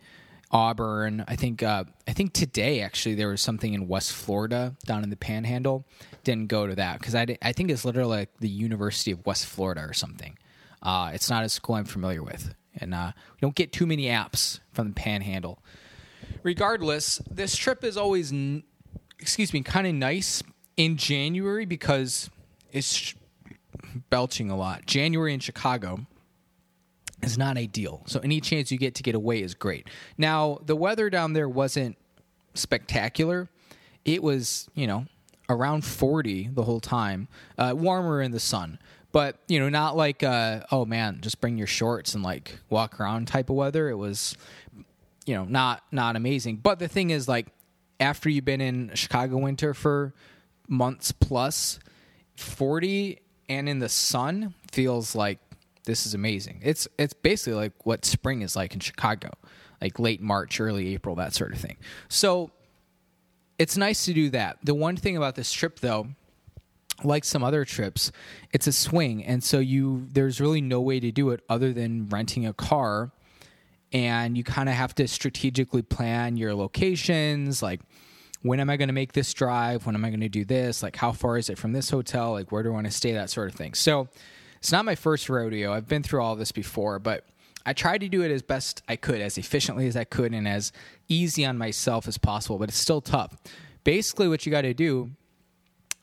Auburn. 0.51 1.25
I 1.27 1.35
think 1.35 1.63
uh, 1.63 1.85
I 2.07 2.13
think 2.13 2.33
today 2.33 2.81
actually 2.81 3.15
there 3.15 3.29
was 3.29 3.41
something 3.41 3.73
in 3.73 3.87
West 3.87 4.13
Florida 4.13 4.75
down 4.85 5.03
in 5.03 5.09
the 5.09 5.15
Panhandle. 5.15 5.83
Didn't 6.23 6.45
go 6.45 6.67
to 6.67 6.75
that 6.75 6.99
because 6.99 7.15
I 7.15 7.25
I 7.41 7.53
think 7.53 7.71
it's 7.71 7.83
literally 7.83 8.17
like 8.17 8.37
the 8.39 8.49
University 8.49 9.09
of 9.09 9.25
West 9.25 9.47
Florida 9.47 9.81
or 9.81 9.93
something. 9.93 10.37
Uh, 10.83 11.09
it's 11.11 11.31
not 11.31 11.43
a 11.43 11.49
school 11.49 11.73
I'm 11.73 11.85
familiar 11.85 12.21
with, 12.21 12.53
and 12.75 12.93
uh, 12.93 13.13
we 13.15 13.39
don't 13.41 13.55
get 13.55 13.71
too 13.73 13.87
many 13.87 14.03
apps 14.03 14.59
from 14.73 14.89
the 14.89 14.93
Panhandle. 14.93 15.57
Regardless, 16.43 17.19
this 17.31 17.55
trip 17.55 17.83
is 17.83 17.97
always, 17.97 18.31
n- 18.31 18.61
excuse 19.17 19.53
me, 19.53 19.63
kind 19.63 19.87
of 19.87 19.95
nice 19.95 20.43
in 20.77 20.97
January 20.97 21.65
because 21.65 22.29
it's 22.71 23.13
belching 24.09 24.49
a 24.49 24.57
lot. 24.57 24.85
January 24.85 25.33
in 25.33 25.39
Chicago 25.39 26.05
is 27.21 27.37
not 27.37 27.57
ideal, 27.57 28.03
so 28.05 28.19
any 28.19 28.41
chance 28.41 28.71
you 28.71 28.77
get 28.77 28.95
to 28.95 29.03
get 29.03 29.15
away 29.15 29.41
is 29.41 29.53
great. 29.53 29.89
Now, 30.17 30.59
the 30.65 30.75
weather 30.75 31.09
down 31.09 31.33
there 31.33 31.49
wasn't 31.49 31.97
spectacular. 32.53 33.49
It 34.03 34.21
was, 34.21 34.69
you 34.75 34.87
know, 34.87 35.05
around 35.49 35.85
40 35.85 36.49
the 36.53 36.63
whole 36.63 36.79
time, 36.79 37.27
uh, 37.57 37.73
warmer 37.75 38.21
in 38.21 38.31
the 38.31 38.39
sun 38.39 38.79
but 39.15 39.37
you 39.47 39.61
know 39.61 39.69
not 39.69 39.95
like 39.95 40.23
uh, 40.23 40.59
oh 40.73 40.83
man 40.83 41.19
just 41.21 41.39
bring 41.39 41.57
your 41.57 41.67
shorts 41.67 42.15
and 42.15 42.21
like 42.21 42.59
walk 42.69 42.99
around 42.99 43.29
type 43.29 43.49
of 43.49 43.55
weather 43.55 43.87
it 43.87 43.95
was 43.95 44.35
you 45.25 45.33
know 45.33 45.45
not 45.45 45.81
not 45.89 46.17
amazing 46.17 46.57
but 46.57 46.79
the 46.79 46.87
thing 46.89 47.11
is 47.11 47.25
like 47.25 47.47
after 47.97 48.29
you've 48.29 48.43
been 48.43 48.59
in 48.59 48.91
chicago 48.93 49.37
winter 49.37 49.73
for 49.73 50.13
months 50.67 51.11
plus 51.11 51.79
40 52.37 53.19
and 53.49 53.69
in 53.69 53.79
the 53.79 53.89
sun 53.89 54.53
feels 54.71 55.15
like 55.15 55.39
this 55.85 56.05
is 56.05 56.13
amazing. 56.13 56.61
It's 56.63 56.87
it's 56.97 57.13
basically 57.13 57.53
like 57.53 57.85
what 57.85 58.05
spring 58.05 58.41
is 58.41 58.55
like 58.55 58.73
in 58.73 58.79
chicago 58.79 59.29
like 59.81 59.99
late 59.99 60.21
march 60.21 60.59
early 60.59 60.93
april 60.93 61.15
that 61.15 61.33
sort 61.33 61.53
of 61.53 61.59
thing. 61.59 61.77
So 62.09 62.51
it's 63.57 63.77
nice 63.77 64.05
to 64.05 64.13
do 64.13 64.29
that. 64.31 64.57
The 64.63 64.73
one 64.73 64.97
thing 64.97 65.15
about 65.15 65.35
this 65.35 65.51
trip 65.51 65.79
though 65.79 66.07
like 67.03 67.23
some 67.25 67.43
other 67.43 67.65
trips, 67.65 68.11
it's 68.53 68.67
a 68.67 68.71
swing, 68.71 69.23
and 69.25 69.43
so 69.43 69.59
you 69.59 70.07
there's 70.11 70.39
really 70.39 70.61
no 70.61 70.79
way 70.81 70.99
to 70.99 71.11
do 71.11 71.29
it 71.31 71.41
other 71.49 71.73
than 71.73 72.07
renting 72.07 72.45
a 72.45 72.53
car, 72.53 73.11
and 73.91 74.37
you 74.37 74.43
kind 74.43 74.69
of 74.69 74.75
have 74.75 74.95
to 74.95 75.07
strategically 75.07 75.81
plan 75.81 76.37
your 76.37 76.53
locations, 76.55 77.61
like 77.61 77.81
when 78.45 78.59
am 78.59 78.69
I 78.69 78.77
going 78.77 78.89
to 78.89 78.93
make 78.93 79.13
this 79.13 79.33
drive? 79.33 79.87
When 79.87 79.95
am 79.95 80.05
I 80.05 80.09
going 80.09 80.19
to 80.19 80.29
do 80.29 80.45
this? 80.45 80.83
Like 80.83 80.95
how 80.95 81.11
far 81.11 81.35
is 81.35 81.49
it 81.49 81.57
from 81.57 81.73
this 81.73 81.89
hotel? 81.89 82.33
Like 82.33 82.51
where 82.51 82.61
do 82.61 82.69
I 82.69 82.73
want 82.73 82.85
to 82.85 82.91
stay? 82.91 83.11
That 83.11 83.31
sort 83.31 83.49
of 83.49 83.55
thing. 83.55 83.73
So 83.73 84.07
it's 84.59 84.71
not 84.71 84.85
my 84.85 84.93
first 84.93 85.29
rodeo. 85.29 85.73
I've 85.73 85.87
been 85.87 86.03
through 86.03 86.21
all 86.21 86.35
this 86.35 86.51
before, 86.51 86.99
but 86.99 87.25
I 87.65 87.73
tried 87.73 88.01
to 88.01 88.07
do 88.07 88.21
it 88.21 88.29
as 88.29 88.43
best 88.43 88.83
I 88.87 88.97
could, 88.97 89.19
as 89.19 89.39
efficiently 89.39 89.87
as 89.87 89.97
I 89.97 90.03
could, 90.03 90.31
and 90.31 90.47
as 90.47 90.71
easy 91.09 91.43
on 91.43 91.57
myself 91.57 92.07
as 92.07 92.19
possible. 92.19 92.59
But 92.59 92.69
it's 92.69 92.77
still 92.77 93.01
tough. 93.01 93.35
Basically, 93.83 94.27
what 94.27 94.45
you 94.45 94.51
got 94.51 94.61
to 94.61 94.75
do 94.75 95.09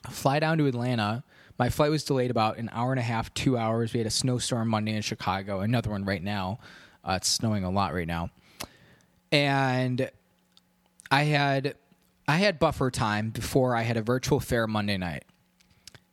fly 0.09 0.39
down 0.39 0.57
to 0.57 0.65
Atlanta. 0.65 1.23
My 1.57 1.69
flight 1.69 1.91
was 1.91 2.03
delayed 2.03 2.29
about 2.29 2.57
an 2.57 2.69
hour 2.73 2.91
and 2.91 2.99
a 2.99 3.03
half, 3.03 3.33
two 3.33 3.57
hours. 3.57 3.93
We 3.93 3.99
had 3.99 4.07
a 4.07 4.11
snowstorm 4.11 4.67
Monday 4.67 4.93
in 4.93 5.01
Chicago, 5.01 5.61
another 5.61 5.91
one 5.91 6.03
right 6.03 6.21
now. 6.21 6.59
Uh, 7.05 7.13
it's 7.13 7.29
snowing 7.29 7.63
a 7.63 7.71
lot 7.71 7.93
right 7.93 8.07
now. 8.07 8.31
And 9.31 10.09
I 11.09 11.23
had 11.23 11.75
I 12.27 12.37
had 12.37 12.59
buffer 12.59 12.89
time 12.89 13.29
before 13.29 13.75
I 13.75 13.81
had 13.81 13.97
a 13.97 14.01
virtual 14.01 14.39
fair 14.39 14.67
Monday 14.67 14.97
night. 14.97 15.25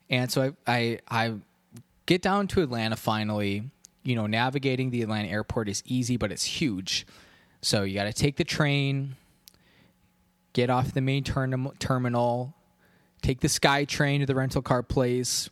And 0.09 0.31
so 0.31 0.55
I, 0.67 0.99
I, 1.09 1.25
I 1.27 1.35
get 2.07 2.23
down 2.23 2.49
to 2.49 2.63
Atlanta 2.63 2.97
finally. 2.97 3.71
You 4.03 4.17
know, 4.17 4.27
navigating 4.27 4.91
the 4.91 5.03
Atlanta 5.03 5.29
airport 5.29 5.69
is 5.69 5.83
easy, 5.87 6.17
but 6.17 6.33
it's 6.33 6.45
huge. 6.45 7.07
So 7.63 7.83
you 7.83 7.95
got 7.95 8.05
to 8.05 8.13
take 8.13 8.37
the 8.37 8.45
train, 8.45 9.17
get 10.53 10.71
off 10.71 10.93
the 10.95 11.03
main 11.03 11.23
term- 11.23 11.73
terminal, 11.79 12.55
take 13.23 13.41
the 13.41 13.49
Sky 13.49 13.85
Train 13.85 14.21
to 14.21 14.27
the 14.27 14.35
rental 14.35 14.63
car 14.63 14.83
place, 14.83 15.51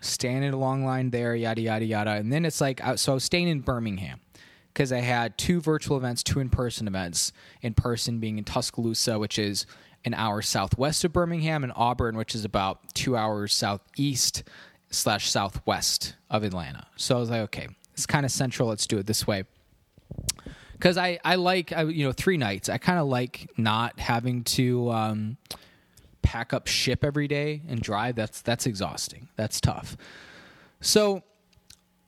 stand 0.00 0.44
in 0.44 0.54
a 0.54 0.56
long 0.56 0.84
line 0.84 1.10
there, 1.10 1.34
yada 1.34 1.60
yada 1.60 1.84
yada, 1.84 2.12
and 2.12 2.32
then 2.32 2.44
it's 2.44 2.60
like 2.60 2.80
so 2.96 3.12
I 3.12 3.14
was 3.14 3.24
staying 3.24 3.48
in 3.48 3.60
Birmingham 3.60 4.20
because 4.72 4.92
I 4.92 5.00
had 5.00 5.36
two 5.36 5.60
virtual 5.60 5.96
events, 5.96 6.22
two 6.22 6.38
in 6.38 6.50
person 6.50 6.86
events. 6.86 7.32
In 7.62 7.74
person 7.74 8.20
being 8.20 8.38
in 8.38 8.44
Tuscaloosa, 8.44 9.18
which 9.18 9.36
is 9.36 9.66
an 10.08 10.14
hour 10.14 10.42
southwest 10.42 11.04
of 11.04 11.12
Birmingham, 11.12 11.62
and 11.62 11.72
Auburn, 11.76 12.16
which 12.16 12.34
is 12.34 12.44
about 12.44 12.94
two 12.94 13.16
hours 13.16 13.54
southeast 13.54 14.42
slash 14.90 15.30
southwest 15.30 16.16
of 16.30 16.42
Atlanta. 16.42 16.86
So 16.96 17.16
I 17.16 17.20
was 17.20 17.30
like, 17.30 17.42
okay, 17.42 17.68
it's 17.92 18.06
kind 18.06 18.26
of 18.26 18.32
central. 18.32 18.68
Let's 18.68 18.86
do 18.86 18.98
it 18.98 19.06
this 19.06 19.26
way. 19.26 19.44
Because 20.72 20.96
I, 20.96 21.18
I 21.24 21.34
like, 21.34 21.72
I, 21.72 21.82
you 21.82 22.04
know, 22.06 22.12
three 22.12 22.36
nights. 22.36 22.68
I 22.68 22.78
kind 22.78 22.98
of 22.98 23.06
like 23.06 23.50
not 23.56 24.00
having 24.00 24.44
to 24.44 24.90
um, 24.90 25.36
pack 26.22 26.52
up 26.52 26.66
ship 26.66 27.04
every 27.04 27.28
day 27.28 27.62
and 27.68 27.80
drive. 27.80 28.16
That's 28.16 28.40
that's 28.40 28.66
exhausting. 28.66 29.28
That's 29.36 29.60
tough. 29.60 29.96
So 30.80 31.22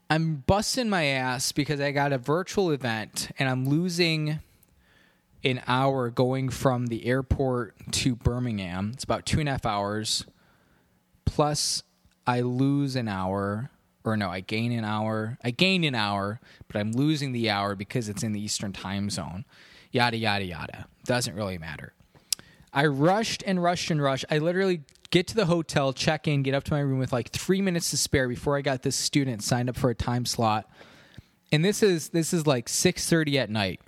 I'm 0.08 0.36
busting 0.46 0.88
my 0.88 1.04
ass 1.04 1.52
because 1.52 1.80
I 1.80 1.90
got 1.90 2.12
a 2.12 2.18
virtual 2.18 2.70
event 2.70 3.30
and 3.38 3.48
I'm 3.48 3.68
losing 3.68 4.40
an 5.44 5.62
hour 5.66 6.10
going 6.10 6.48
from 6.48 6.86
the 6.86 7.06
airport 7.06 7.74
to 7.92 8.14
Birmingham. 8.14 8.90
It's 8.94 9.04
about 9.04 9.26
two 9.26 9.40
and 9.40 9.48
a 9.48 9.52
half 9.52 9.66
hours. 9.66 10.24
Plus, 11.24 11.82
I 12.26 12.40
lose 12.40 12.96
an 12.96 13.08
hour, 13.08 13.70
or 14.04 14.16
no, 14.16 14.28
I 14.30 14.40
gain 14.40 14.72
an 14.72 14.84
hour. 14.84 15.38
I 15.42 15.50
gain 15.50 15.84
an 15.84 15.94
hour, 15.94 16.40
but 16.68 16.76
I'm 16.76 16.92
losing 16.92 17.32
the 17.32 17.50
hour 17.50 17.74
because 17.74 18.08
it's 18.08 18.22
in 18.22 18.32
the 18.32 18.40
Eastern 18.40 18.72
time 18.72 19.10
zone. 19.10 19.44
Yada, 19.92 20.16
yada, 20.16 20.44
yada. 20.44 20.86
Doesn't 21.04 21.34
really 21.34 21.58
matter. 21.58 21.92
I 22.72 22.86
rushed 22.86 23.42
and 23.46 23.62
rushed 23.62 23.90
and 23.90 24.00
rushed. 24.00 24.24
I 24.30 24.38
literally 24.38 24.82
get 25.10 25.26
to 25.28 25.34
the 25.34 25.46
hotel, 25.46 25.92
check 25.92 26.28
in, 26.28 26.42
get 26.42 26.54
up 26.54 26.64
to 26.64 26.72
my 26.72 26.80
room 26.80 26.98
with 26.98 27.12
like 27.12 27.30
three 27.30 27.60
minutes 27.60 27.90
to 27.90 27.96
spare 27.96 28.28
before 28.28 28.56
I 28.56 28.62
got 28.62 28.82
this 28.82 28.96
student 28.96 29.42
signed 29.42 29.68
up 29.68 29.76
for 29.76 29.90
a 29.90 29.94
time 29.94 30.24
slot. 30.24 30.70
And 31.52 31.64
this 31.64 31.82
is 31.82 32.10
this 32.10 32.32
is 32.32 32.46
like 32.46 32.68
six 32.68 33.08
thirty 33.08 33.38
at 33.38 33.50
night, 33.50 33.80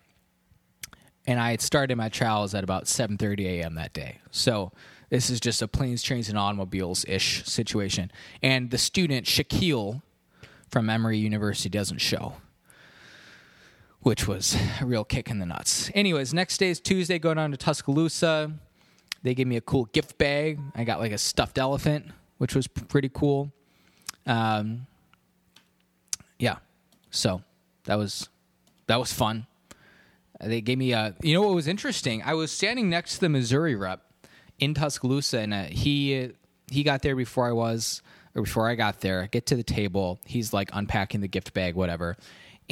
and 1.26 1.40
I 1.40 1.50
had 1.50 1.60
started 1.60 1.96
my 1.96 2.08
trials 2.08 2.54
at 2.54 2.64
about 2.64 2.88
seven 2.88 3.16
thirty 3.18 3.46
a.m. 3.60 3.74
that 3.74 3.92
day. 3.92 4.18
So 4.30 4.72
this 5.10 5.30
is 5.30 5.40
just 5.40 5.62
a 5.62 5.68
planes, 5.68 6.02
trains, 6.02 6.28
and 6.28 6.38
automobiles 6.38 7.04
ish 7.06 7.44
situation. 7.44 8.10
And 8.42 8.70
the 8.70 8.78
student 8.78 9.26
Shaquille 9.26 10.02
from 10.68 10.88
Emory 10.88 11.18
University 11.18 11.68
doesn't 11.68 11.98
show 11.98 12.34
which 14.02 14.26
was 14.26 14.56
a 14.80 14.84
real 14.84 15.04
kick 15.04 15.30
in 15.30 15.38
the 15.38 15.46
nuts. 15.46 15.90
Anyways, 15.94 16.34
next 16.34 16.58
day 16.58 16.70
is 16.70 16.80
Tuesday, 16.80 17.18
go 17.18 17.34
down 17.34 17.52
to 17.52 17.56
Tuscaloosa. 17.56 18.52
They 19.22 19.34
gave 19.34 19.46
me 19.46 19.56
a 19.56 19.60
cool 19.60 19.84
gift 19.86 20.18
bag. 20.18 20.58
I 20.74 20.84
got 20.84 20.98
like 20.98 21.12
a 21.12 21.18
stuffed 21.18 21.58
elephant, 21.58 22.06
which 22.38 22.54
was 22.54 22.66
pretty 22.66 23.08
cool. 23.08 23.52
Um, 24.26 24.86
yeah, 26.38 26.56
so 27.10 27.42
that 27.84 27.96
was 27.96 28.28
that 28.88 28.98
was 28.98 29.12
fun. 29.12 29.46
They 30.42 30.60
gave 30.60 30.78
me 30.78 30.92
a. 30.92 31.14
You 31.22 31.34
know 31.34 31.42
what 31.42 31.54
was 31.54 31.68
interesting? 31.68 32.22
I 32.24 32.34
was 32.34 32.52
standing 32.52 32.90
next 32.90 33.14
to 33.14 33.20
the 33.20 33.28
Missouri 33.28 33.74
rep 33.74 34.02
in 34.58 34.74
Tuscaloosa, 34.74 35.38
and 35.38 35.54
uh, 35.54 35.62
he 35.64 36.32
he 36.70 36.82
got 36.82 37.02
there 37.02 37.16
before 37.16 37.48
I 37.48 37.52
was, 37.52 38.02
or 38.34 38.42
before 38.42 38.68
I 38.68 38.74
got 38.74 39.00
there. 39.00 39.22
I 39.22 39.26
get 39.26 39.46
to 39.46 39.56
the 39.56 39.62
table. 39.62 40.20
He's 40.24 40.52
like 40.52 40.70
unpacking 40.72 41.20
the 41.20 41.28
gift 41.28 41.54
bag, 41.54 41.74
whatever 41.74 42.16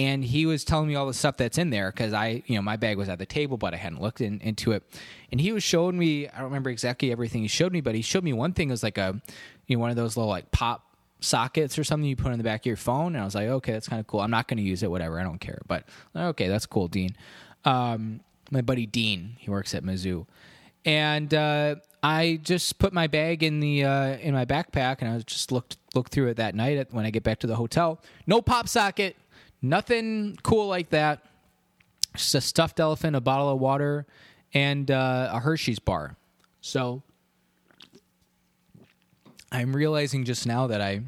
and 0.00 0.24
he 0.24 0.46
was 0.46 0.64
telling 0.64 0.88
me 0.88 0.94
all 0.94 1.06
the 1.06 1.14
stuff 1.14 1.36
that's 1.36 1.58
in 1.58 1.68
there 1.70 1.90
because 1.90 2.12
I, 2.12 2.42
you 2.46 2.54
know, 2.54 2.62
my 2.62 2.76
bag 2.76 2.96
was 2.96 3.08
at 3.08 3.18
the 3.18 3.26
table, 3.26 3.56
but 3.56 3.74
I 3.74 3.76
hadn't 3.76 4.00
looked 4.00 4.20
in, 4.20 4.40
into 4.40 4.72
it. 4.72 4.82
And 5.30 5.40
he 5.40 5.52
was 5.52 5.62
showing 5.62 5.98
me, 5.98 6.28
I 6.28 6.36
don't 6.36 6.44
remember 6.44 6.70
exactly 6.70 7.10
everything 7.12 7.42
he 7.42 7.48
showed 7.48 7.72
me, 7.72 7.80
but 7.80 7.94
he 7.94 8.02
showed 8.02 8.24
me 8.24 8.32
one 8.32 8.52
thing 8.52 8.70
was 8.70 8.82
like 8.82 8.98
a, 8.98 9.20
you 9.66 9.76
know, 9.76 9.80
one 9.80 9.90
of 9.90 9.96
those 9.96 10.16
little 10.16 10.30
like 10.30 10.50
pop 10.52 10.86
sockets 11.20 11.78
or 11.78 11.84
something 11.84 12.08
you 12.08 12.16
put 12.16 12.32
in 12.32 12.38
the 12.38 12.44
back 12.44 12.62
of 12.62 12.66
your 12.66 12.76
phone. 12.76 13.14
And 13.14 13.22
I 13.22 13.24
was 13.24 13.34
like, 13.34 13.48
okay, 13.48 13.72
that's 13.72 13.88
kind 13.88 14.00
of 14.00 14.06
cool. 14.06 14.20
I'm 14.20 14.30
not 14.30 14.48
going 14.48 14.58
to 14.58 14.62
use 14.62 14.82
it, 14.82 14.90
whatever. 14.90 15.20
I 15.20 15.22
don't 15.22 15.40
care. 15.40 15.60
But 15.66 15.84
okay, 16.14 16.48
that's 16.48 16.66
cool, 16.66 16.88
Dean. 16.88 17.16
Um, 17.64 18.20
my 18.50 18.60
buddy 18.60 18.86
Dean, 18.86 19.36
he 19.38 19.50
works 19.50 19.74
at 19.74 19.84
Mizzou. 19.84 20.26
And 20.84 21.32
uh, 21.34 21.76
I 22.02 22.40
just 22.42 22.78
put 22.78 22.92
my 22.92 23.06
bag 23.06 23.42
in 23.42 23.60
the 23.60 23.84
uh, 23.84 24.16
in 24.16 24.32
my 24.32 24.46
backpack, 24.46 24.98
and 25.00 25.10
I 25.10 25.18
just 25.18 25.52
looked 25.52 25.76
looked 25.94 26.12
through 26.12 26.28
it 26.28 26.38
that 26.38 26.54
night 26.54 26.88
when 26.90 27.04
I 27.04 27.10
get 27.10 27.22
back 27.22 27.38
to 27.40 27.46
the 27.46 27.56
hotel. 27.56 28.00
No 28.26 28.40
pop 28.40 28.66
socket, 28.66 29.14
Nothing 29.62 30.38
cool 30.42 30.68
like 30.68 30.90
that. 30.90 31.24
Just 32.16 32.34
a 32.34 32.40
stuffed 32.40 32.80
elephant, 32.80 33.14
a 33.14 33.20
bottle 33.20 33.50
of 33.50 33.60
water, 33.60 34.06
and 34.54 34.90
uh, 34.90 35.30
a 35.32 35.38
Hershey's 35.38 35.78
bar. 35.78 36.16
So 36.60 37.02
I'm 39.52 39.74
realizing 39.76 40.24
just 40.24 40.46
now 40.46 40.66
that 40.66 40.80
I 40.80 41.02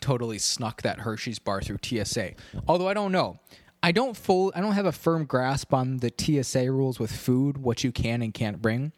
totally 0.00 0.38
snuck 0.38 0.82
that 0.82 1.00
Hershey's 1.00 1.38
bar 1.38 1.60
through 1.60 1.78
TSA. 1.82 2.32
Although 2.68 2.88
I 2.88 2.94
don't 2.94 3.12
know. 3.12 3.38
I 3.82 3.92
don't 3.92 4.16
full 4.16 4.52
I 4.54 4.60
don't 4.60 4.72
have 4.72 4.86
a 4.86 4.92
firm 4.92 5.24
grasp 5.24 5.72
on 5.72 5.98
the 5.98 6.12
TSA 6.16 6.70
rules 6.70 6.98
with 6.98 7.12
food, 7.12 7.58
what 7.58 7.82
you 7.82 7.92
can 7.92 8.22
and 8.22 8.34
can't 8.34 8.60
bring. 8.60 8.92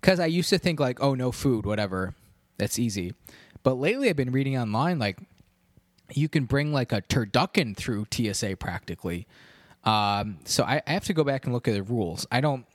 Cuz 0.00 0.20
I 0.20 0.26
used 0.26 0.50
to 0.50 0.58
think 0.58 0.80
like, 0.80 1.00
oh 1.00 1.14
no 1.14 1.32
food, 1.32 1.66
whatever. 1.66 2.14
That's 2.58 2.78
easy. 2.78 3.14
But 3.62 3.74
lately 3.74 4.08
I've 4.08 4.16
been 4.16 4.32
reading 4.32 4.56
online 4.56 4.98
like 4.98 5.18
you 6.14 6.28
can 6.28 6.44
bring 6.44 6.72
like 6.72 6.92
a 6.92 7.02
turducken 7.02 7.76
through 7.76 8.06
TSA 8.10 8.56
practically. 8.56 9.26
Um, 9.84 10.38
so 10.44 10.62
I, 10.62 10.82
I 10.86 10.92
have 10.92 11.04
to 11.04 11.14
go 11.14 11.24
back 11.24 11.44
and 11.44 11.54
look 11.54 11.66
at 11.66 11.74
the 11.74 11.82
rules. 11.82 12.26
I 12.30 12.40
don't 12.40 12.66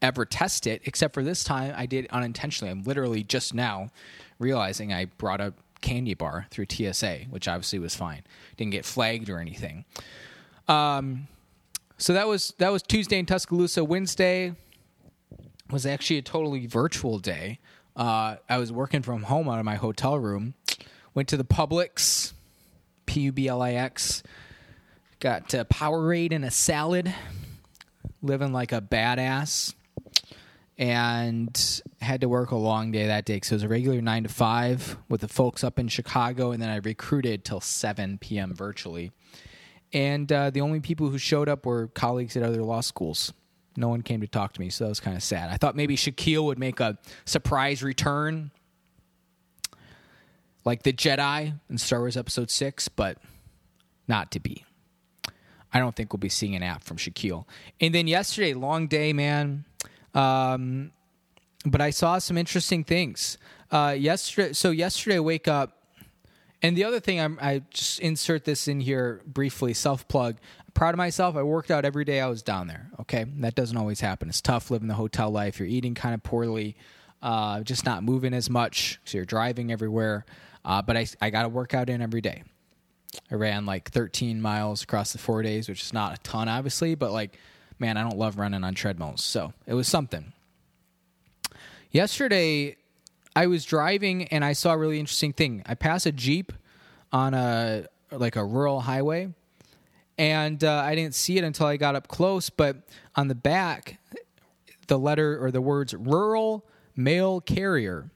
ever 0.00 0.24
test 0.24 0.66
it, 0.66 0.82
except 0.84 1.14
for 1.14 1.22
this 1.22 1.44
time 1.44 1.74
I 1.76 1.86
did 1.86 2.06
unintentionally. 2.10 2.70
I'm 2.70 2.82
literally 2.84 3.22
just 3.22 3.54
now 3.54 3.90
realizing 4.38 4.92
I 4.92 5.06
brought 5.06 5.40
a 5.40 5.54
candy 5.80 6.14
bar 6.14 6.46
through 6.50 6.66
TSA, 6.70 7.20
which 7.30 7.48
obviously 7.48 7.78
was 7.78 7.94
fine. 7.94 8.22
Didn't 8.56 8.72
get 8.72 8.84
flagged 8.84 9.28
or 9.28 9.38
anything. 9.38 9.84
Um, 10.68 11.28
so 11.98 12.12
that 12.12 12.26
was 12.26 12.54
that 12.58 12.72
was 12.72 12.82
Tuesday 12.82 13.18
in 13.18 13.26
Tuscaloosa. 13.26 13.84
Wednesday 13.84 14.54
was 15.70 15.86
actually 15.86 16.18
a 16.18 16.22
totally 16.22 16.66
virtual 16.66 17.18
day. 17.18 17.58
Uh, 17.96 18.36
I 18.48 18.58
was 18.58 18.72
working 18.72 19.02
from 19.02 19.24
home 19.24 19.48
out 19.48 19.58
of 19.58 19.64
my 19.64 19.76
hotel 19.76 20.18
room. 20.18 20.54
Went 21.14 21.28
to 21.28 21.36
the 21.36 21.44
Publix, 21.44 22.32
P 23.06 23.20
U 23.22 23.32
B 23.32 23.48
L 23.48 23.62
I 23.62 23.72
X. 23.72 24.22
Got 25.20 25.54
a 25.54 25.64
Powerade 25.64 26.32
and 26.32 26.44
a 26.44 26.50
salad. 26.50 27.14
Living 28.22 28.52
like 28.52 28.72
a 28.72 28.80
badass 28.80 29.74
and 30.78 31.82
had 32.00 32.22
to 32.22 32.28
work 32.28 32.50
a 32.50 32.56
long 32.56 32.90
day 32.90 33.06
that 33.06 33.26
day. 33.26 33.38
So 33.42 33.52
it 33.52 33.56
was 33.56 33.62
a 33.64 33.68
regular 33.68 34.00
nine 34.00 34.22
to 34.22 34.28
five 34.30 34.96
with 35.08 35.20
the 35.20 35.28
folks 35.28 35.62
up 35.62 35.78
in 35.78 35.88
Chicago, 35.88 36.50
and 36.50 36.60
then 36.62 36.70
I 36.70 36.76
recruited 36.76 37.44
till 37.44 37.60
seven 37.60 38.16
p.m. 38.18 38.54
virtually. 38.54 39.12
And 39.94 40.30
uh, 40.30 40.50
the 40.50 40.60
only 40.60 40.80
people 40.80 41.08
who 41.08 41.18
showed 41.18 41.48
up 41.48 41.64
were 41.64 41.86
colleagues 41.88 42.36
at 42.36 42.42
other 42.42 42.62
law 42.62 42.80
schools. 42.80 43.32
No 43.76 43.88
one 43.88 44.02
came 44.02 44.20
to 44.20 44.26
talk 44.26 44.52
to 44.52 44.60
me, 44.60 44.68
so 44.68 44.84
that 44.84 44.88
was 44.90 45.00
kind 45.00 45.16
of 45.16 45.22
sad. 45.22 45.50
I 45.50 45.56
thought 45.56 45.74
maybe 45.74 45.96
Shaquille 45.96 46.44
would 46.44 46.58
make 46.58 46.80
a 46.80 46.98
surprise 47.24 47.82
return, 47.82 48.50
like 50.64 50.82
the 50.82 50.92
Jedi 50.92 51.58
in 51.70 51.78
Star 51.78 52.00
Wars 52.00 52.16
Episode 52.16 52.50
Six, 52.50 52.88
but 52.88 53.18
not 54.06 54.30
to 54.32 54.40
be. 54.40 54.64
I 55.72 55.80
don't 55.80 55.96
think 55.96 56.12
we'll 56.12 56.18
be 56.18 56.28
seeing 56.28 56.54
an 56.54 56.62
app 56.62 56.84
from 56.84 56.98
Shaquille. 56.98 57.46
And 57.80 57.94
then 57.94 58.06
yesterday, 58.06 58.54
long 58.54 58.86
day, 58.86 59.12
man 59.12 59.64
um, 60.14 60.92
but 61.66 61.80
I 61.80 61.90
saw 61.90 62.18
some 62.18 62.38
interesting 62.38 62.84
things. 62.84 63.36
Uh, 63.70 63.94
yesterday, 63.98 64.52
so 64.52 64.70
yesterday, 64.70 65.16
I 65.16 65.20
wake 65.20 65.48
up, 65.48 65.78
and 66.64 66.76
the 66.76 66.84
other 66.84 67.00
thing 67.00 67.20
I'm, 67.20 67.38
I 67.40 67.62
just 67.70 68.00
insert 68.00 68.44
this 68.44 68.68
in 68.68 68.80
here 68.80 69.22
briefly, 69.26 69.74
self 69.74 70.06
plug. 70.08 70.36
Proud 70.74 70.94
of 70.94 70.98
myself. 70.98 71.36
I 71.36 71.42
worked 71.42 71.70
out 71.70 71.84
every 71.84 72.04
day 72.04 72.20
I 72.20 72.26
was 72.26 72.42
down 72.42 72.66
there. 72.66 72.90
Okay, 73.00 73.24
that 73.38 73.54
doesn't 73.54 73.76
always 73.76 74.00
happen. 74.00 74.28
It's 74.28 74.40
tough 74.40 74.70
living 74.70 74.88
the 74.88 74.94
hotel 74.94 75.30
life. 75.30 75.60
You're 75.60 75.68
eating 75.68 75.94
kind 75.94 76.14
of 76.14 76.22
poorly, 76.24 76.76
uh, 77.22 77.60
just 77.60 77.84
not 77.84 78.02
moving 78.02 78.34
as 78.34 78.50
much, 78.50 78.98
so 79.04 79.18
you're 79.18 79.24
driving 79.24 79.70
everywhere. 79.70 80.24
Uh, 80.64 80.82
but 80.82 80.96
I, 80.96 81.06
I 81.20 81.30
got 81.30 81.42
to 81.42 81.48
work 81.48 81.74
out 81.74 81.88
in 81.88 82.02
every 82.02 82.20
day. 82.20 82.42
I 83.30 83.36
ran 83.36 83.66
like 83.66 83.90
13 83.90 84.42
miles 84.42 84.82
across 84.82 85.12
the 85.12 85.18
four 85.18 85.42
days, 85.42 85.68
which 85.68 85.82
is 85.82 85.92
not 85.92 86.18
a 86.18 86.22
ton, 86.22 86.48
obviously, 86.48 86.96
but 86.96 87.12
like 87.12 87.38
man, 87.78 87.96
I 87.96 88.02
don't 88.02 88.18
love 88.18 88.38
running 88.38 88.64
on 88.64 88.74
treadmills. 88.74 89.22
So 89.22 89.52
it 89.66 89.74
was 89.74 89.88
something. 89.88 90.32
Yesterday, 91.90 92.76
I 93.36 93.46
was 93.46 93.64
driving 93.64 94.24
and 94.28 94.44
I 94.44 94.52
saw 94.52 94.72
a 94.72 94.78
really 94.78 95.00
interesting 95.00 95.32
thing. 95.32 95.62
I 95.66 95.74
passed 95.74 96.06
a 96.06 96.12
Jeep 96.12 96.52
on 97.12 97.34
a 97.34 97.86
like 98.10 98.36
a 98.36 98.44
rural 98.44 98.80
highway, 98.80 99.32
and 100.18 100.62
uh, 100.62 100.82
I 100.84 100.94
didn't 100.94 101.14
see 101.14 101.38
it 101.38 101.44
until 101.44 101.66
I 101.66 101.76
got 101.76 101.96
up 101.96 102.08
close. 102.08 102.50
But 102.50 102.76
on 103.16 103.28
the 103.28 103.34
back, 103.34 103.98
the 104.86 104.98
letter 104.98 105.42
or 105.42 105.50
the 105.50 105.60
words 105.60 105.94
"rural 105.94 106.64
mail 106.94 107.40
carrier," 107.40 108.10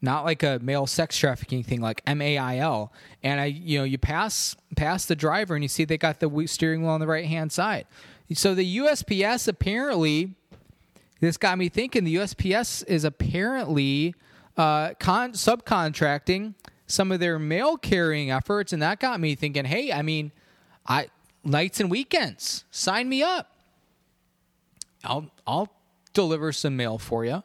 not 0.00 0.24
like 0.24 0.42
a 0.42 0.58
male 0.62 0.86
sex 0.86 1.16
trafficking 1.16 1.62
thing, 1.62 1.80
like 1.80 2.02
M 2.06 2.20
A 2.20 2.38
I 2.38 2.58
L. 2.58 2.92
And 3.22 3.40
I, 3.40 3.46
you 3.46 3.78
know, 3.78 3.84
you 3.84 3.98
pass 3.98 4.56
pass 4.76 5.06
the 5.06 5.16
driver 5.16 5.54
and 5.54 5.62
you 5.62 5.68
see 5.68 5.84
they 5.84 5.98
got 5.98 6.20
the 6.20 6.46
steering 6.46 6.82
wheel 6.82 6.90
on 6.90 7.00
the 7.00 7.06
right 7.06 7.26
hand 7.26 7.52
side. 7.52 7.86
So 8.32 8.54
the 8.54 8.78
USPS 8.78 9.46
apparently, 9.48 10.34
this 11.20 11.36
got 11.36 11.58
me 11.58 11.68
thinking. 11.68 12.04
The 12.04 12.16
USPS 12.16 12.86
is 12.86 13.04
apparently 13.04 14.14
uh, 14.56 14.94
con- 14.98 15.32
subcontracting 15.32 16.54
some 16.86 17.10
of 17.12 17.20
their 17.20 17.38
mail 17.38 17.76
carrying 17.76 18.30
efforts, 18.30 18.72
and 18.72 18.82
that 18.82 19.00
got 19.00 19.20
me 19.20 19.34
thinking. 19.34 19.64
Hey, 19.64 19.92
I 19.92 20.02
mean, 20.02 20.32
I 20.86 21.08
nights 21.44 21.80
and 21.80 21.90
weekends, 21.90 22.64
sign 22.70 23.08
me 23.08 23.22
up. 23.22 23.52
I'll 25.02 25.30
I'll 25.46 25.72
deliver 26.12 26.52
some 26.52 26.76
mail 26.76 26.98
for 26.98 27.24
you. 27.24 27.42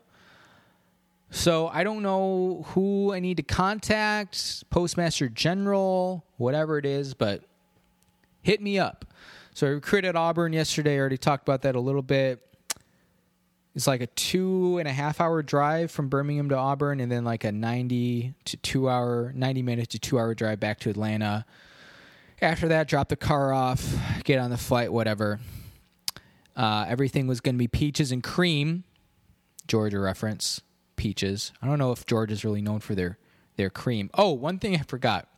So 1.31 1.67
I 1.67 1.83
don't 1.83 2.01
know 2.01 2.65
who 2.69 3.13
I 3.13 3.19
need 3.19 3.37
to 3.37 3.43
contact, 3.43 4.67
Postmaster 4.71 5.29
General, 5.29 6.25
whatever 6.37 6.79
it 6.79 6.85
is, 6.85 7.13
but 7.13 7.43
hit 8.41 8.61
me 8.61 8.79
up. 8.79 9.05
So 9.53 9.67
I 9.67 9.71
recruited 9.71 10.15
Auburn 10.15 10.53
yesterday. 10.53 10.95
I 10.95 10.99
already 10.99 11.17
talked 11.17 11.47
about 11.47 11.61
that 11.63 11.75
a 11.75 11.79
little 11.79 12.01
bit. 12.01 12.41
It's 13.79 13.87
like 13.87 14.01
a 14.01 14.07
two 14.07 14.77
and 14.77 14.89
a 14.89 14.91
half 14.91 15.21
hour 15.21 15.41
drive 15.41 15.89
from 15.89 16.09
Birmingham 16.09 16.49
to 16.49 16.57
Auburn, 16.57 16.99
and 16.99 17.09
then 17.09 17.23
like 17.23 17.45
a 17.45 17.51
90 17.53 18.33
to 18.43 18.57
two 18.57 18.89
hour, 18.89 19.31
90 19.33 19.61
minute 19.61 19.89
to 19.91 19.99
two 19.99 20.19
hour 20.19 20.35
drive 20.35 20.59
back 20.59 20.81
to 20.81 20.89
Atlanta. 20.89 21.45
After 22.41 22.67
that, 22.67 22.89
drop 22.89 23.07
the 23.07 23.15
car 23.15 23.53
off, 23.53 23.95
get 24.25 24.37
on 24.37 24.49
the 24.49 24.57
flight, 24.57 24.91
whatever. 24.91 25.39
Uh, 26.57 26.87
everything 26.89 27.25
was 27.25 27.39
going 27.39 27.55
to 27.55 27.57
be 27.57 27.69
peaches 27.69 28.11
and 28.11 28.21
cream. 28.21 28.83
Georgia 29.65 29.99
reference, 30.01 30.59
peaches. 30.97 31.53
I 31.61 31.67
don't 31.67 31.79
know 31.79 31.93
if 31.93 32.05
Georgia's 32.05 32.43
really 32.43 32.61
known 32.61 32.81
for 32.81 32.95
their 32.95 33.17
their 33.55 33.69
cream. 33.69 34.09
Oh, 34.13 34.33
one 34.33 34.59
thing 34.59 34.75
I 34.75 34.79
forgot. 34.79 35.29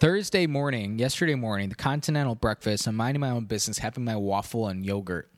Thursday 0.00 0.48
morning, 0.48 0.98
yesterday 0.98 1.36
morning, 1.36 1.68
the 1.68 1.76
continental 1.76 2.34
breakfast. 2.34 2.88
I'm 2.88 2.96
minding 2.96 3.20
my 3.20 3.30
own 3.30 3.44
business, 3.44 3.78
having 3.78 4.04
my 4.04 4.16
waffle 4.16 4.66
and 4.66 4.84
yogurt. 4.84 5.30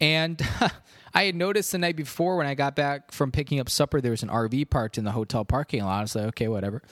And 0.00 0.40
I 1.14 1.24
had 1.24 1.34
noticed 1.34 1.72
the 1.72 1.78
night 1.78 1.96
before 1.96 2.36
when 2.36 2.46
I 2.46 2.54
got 2.54 2.76
back 2.76 3.12
from 3.12 3.32
picking 3.32 3.60
up 3.60 3.68
supper, 3.68 4.00
there 4.00 4.10
was 4.10 4.22
an 4.22 4.28
RV 4.28 4.70
parked 4.70 4.98
in 4.98 5.04
the 5.04 5.12
hotel 5.12 5.44
parking 5.44 5.84
lot. 5.84 5.98
I 5.98 6.02
was 6.02 6.14
like, 6.14 6.26
okay, 6.26 6.48
whatever. 6.48 6.82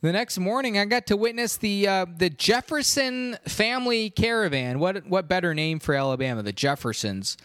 The 0.00 0.12
next 0.12 0.38
morning, 0.38 0.78
I 0.78 0.84
got 0.84 1.06
to 1.06 1.16
witness 1.16 1.56
the 1.56 1.88
uh, 1.88 2.06
the 2.18 2.28
Jefferson 2.28 3.38
family 3.48 4.10
caravan. 4.10 4.78
What 4.78 5.06
what 5.06 5.28
better 5.28 5.54
name 5.54 5.78
for 5.80 5.94
Alabama? 5.94 6.42
The 6.42 6.52
Jeffersons, 6.52 7.38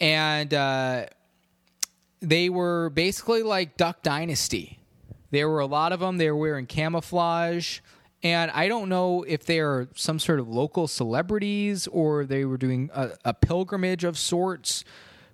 and 0.00 0.52
uh, 0.52 1.06
they 2.20 2.48
were 2.48 2.90
basically 2.90 3.44
like 3.44 3.76
Duck 3.76 4.02
Dynasty. 4.02 4.80
There 5.30 5.48
were 5.48 5.60
a 5.60 5.66
lot 5.66 5.92
of 5.92 6.00
them. 6.00 6.16
They 6.16 6.28
were 6.32 6.36
wearing 6.36 6.66
camouflage. 6.66 7.78
And 8.24 8.50
I 8.52 8.68
don't 8.68 8.88
know 8.88 9.22
if 9.22 9.44
they 9.44 9.60
are 9.60 9.86
some 9.94 10.18
sort 10.18 10.40
of 10.40 10.48
local 10.48 10.88
celebrities 10.88 11.86
or 11.86 12.24
they 12.24 12.46
were 12.46 12.56
doing 12.56 12.90
a, 12.94 13.10
a, 13.22 13.34
pilgrimage 13.34 14.02
of 14.02 14.16
sorts. 14.16 14.82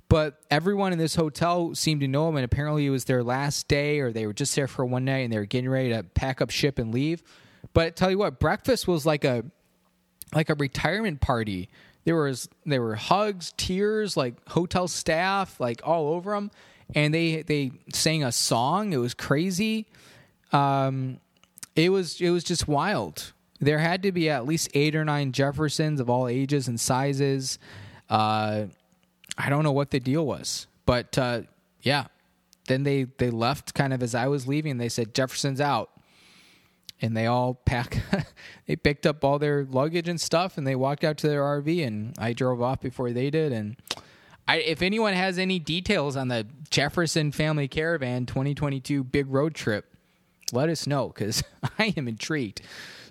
But 0.08 0.40
everyone 0.50 0.92
in 0.92 0.98
this 0.98 1.14
hotel 1.14 1.72
seemed 1.76 2.00
to 2.00 2.08
know 2.08 2.26
them, 2.26 2.34
and 2.34 2.44
apparently 2.44 2.84
it 2.84 2.90
was 2.90 3.04
their 3.04 3.22
last 3.22 3.68
day, 3.68 4.00
or 4.00 4.12
they 4.12 4.26
were 4.26 4.32
just 4.32 4.56
there 4.56 4.66
for 4.66 4.84
one 4.84 5.04
night 5.04 5.20
and 5.20 5.32
they 5.32 5.38
were 5.38 5.46
getting 5.46 5.70
ready 5.70 5.90
to 5.90 6.02
pack 6.02 6.40
up 6.40 6.50
ship 6.50 6.80
and 6.80 6.92
leave. 6.92 7.22
But 7.72 7.94
tell 7.94 8.10
you 8.10 8.18
what, 8.18 8.40
breakfast 8.40 8.88
was 8.88 9.06
like 9.06 9.24
a 9.24 9.44
like 10.34 10.50
a 10.50 10.54
retirement 10.54 11.20
party. 11.20 11.68
There 12.04 12.16
was 12.16 12.48
there 12.66 12.82
were 12.82 12.96
hugs, 12.96 13.54
tears, 13.56 14.16
like 14.16 14.34
hotel 14.48 14.88
staff, 14.88 15.60
like 15.60 15.80
all 15.84 16.12
over 16.14 16.32
them, 16.32 16.50
and 16.92 17.14
they 17.14 17.42
they 17.42 17.70
sang 17.92 18.24
a 18.24 18.32
song. 18.32 18.92
It 18.92 18.96
was 18.96 19.14
crazy. 19.14 19.86
Um, 20.52 21.20
it 21.80 21.88
was 21.88 22.20
it 22.20 22.30
was 22.30 22.44
just 22.44 22.68
wild. 22.68 23.32
There 23.60 23.78
had 23.78 24.02
to 24.04 24.12
be 24.12 24.30
at 24.30 24.46
least 24.46 24.70
eight 24.74 24.96
or 24.96 25.04
nine 25.04 25.32
Jeffersons 25.32 26.00
of 26.00 26.08
all 26.08 26.28
ages 26.28 26.68
and 26.68 26.80
sizes. 26.80 27.58
Uh, 28.08 28.66
I 29.36 29.50
don't 29.50 29.64
know 29.64 29.72
what 29.72 29.90
the 29.90 30.00
deal 30.00 30.26
was, 30.26 30.66
but 30.86 31.16
uh, 31.18 31.42
yeah. 31.82 32.06
Then 32.66 32.84
they 32.84 33.04
they 33.04 33.30
left 33.30 33.74
kind 33.74 33.92
of 33.92 34.02
as 34.02 34.14
I 34.14 34.28
was 34.28 34.46
leaving. 34.46 34.78
They 34.78 34.88
said 34.88 35.14
Jefferson's 35.14 35.60
out, 35.60 35.90
and 37.00 37.16
they 37.16 37.26
all 37.26 37.54
pack. 37.54 38.02
they 38.66 38.76
picked 38.76 39.06
up 39.06 39.24
all 39.24 39.38
their 39.38 39.64
luggage 39.64 40.08
and 40.08 40.20
stuff, 40.20 40.56
and 40.56 40.66
they 40.66 40.76
walked 40.76 41.02
out 41.02 41.16
to 41.18 41.28
their 41.28 41.42
RV. 41.42 41.84
And 41.86 42.14
I 42.18 42.32
drove 42.32 42.62
off 42.62 42.80
before 42.80 43.10
they 43.10 43.28
did. 43.30 43.52
And 43.52 43.76
I, 44.46 44.58
if 44.58 44.82
anyone 44.82 45.14
has 45.14 45.38
any 45.38 45.58
details 45.58 46.16
on 46.16 46.28
the 46.28 46.46
Jefferson 46.70 47.32
Family 47.32 47.66
Caravan 47.66 48.26
2022 48.26 49.02
big 49.02 49.26
road 49.28 49.54
trip, 49.54 49.89
let 50.52 50.68
us 50.68 50.86
know 50.86 51.08
because 51.08 51.42
I 51.78 51.94
am 51.96 52.08
intrigued. 52.08 52.62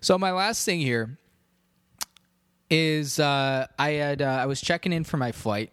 So 0.01 0.17
my 0.17 0.31
last 0.31 0.65
thing 0.65 0.79
here 0.79 1.17
is 2.69 3.19
uh, 3.19 3.67
I 3.77 3.91
had 3.91 4.21
uh, 4.21 4.25
I 4.25 4.45
was 4.45 4.61
checking 4.61 4.93
in 4.93 5.03
for 5.03 5.17
my 5.17 5.31
flight. 5.31 5.71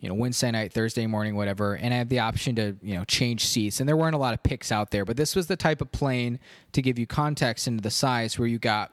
you 0.00 0.08
know 0.08 0.14
Wednesday 0.14 0.50
night, 0.50 0.72
Thursday 0.72 1.06
morning, 1.06 1.36
whatever, 1.36 1.74
and 1.74 1.94
I 1.94 1.98
have 1.98 2.08
the 2.08 2.18
option 2.20 2.56
to 2.56 2.76
you 2.82 2.94
know 2.94 3.04
change 3.04 3.46
seats. 3.46 3.80
And 3.80 3.88
there 3.88 3.96
weren't 3.96 4.14
a 4.14 4.18
lot 4.18 4.34
of 4.34 4.42
picks 4.42 4.72
out 4.72 4.90
there, 4.90 5.04
but 5.04 5.16
this 5.16 5.36
was 5.36 5.46
the 5.46 5.56
type 5.56 5.80
of 5.80 5.92
plane 5.92 6.38
to 6.72 6.82
give 6.82 6.98
you 6.98 7.06
context 7.06 7.66
into 7.66 7.82
the 7.82 7.90
size 7.90 8.38
where 8.38 8.48
you 8.48 8.58
got 8.58 8.92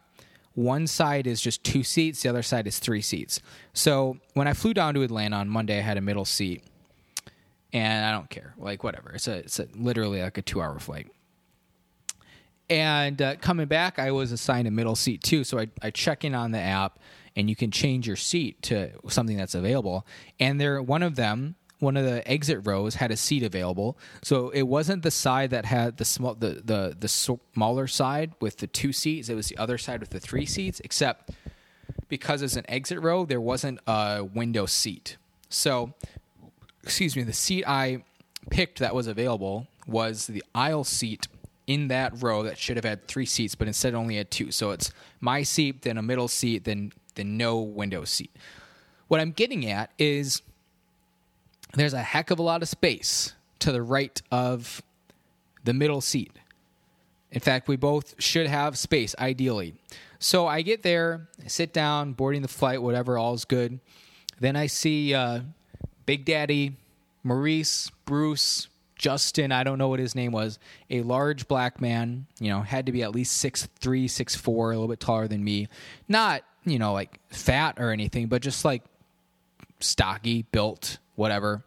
one 0.56 0.86
side 0.86 1.26
is 1.26 1.42
just 1.42 1.64
two 1.64 1.84
seats, 1.84 2.22
the 2.22 2.30
other 2.30 2.44
side 2.44 2.68
is 2.68 2.78
three 2.78 3.02
seats. 3.02 3.40
So 3.74 4.18
when 4.34 4.48
I 4.48 4.54
flew 4.54 4.74
down 4.74 4.94
to 4.94 5.02
Atlanta 5.02 5.38
on 5.38 5.50
Monday, 5.50 5.80
I 5.80 5.82
had 5.82 5.98
a 5.98 6.02
middle 6.02 6.26
seat, 6.26 6.64
and 7.72 8.06
I 8.06 8.12
don't 8.12 8.30
care, 8.30 8.54
like 8.58 8.84
whatever. 8.84 9.12
It's 9.16 9.28
a 9.28 9.38
it's 9.38 9.60
a, 9.60 9.68
literally 9.76 10.22
like 10.22 10.38
a 10.38 10.42
two 10.42 10.62
hour 10.62 10.78
flight. 10.80 11.12
And 12.74 13.22
uh, 13.22 13.36
coming 13.36 13.68
back, 13.68 14.00
I 14.00 14.10
was 14.10 14.32
assigned 14.32 14.68
a 14.68 14.72
middle 14.72 14.96
seat 14.96 15.22
too. 15.22 15.44
So 15.44 15.60
I, 15.60 15.68
I 15.84 15.92
check 15.92 16.26
in 16.26 16.34
on 16.34 16.50
the 16.50 16.58
app, 16.60 16.98
and 17.36 17.48
you 17.48 17.56
can 17.56 17.70
change 17.70 18.08
your 18.08 18.16
seat 18.16 18.64
to 18.64 18.90
something 19.10 19.38
that's 19.38 19.54
available. 19.54 20.08
And 20.40 20.60
there, 20.60 20.82
one 20.82 21.04
of 21.04 21.16
them, 21.16 21.54
one 21.78 21.96
of 21.98 22.04
the 22.04 22.28
exit 22.28 22.62
rows 22.64 22.96
had 22.96 23.12
a 23.12 23.16
seat 23.16 23.44
available. 23.44 23.96
So 24.24 24.50
it 24.50 24.64
wasn't 24.64 25.04
the 25.04 25.12
side 25.12 25.52
that 25.52 25.66
had 25.66 25.98
the 25.98 26.06
small, 26.06 26.34
the 26.34 26.64
the 26.66 26.98
the 27.00 27.08
smaller 27.08 27.86
side 27.86 28.32
with 28.42 28.58
the 28.58 28.66
two 28.66 28.92
seats. 28.92 29.30
It 29.30 29.36
was 29.36 29.50
the 29.50 29.58
other 29.60 29.78
side 29.78 30.00
with 30.00 30.10
the 30.10 30.20
three 30.20 30.48
seats. 30.48 30.82
Except 30.84 31.30
because 32.10 32.42
it's 32.42 32.56
an 32.56 32.66
exit 32.68 33.00
row, 33.04 33.24
there 33.24 33.42
wasn't 33.42 33.82
a 33.86 34.24
window 34.24 34.66
seat. 34.66 35.18
So, 35.48 35.94
excuse 36.82 37.16
me, 37.16 37.22
the 37.22 37.34
seat 37.34 37.66
I 37.68 38.04
picked 38.50 38.80
that 38.80 38.96
was 38.96 39.06
available 39.06 39.68
was 39.86 40.26
the 40.26 40.44
aisle 40.56 40.84
seat 40.84 41.28
in 41.68 41.88
that 41.88 42.22
row 42.22 42.44
that 42.44 42.58
should 42.58 42.76
have 42.78 42.86
had 42.86 43.08
three 43.08 43.26
seats, 43.26 43.56
but 43.56 43.68
instead 43.68 43.94
only 43.94 44.18
had 44.18 44.30
two. 44.30 44.52
So 44.52 44.72
it's 44.72 44.92
my 45.22 45.44
seat, 45.44 45.84
then 45.84 45.98
a 45.98 46.02
middle 46.02 46.28
seat, 46.28 46.64
then 46.66 46.92
then 47.16 47.38
no 47.38 47.60
window 47.60 48.04
seat. 48.06 48.36
What 49.08 49.20
I'm 49.20 49.32
getting 49.32 49.70
at 49.70 49.92
is 50.00 50.42
there's 51.74 51.94
a 51.94 52.02
heck 52.02 52.32
of 52.32 52.40
a 52.40 52.42
lot 52.42 52.62
of 52.62 52.70
space 52.70 53.34
to 53.60 53.72
the 53.72 53.82
right 53.82 54.22
of 54.32 54.82
the 55.64 55.74
middle 55.74 56.02
seat. 56.02 56.32
In 57.32 57.40
fact, 57.40 57.68
we 57.68 57.76
both 57.76 58.16
should 58.22 58.48
have 58.48 58.78
space, 58.78 59.16
ideally. 59.18 59.76
So 60.20 60.48
I 60.48 60.62
get 60.62 60.84
there, 60.84 61.28
I 61.44 61.48
sit 61.48 61.74
down, 61.74 62.14
boarding 62.14 62.42
the 62.42 62.48
flight, 62.48 62.82
whatever, 62.82 63.18
all's 63.18 63.46
good. 63.46 63.80
Then 64.40 64.56
I 64.56 64.68
see 64.68 65.14
uh, 65.14 65.42
Big 66.06 66.26
Daddy, 66.26 66.78
Maurice, 67.24 67.92
Bruce, 68.06 68.68
Justin, 68.96 69.52
I 69.52 69.64
don't 69.64 69.78
know 69.78 69.90
what 69.90 70.00
his 70.00 70.16
name 70.16 70.32
was, 70.32 70.60
a 70.90 71.02
large 71.02 71.48
black 71.48 71.82
man, 71.82 72.28
you 72.40 72.50
know, 72.50 72.62
had 72.62 72.86
to 72.86 72.92
be 72.92 73.04
at 73.04 73.12
least 73.12 73.38
six 73.38 73.68
three, 73.80 74.08
six 74.08 74.36
four, 74.36 74.72
a 74.72 74.76
little 74.76 74.88
bit 74.88 75.00
taller 75.00 75.28
than 75.28 75.44
me. 75.44 75.68
Not, 76.08 76.44
you 76.64 76.80
know, 76.80 76.94
like 76.94 77.20
fat 77.30 77.80
or 77.80 77.92
anything, 77.92 78.28
but 78.28 78.42
just 78.42 78.64
like 78.64 78.84
stocky, 79.80 80.44
built, 80.44 81.00
whatever. 81.16 81.64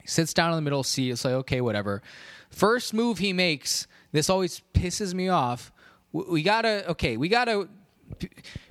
He 0.00 0.08
sits 0.08 0.34
down 0.34 0.50
in 0.50 0.56
the 0.56 0.62
middle 0.62 0.82
seat. 0.82 1.10
It's 1.10 1.24
like, 1.24 1.34
okay, 1.34 1.60
whatever. 1.60 2.02
First 2.50 2.92
move 2.92 3.18
he 3.18 3.32
makes, 3.32 3.86
this 4.10 4.28
always 4.28 4.62
pisses 4.74 5.14
me 5.14 5.28
off. 5.28 5.72
We 6.12 6.42
gotta, 6.42 6.90
okay, 6.90 7.16
we 7.16 7.28
gotta. 7.28 7.68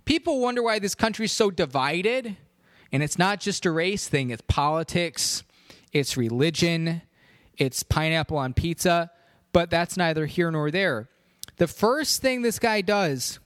People 0.05 0.39
wonder 0.39 0.61
why 0.61 0.77
this 0.77 0.93
country's 0.93 1.31
so 1.31 1.49
divided, 1.49 2.37
and 2.91 3.01
it's 3.01 3.17
not 3.17 3.39
just 3.39 3.65
a 3.65 3.71
race 3.71 4.07
thing, 4.07 4.29
it's 4.29 4.43
politics, 4.47 5.43
it's 5.93 6.15
religion, 6.15 7.01
it's 7.61 7.83
pineapple 7.83 8.37
on 8.37 8.55
pizza, 8.55 9.11
but 9.53 9.69
that's 9.69 9.95
neither 9.95 10.25
here 10.25 10.49
nor 10.49 10.71
there. 10.71 11.09
The 11.57 11.67
first 11.67 12.19
thing 12.19 12.41
this 12.41 12.57
guy 12.57 12.81
does, 12.81 13.37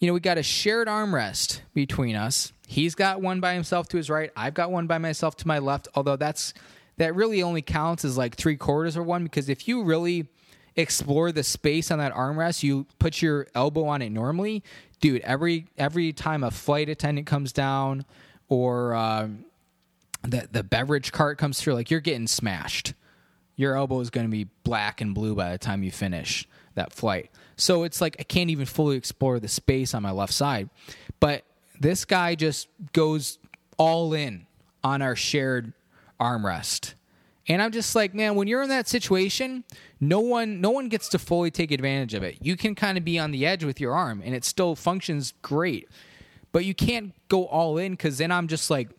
you 0.00 0.08
know, 0.08 0.14
we 0.14 0.18
got 0.18 0.38
a 0.38 0.42
shared 0.42 0.88
armrest 0.88 1.60
between 1.72 2.16
us. 2.16 2.52
He's 2.66 2.96
got 2.96 3.22
one 3.22 3.38
by 3.38 3.54
himself 3.54 3.86
to 3.90 3.96
his 3.96 4.10
right. 4.10 4.32
I've 4.36 4.54
got 4.54 4.72
one 4.72 4.88
by 4.88 4.98
myself 4.98 5.36
to 5.36 5.46
my 5.46 5.60
left. 5.60 5.86
Although 5.94 6.16
that's 6.16 6.52
that 6.96 7.14
really 7.14 7.44
only 7.44 7.62
counts 7.62 8.04
as 8.04 8.18
like 8.18 8.34
three 8.34 8.56
quarters 8.56 8.96
of 8.96 9.06
one 9.06 9.22
because 9.22 9.48
if 9.48 9.68
you 9.68 9.84
really 9.84 10.26
explore 10.74 11.30
the 11.30 11.44
space 11.44 11.92
on 11.92 12.00
that 12.00 12.12
armrest, 12.12 12.64
you 12.64 12.88
put 12.98 13.22
your 13.22 13.46
elbow 13.54 13.84
on 13.84 14.02
it 14.02 14.10
normally, 14.10 14.64
dude. 15.00 15.20
Every 15.20 15.68
every 15.78 16.12
time 16.12 16.42
a 16.42 16.50
flight 16.50 16.88
attendant 16.88 17.28
comes 17.28 17.52
down 17.52 18.04
or 18.48 18.96
um, 18.96 19.44
the 20.22 20.48
the 20.50 20.64
beverage 20.64 21.12
cart 21.12 21.38
comes 21.38 21.60
through, 21.60 21.74
like 21.74 21.88
you're 21.88 22.00
getting 22.00 22.26
smashed. 22.26 22.94
Your 23.56 23.76
elbow 23.76 24.00
is 24.00 24.10
going 24.10 24.26
to 24.26 24.30
be 24.30 24.48
black 24.64 25.00
and 25.00 25.14
blue 25.14 25.34
by 25.34 25.52
the 25.52 25.58
time 25.58 25.82
you 25.82 25.90
finish 25.90 26.46
that 26.74 26.92
flight. 26.92 27.30
So 27.56 27.84
it's 27.84 28.00
like 28.00 28.16
I 28.18 28.22
can't 28.22 28.50
even 28.50 28.66
fully 28.66 28.96
explore 28.96 29.38
the 29.38 29.48
space 29.48 29.94
on 29.94 30.02
my 30.02 30.10
left 30.10 30.32
side. 30.32 30.70
But 31.20 31.44
this 31.78 32.04
guy 32.04 32.34
just 32.34 32.68
goes 32.92 33.38
all 33.76 34.14
in 34.14 34.46
on 34.82 35.02
our 35.02 35.16
shared 35.16 35.72
armrest. 36.20 36.94
And 37.48 37.60
I'm 37.60 37.72
just 37.72 37.94
like, 37.94 38.14
man, 38.14 38.36
when 38.36 38.46
you're 38.46 38.62
in 38.62 38.68
that 38.68 38.88
situation, 38.88 39.64
no 40.00 40.20
one 40.20 40.60
no 40.60 40.70
one 40.70 40.88
gets 40.88 41.08
to 41.10 41.18
fully 41.18 41.50
take 41.50 41.70
advantage 41.70 42.14
of 42.14 42.22
it. 42.22 42.38
You 42.40 42.56
can 42.56 42.74
kind 42.74 42.96
of 42.96 43.04
be 43.04 43.18
on 43.18 43.32
the 43.32 43.44
edge 43.44 43.64
with 43.64 43.80
your 43.80 43.94
arm 43.94 44.22
and 44.24 44.34
it 44.34 44.44
still 44.44 44.76
functions 44.76 45.34
great. 45.42 45.88
But 46.52 46.64
you 46.64 46.74
can't 46.74 47.12
go 47.28 47.46
all 47.46 47.78
in 47.78 47.96
cuz 47.96 48.18
then 48.18 48.30
I'm 48.30 48.46
just 48.46 48.70
like 48.70 48.90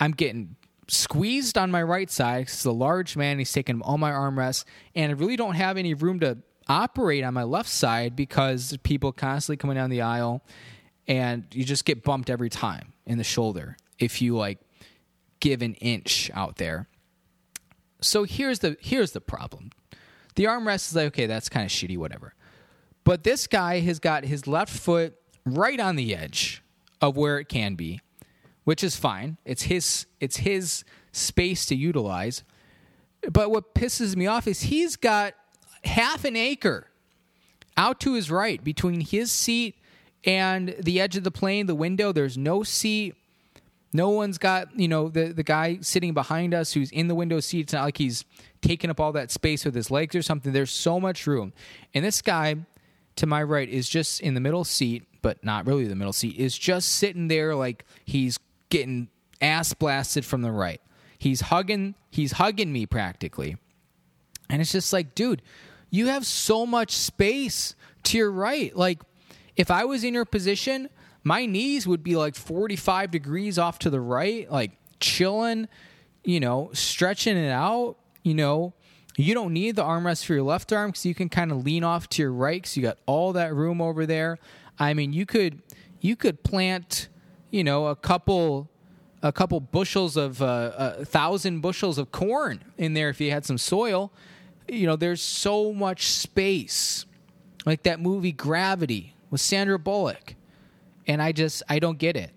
I'm 0.00 0.12
getting 0.12 0.56
squeezed 0.88 1.58
on 1.58 1.70
my 1.70 1.82
right 1.82 2.10
side 2.10 2.46
cuz 2.46 2.62
the 2.62 2.72
large 2.72 3.16
man 3.16 3.38
he's 3.38 3.52
taking 3.52 3.80
all 3.82 3.98
my 3.98 4.10
armrests 4.10 4.64
and 4.94 5.10
I 5.10 5.14
really 5.14 5.36
don't 5.36 5.54
have 5.54 5.76
any 5.76 5.94
room 5.94 6.20
to 6.20 6.38
operate 6.66 7.24
on 7.24 7.34
my 7.34 7.42
left 7.42 7.68
side 7.68 8.16
because 8.16 8.76
people 8.82 9.12
constantly 9.12 9.56
coming 9.56 9.76
down 9.76 9.90
the 9.90 10.02
aisle 10.02 10.42
and 11.06 11.46
you 11.52 11.64
just 11.64 11.84
get 11.84 12.04
bumped 12.04 12.30
every 12.30 12.50
time 12.50 12.92
in 13.06 13.18
the 13.18 13.24
shoulder 13.24 13.76
if 13.98 14.20
you 14.22 14.36
like 14.36 14.58
give 15.40 15.62
an 15.62 15.74
inch 15.74 16.30
out 16.34 16.56
there. 16.56 16.88
So 18.00 18.24
here's 18.24 18.60
the 18.60 18.76
here's 18.80 19.12
the 19.12 19.20
problem. 19.20 19.70
The 20.36 20.44
armrest 20.44 20.88
is 20.88 20.96
like 20.96 21.06
okay, 21.06 21.26
that's 21.26 21.48
kind 21.48 21.64
of 21.64 21.72
shitty 21.72 21.96
whatever. 21.96 22.34
But 23.04 23.24
this 23.24 23.46
guy 23.46 23.80
has 23.80 23.98
got 23.98 24.24
his 24.24 24.46
left 24.46 24.72
foot 24.72 25.16
right 25.44 25.80
on 25.80 25.96
the 25.96 26.14
edge 26.14 26.62
of 27.00 27.16
where 27.16 27.38
it 27.38 27.48
can 27.48 27.74
be, 27.74 28.00
which 28.68 28.84
is 28.84 28.96
fine. 28.96 29.38
It's 29.46 29.62
his 29.62 30.04
it's 30.20 30.36
his 30.36 30.84
space 31.10 31.64
to 31.64 31.74
utilize. 31.74 32.44
But 33.32 33.50
what 33.50 33.74
pisses 33.74 34.14
me 34.14 34.26
off 34.26 34.46
is 34.46 34.60
he's 34.60 34.94
got 34.94 35.32
half 35.84 36.26
an 36.26 36.36
acre 36.36 36.86
out 37.78 37.98
to 38.00 38.12
his 38.12 38.30
right 38.30 38.62
between 38.62 39.00
his 39.00 39.32
seat 39.32 39.76
and 40.22 40.76
the 40.78 41.00
edge 41.00 41.16
of 41.16 41.24
the 41.24 41.30
plane, 41.30 41.64
the 41.64 41.74
window. 41.74 42.12
There's 42.12 42.36
no 42.36 42.62
seat. 42.62 43.14
No 43.94 44.10
one's 44.10 44.36
got, 44.36 44.78
you 44.78 44.86
know, 44.86 45.08
the, 45.08 45.32
the 45.32 45.42
guy 45.42 45.78
sitting 45.80 46.12
behind 46.12 46.52
us 46.52 46.74
who's 46.74 46.90
in 46.90 47.08
the 47.08 47.14
window 47.14 47.40
seat. 47.40 47.60
It's 47.60 47.72
not 47.72 47.84
like 47.84 47.96
he's 47.96 48.26
taking 48.60 48.90
up 48.90 49.00
all 49.00 49.12
that 49.12 49.30
space 49.30 49.64
with 49.64 49.74
his 49.74 49.90
legs 49.90 50.14
or 50.14 50.20
something. 50.20 50.52
There's 50.52 50.70
so 50.70 51.00
much 51.00 51.26
room. 51.26 51.54
And 51.94 52.04
this 52.04 52.20
guy 52.20 52.56
to 53.16 53.26
my 53.26 53.42
right 53.42 53.66
is 53.70 53.88
just 53.88 54.20
in 54.20 54.34
the 54.34 54.40
middle 54.40 54.64
seat, 54.64 55.04
but 55.22 55.42
not 55.42 55.66
really 55.66 55.86
the 55.86 55.96
middle 55.96 56.12
seat, 56.12 56.36
is 56.36 56.58
just 56.58 56.90
sitting 56.90 57.28
there 57.28 57.54
like 57.54 57.86
he's 58.04 58.38
getting 58.68 59.08
ass 59.40 59.72
blasted 59.74 60.24
from 60.24 60.42
the 60.42 60.50
right. 60.50 60.80
He's 61.18 61.42
hugging 61.42 61.94
he's 62.10 62.32
hugging 62.32 62.72
me 62.72 62.86
practically. 62.86 63.56
And 64.50 64.62
it's 64.62 64.72
just 64.72 64.92
like, 64.92 65.14
dude, 65.14 65.42
you 65.90 66.06
have 66.06 66.24
so 66.24 66.64
much 66.64 66.92
space 66.92 67.74
to 68.04 68.18
your 68.18 68.30
right. 68.30 68.74
Like, 68.74 69.02
if 69.56 69.70
I 69.70 69.84
was 69.84 70.04
in 70.04 70.14
your 70.14 70.24
position, 70.24 70.88
my 71.24 71.46
knees 71.46 71.86
would 71.86 72.02
be 72.02 72.16
like 72.16 72.34
45 72.34 73.10
degrees 73.10 73.58
off 73.58 73.78
to 73.80 73.90
the 73.90 74.00
right, 74.00 74.50
like 74.50 74.72
chilling, 75.00 75.68
you 76.24 76.40
know, 76.40 76.70
stretching 76.72 77.36
it 77.36 77.50
out. 77.50 77.96
You 78.22 78.34
know, 78.34 78.74
you 79.16 79.34
don't 79.34 79.52
need 79.52 79.76
the 79.76 79.82
armrest 79.82 80.24
for 80.24 80.34
your 80.34 80.42
left 80.42 80.72
arm 80.72 80.90
because 80.90 81.04
you 81.04 81.14
can 81.14 81.28
kind 81.28 81.50
of 81.50 81.64
lean 81.64 81.84
off 81.84 82.08
to 82.10 82.22
your 82.22 82.32
right 82.32 82.62
because 82.62 82.76
you 82.76 82.82
got 82.82 82.98
all 83.06 83.32
that 83.34 83.54
room 83.54 83.80
over 83.80 84.06
there. 84.06 84.38
I 84.78 84.94
mean, 84.94 85.12
you 85.12 85.26
could 85.26 85.60
you 86.00 86.14
could 86.14 86.44
plant, 86.44 87.08
you 87.50 87.64
know, 87.64 87.86
a 87.86 87.96
couple 87.96 88.68
a 89.20 89.32
couple 89.32 89.58
bushels 89.58 90.16
of 90.16 90.40
uh, 90.40 90.70
a 90.76 91.04
thousand 91.04 91.60
bushels 91.60 91.98
of 91.98 92.12
corn 92.12 92.62
in 92.76 92.94
there 92.94 93.08
if 93.08 93.20
you 93.20 93.30
had 93.32 93.44
some 93.44 93.58
soil 93.58 94.12
you 94.68 94.86
know, 94.86 94.96
there's 94.96 95.22
so 95.22 95.72
much 95.72 96.08
space. 96.08 97.06
Like 97.66 97.82
that 97.82 98.00
movie 98.00 98.32
Gravity 98.32 99.14
with 99.30 99.40
Sandra 99.40 99.78
Bullock. 99.78 100.34
And 101.06 101.20
I 101.22 101.32
just 101.32 101.62
I 101.68 101.78
don't 101.78 101.98
get 101.98 102.16
it. 102.16 102.30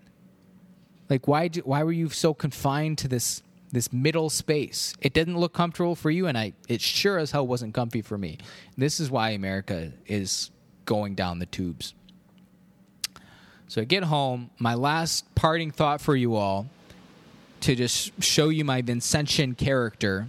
Like 1.08 1.28
why 1.28 1.48
do, 1.48 1.60
why 1.60 1.82
were 1.82 1.92
you 1.92 2.08
so 2.08 2.34
confined 2.34 2.98
to 2.98 3.08
this 3.08 3.42
this 3.70 3.92
middle 3.92 4.30
space? 4.30 4.94
It 5.00 5.12
didn't 5.12 5.38
look 5.38 5.52
comfortable 5.52 5.94
for 5.94 6.10
you 6.10 6.26
and 6.26 6.36
I 6.36 6.54
it 6.68 6.80
sure 6.80 7.18
as 7.18 7.30
hell 7.30 7.46
wasn't 7.46 7.74
comfy 7.74 8.02
for 8.02 8.18
me. 8.18 8.38
This 8.76 8.98
is 8.98 9.10
why 9.10 9.30
America 9.30 9.92
is 10.06 10.50
going 10.84 11.14
down 11.14 11.38
the 11.38 11.46
tubes. 11.46 11.94
So 13.72 13.80
I 13.80 13.84
get 13.84 14.04
home, 14.04 14.50
my 14.58 14.74
last 14.74 15.34
parting 15.34 15.70
thought 15.70 16.02
for 16.02 16.14
you 16.14 16.34
all 16.34 16.66
to 17.62 17.74
just 17.74 18.22
show 18.22 18.50
you 18.50 18.66
my 18.66 18.82
Vincentian 18.82 19.56
character 19.56 20.28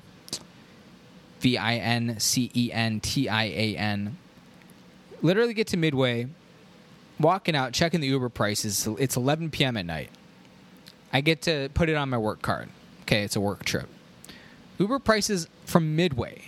V 1.42 1.58
I 1.58 1.76
N 1.76 2.22
C 2.22 2.50
E 2.56 2.72
N 2.72 3.02
T 3.02 3.28
I 3.28 3.44
A 3.44 3.76
N. 3.76 4.16
Literally 5.22 5.54
get 5.54 5.68
to 5.68 5.78
Midway, 5.78 6.28
walking 7.20 7.54
out, 7.54 7.74
checking 7.74 8.00
the 8.00 8.08
Uber 8.08 8.30
prices. 8.30 8.88
It's 8.98 9.18
11 9.18 9.50
p.m. 9.50 9.76
at 9.76 9.86
night. 9.86 10.10
I 11.12 11.20
get 11.20 11.42
to 11.42 11.68
put 11.74 11.90
it 11.90 11.98
on 11.98 12.10
my 12.10 12.18
work 12.18 12.42
card. 12.42 12.70
Okay, 13.02 13.24
it's 13.24 13.36
a 13.36 13.42
work 13.42 13.66
trip. 13.66 13.90
Uber 14.78 15.00
prices 15.00 15.50
from 15.66 15.98
Midway, 15.98 16.44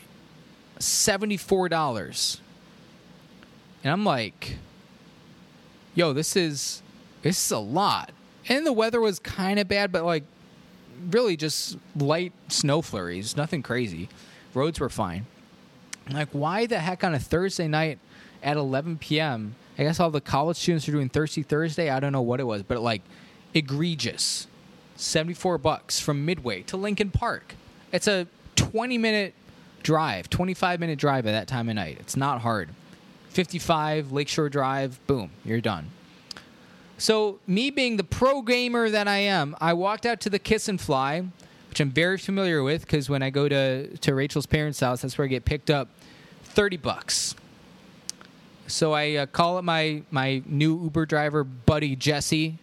$74. 0.80 2.40
And 3.84 3.92
I'm 3.92 4.06
like, 4.06 4.56
yo, 5.94 6.14
this 6.14 6.38
is 6.38 6.82
this 7.26 7.44
is 7.44 7.52
a 7.52 7.58
lot. 7.58 8.12
And 8.48 8.68
the 8.68 8.72
weather 8.72 9.02
was 9.02 9.18
kind 9.18 9.58
of 9.58 9.68
bad, 9.68 9.92
but 9.92 10.06
like 10.06 10.24
really 11.10 11.36
just 11.36 11.76
light 11.96 12.34
snow 12.50 12.84
flurries, 12.84 13.36
nothing 13.36 13.64
crazy. 13.64 14.10
Roads 14.54 14.80
were 14.80 14.90
fine. 14.90 15.26
Like, 16.08 16.30
why 16.34 16.68
the 16.68 16.78
heck 16.78 17.04
on 17.04 17.16
a 17.16 17.20
Thursday 17.20 17.68
night 17.68 17.98
at 18.44 18.58
11 18.58 19.00
p.m.? 19.00 19.56
I 19.76 19.82
guess 19.82 20.00
all 20.00 20.12
the 20.12 20.22
college 20.22 20.58
students 20.58 20.88
are 20.88 20.92
doing 20.92 21.10
Thirsty 21.10 21.42
Thursday. 21.42 21.90
I 21.90 22.00
don't 22.00 22.12
know 22.12 22.22
what 22.22 22.40
it 22.40 22.44
was, 22.44 22.62
but 22.62 22.80
like 22.80 23.02
egregious. 23.56 24.46
74 24.96 25.58
bucks 25.58 26.00
from 26.00 26.26
Midway 26.26 26.62
to 26.62 26.78
Lincoln 26.78 27.10
Park. 27.10 27.56
It's 27.92 28.08
a 28.08 28.28
20 28.56 29.00
minute 29.00 29.34
drive, 29.82 30.30
25 30.30 30.80
minute 30.80 31.00
drive 31.00 31.26
at 31.26 31.32
that 31.32 31.48
time 31.48 31.70
of 31.70 31.76
night. 31.76 31.98
It's 32.00 32.16
not 32.16 32.42
hard. 32.42 32.70
55 33.30 34.12
Lakeshore 34.12 34.48
Drive, 34.48 35.00
boom, 35.08 35.32
you're 35.44 35.60
done. 35.60 35.90
So, 36.98 37.40
me 37.46 37.72
being 37.72 37.98
the 37.98 38.04
pro 38.04 38.42
gamer 38.42 38.90
that 38.90 39.08
I 39.08 39.18
am, 39.18 39.56
I 39.60 39.74
walked 39.74 40.06
out 40.06 40.22
to 40.22 40.30
the 40.30 40.40
Kiss 40.40 40.70
and 40.70 40.80
Fly, 40.80 41.26
which 41.70 41.80
I'm 41.82 41.92
very 41.92 42.18
familiar 42.18 42.64
with 42.64 42.82
because 42.82 43.10
when 43.10 43.22
I 43.22 43.30
go 43.30 43.50
to, 43.50 43.98
to 43.98 44.16
Rachel's 44.16 44.46
parents' 44.46 44.80
house, 44.80 45.02
that's 45.02 45.18
where 45.18 45.26
I 45.26 45.28
get 45.28 45.44
picked 45.44 45.70
up. 45.70 45.90
30 46.44 46.78
bucks. 46.78 47.36
So 48.68 48.94
I 48.94 49.16
uh, 49.16 49.26
call 49.26 49.58
up 49.58 49.66
my, 49.66 50.04
my 50.10 50.42
new 50.46 50.84
Uber 50.84 51.06
driver 51.06 51.44
buddy 51.44 51.96
Jesse 51.98 52.58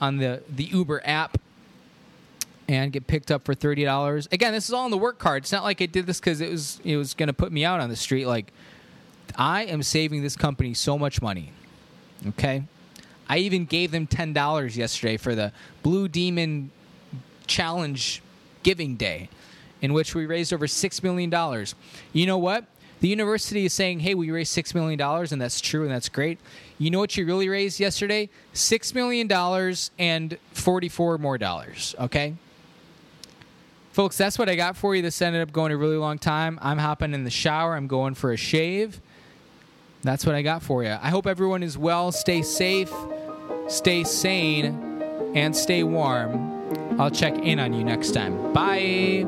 on 0.00 0.18
the, 0.18 0.42
the 0.48 0.64
Uber 0.64 1.00
app 1.04 1.38
and 2.68 2.92
get 2.92 3.06
picked 3.06 3.30
up 3.30 3.44
for 3.44 3.54
thirty 3.54 3.84
dollars. 3.84 4.28
Again, 4.30 4.52
this 4.52 4.68
is 4.68 4.74
all 4.74 4.84
on 4.84 4.90
the 4.90 4.98
work 4.98 5.18
card. 5.18 5.44
It's 5.44 5.52
not 5.52 5.64
like 5.64 5.80
I 5.80 5.86
did 5.86 6.06
this 6.06 6.20
because 6.20 6.40
it 6.40 6.50
was 6.50 6.80
it 6.84 6.96
was 6.96 7.14
going 7.14 7.28
to 7.28 7.32
put 7.32 7.50
me 7.50 7.64
out 7.64 7.80
on 7.80 7.88
the 7.88 7.96
street. 7.96 8.26
Like 8.26 8.52
I 9.36 9.64
am 9.64 9.82
saving 9.82 10.22
this 10.22 10.36
company 10.36 10.74
so 10.74 10.98
much 10.98 11.22
money. 11.22 11.52
Okay, 12.26 12.64
I 13.28 13.38
even 13.38 13.64
gave 13.64 13.90
them 13.90 14.06
ten 14.06 14.32
dollars 14.32 14.76
yesterday 14.76 15.16
for 15.16 15.34
the 15.34 15.52
Blue 15.82 16.08
Demon 16.08 16.70
Challenge 17.46 18.22
Giving 18.62 18.96
Day, 18.96 19.28
in 19.80 19.92
which 19.92 20.14
we 20.14 20.26
raised 20.26 20.52
over 20.52 20.66
six 20.66 21.02
million 21.02 21.30
dollars. 21.30 21.74
You 22.12 22.26
know 22.26 22.38
what? 22.38 22.64
The 23.00 23.08
university 23.08 23.64
is 23.64 23.72
saying, 23.72 24.00
"Hey, 24.00 24.14
we 24.14 24.30
raised 24.30 24.52
six 24.52 24.74
million 24.74 24.98
dollars," 24.98 25.30
and 25.30 25.40
that's 25.40 25.60
true, 25.60 25.82
and 25.82 25.90
that's 25.90 26.08
great. 26.08 26.38
You 26.78 26.90
know 26.90 26.98
what 26.98 27.16
you 27.16 27.24
really 27.26 27.48
raised 27.48 27.78
yesterday? 27.78 28.28
Six 28.52 28.94
million 28.94 29.26
dollars 29.28 29.90
and 29.98 30.36
forty-four 30.52 31.18
more 31.18 31.38
dollars. 31.38 31.94
Okay, 32.00 32.34
folks, 33.92 34.16
that's 34.16 34.38
what 34.38 34.48
I 34.48 34.56
got 34.56 34.76
for 34.76 34.96
you. 34.96 35.02
This 35.02 35.22
ended 35.22 35.42
up 35.42 35.52
going 35.52 35.70
a 35.70 35.76
really 35.76 35.96
long 35.96 36.18
time. 36.18 36.58
I'm 36.60 36.78
hopping 36.78 37.14
in 37.14 37.24
the 37.24 37.30
shower. 37.30 37.76
I'm 37.76 37.86
going 37.86 38.14
for 38.14 38.32
a 38.32 38.36
shave. 38.36 39.00
That's 40.02 40.24
what 40.24 40.34
I 40.34 40.42
got 40.42 40.62
for 40.62 40.82
you. 40.84 40.96
I 41.00 41.08
hope 41.08 41.26
everyone 41.26 41.62
is 41.62 41.76
well. 41.76 42.12
Stay 42.12 42.42
safe, 42.42 42.92
stay 43.68 44.04
sane, 44.04 45.02
and 45.34 45.54
stay 45.54 45.82
warm. 45.82 47.00
I'll 47.00 47.10
check 47.10 47.34
in 47.38 47.58
on 47.58 47.72
you 47.72 47.84
next 47.84 48.12
time. 48.12 48.52
Bye. 48.52 49.26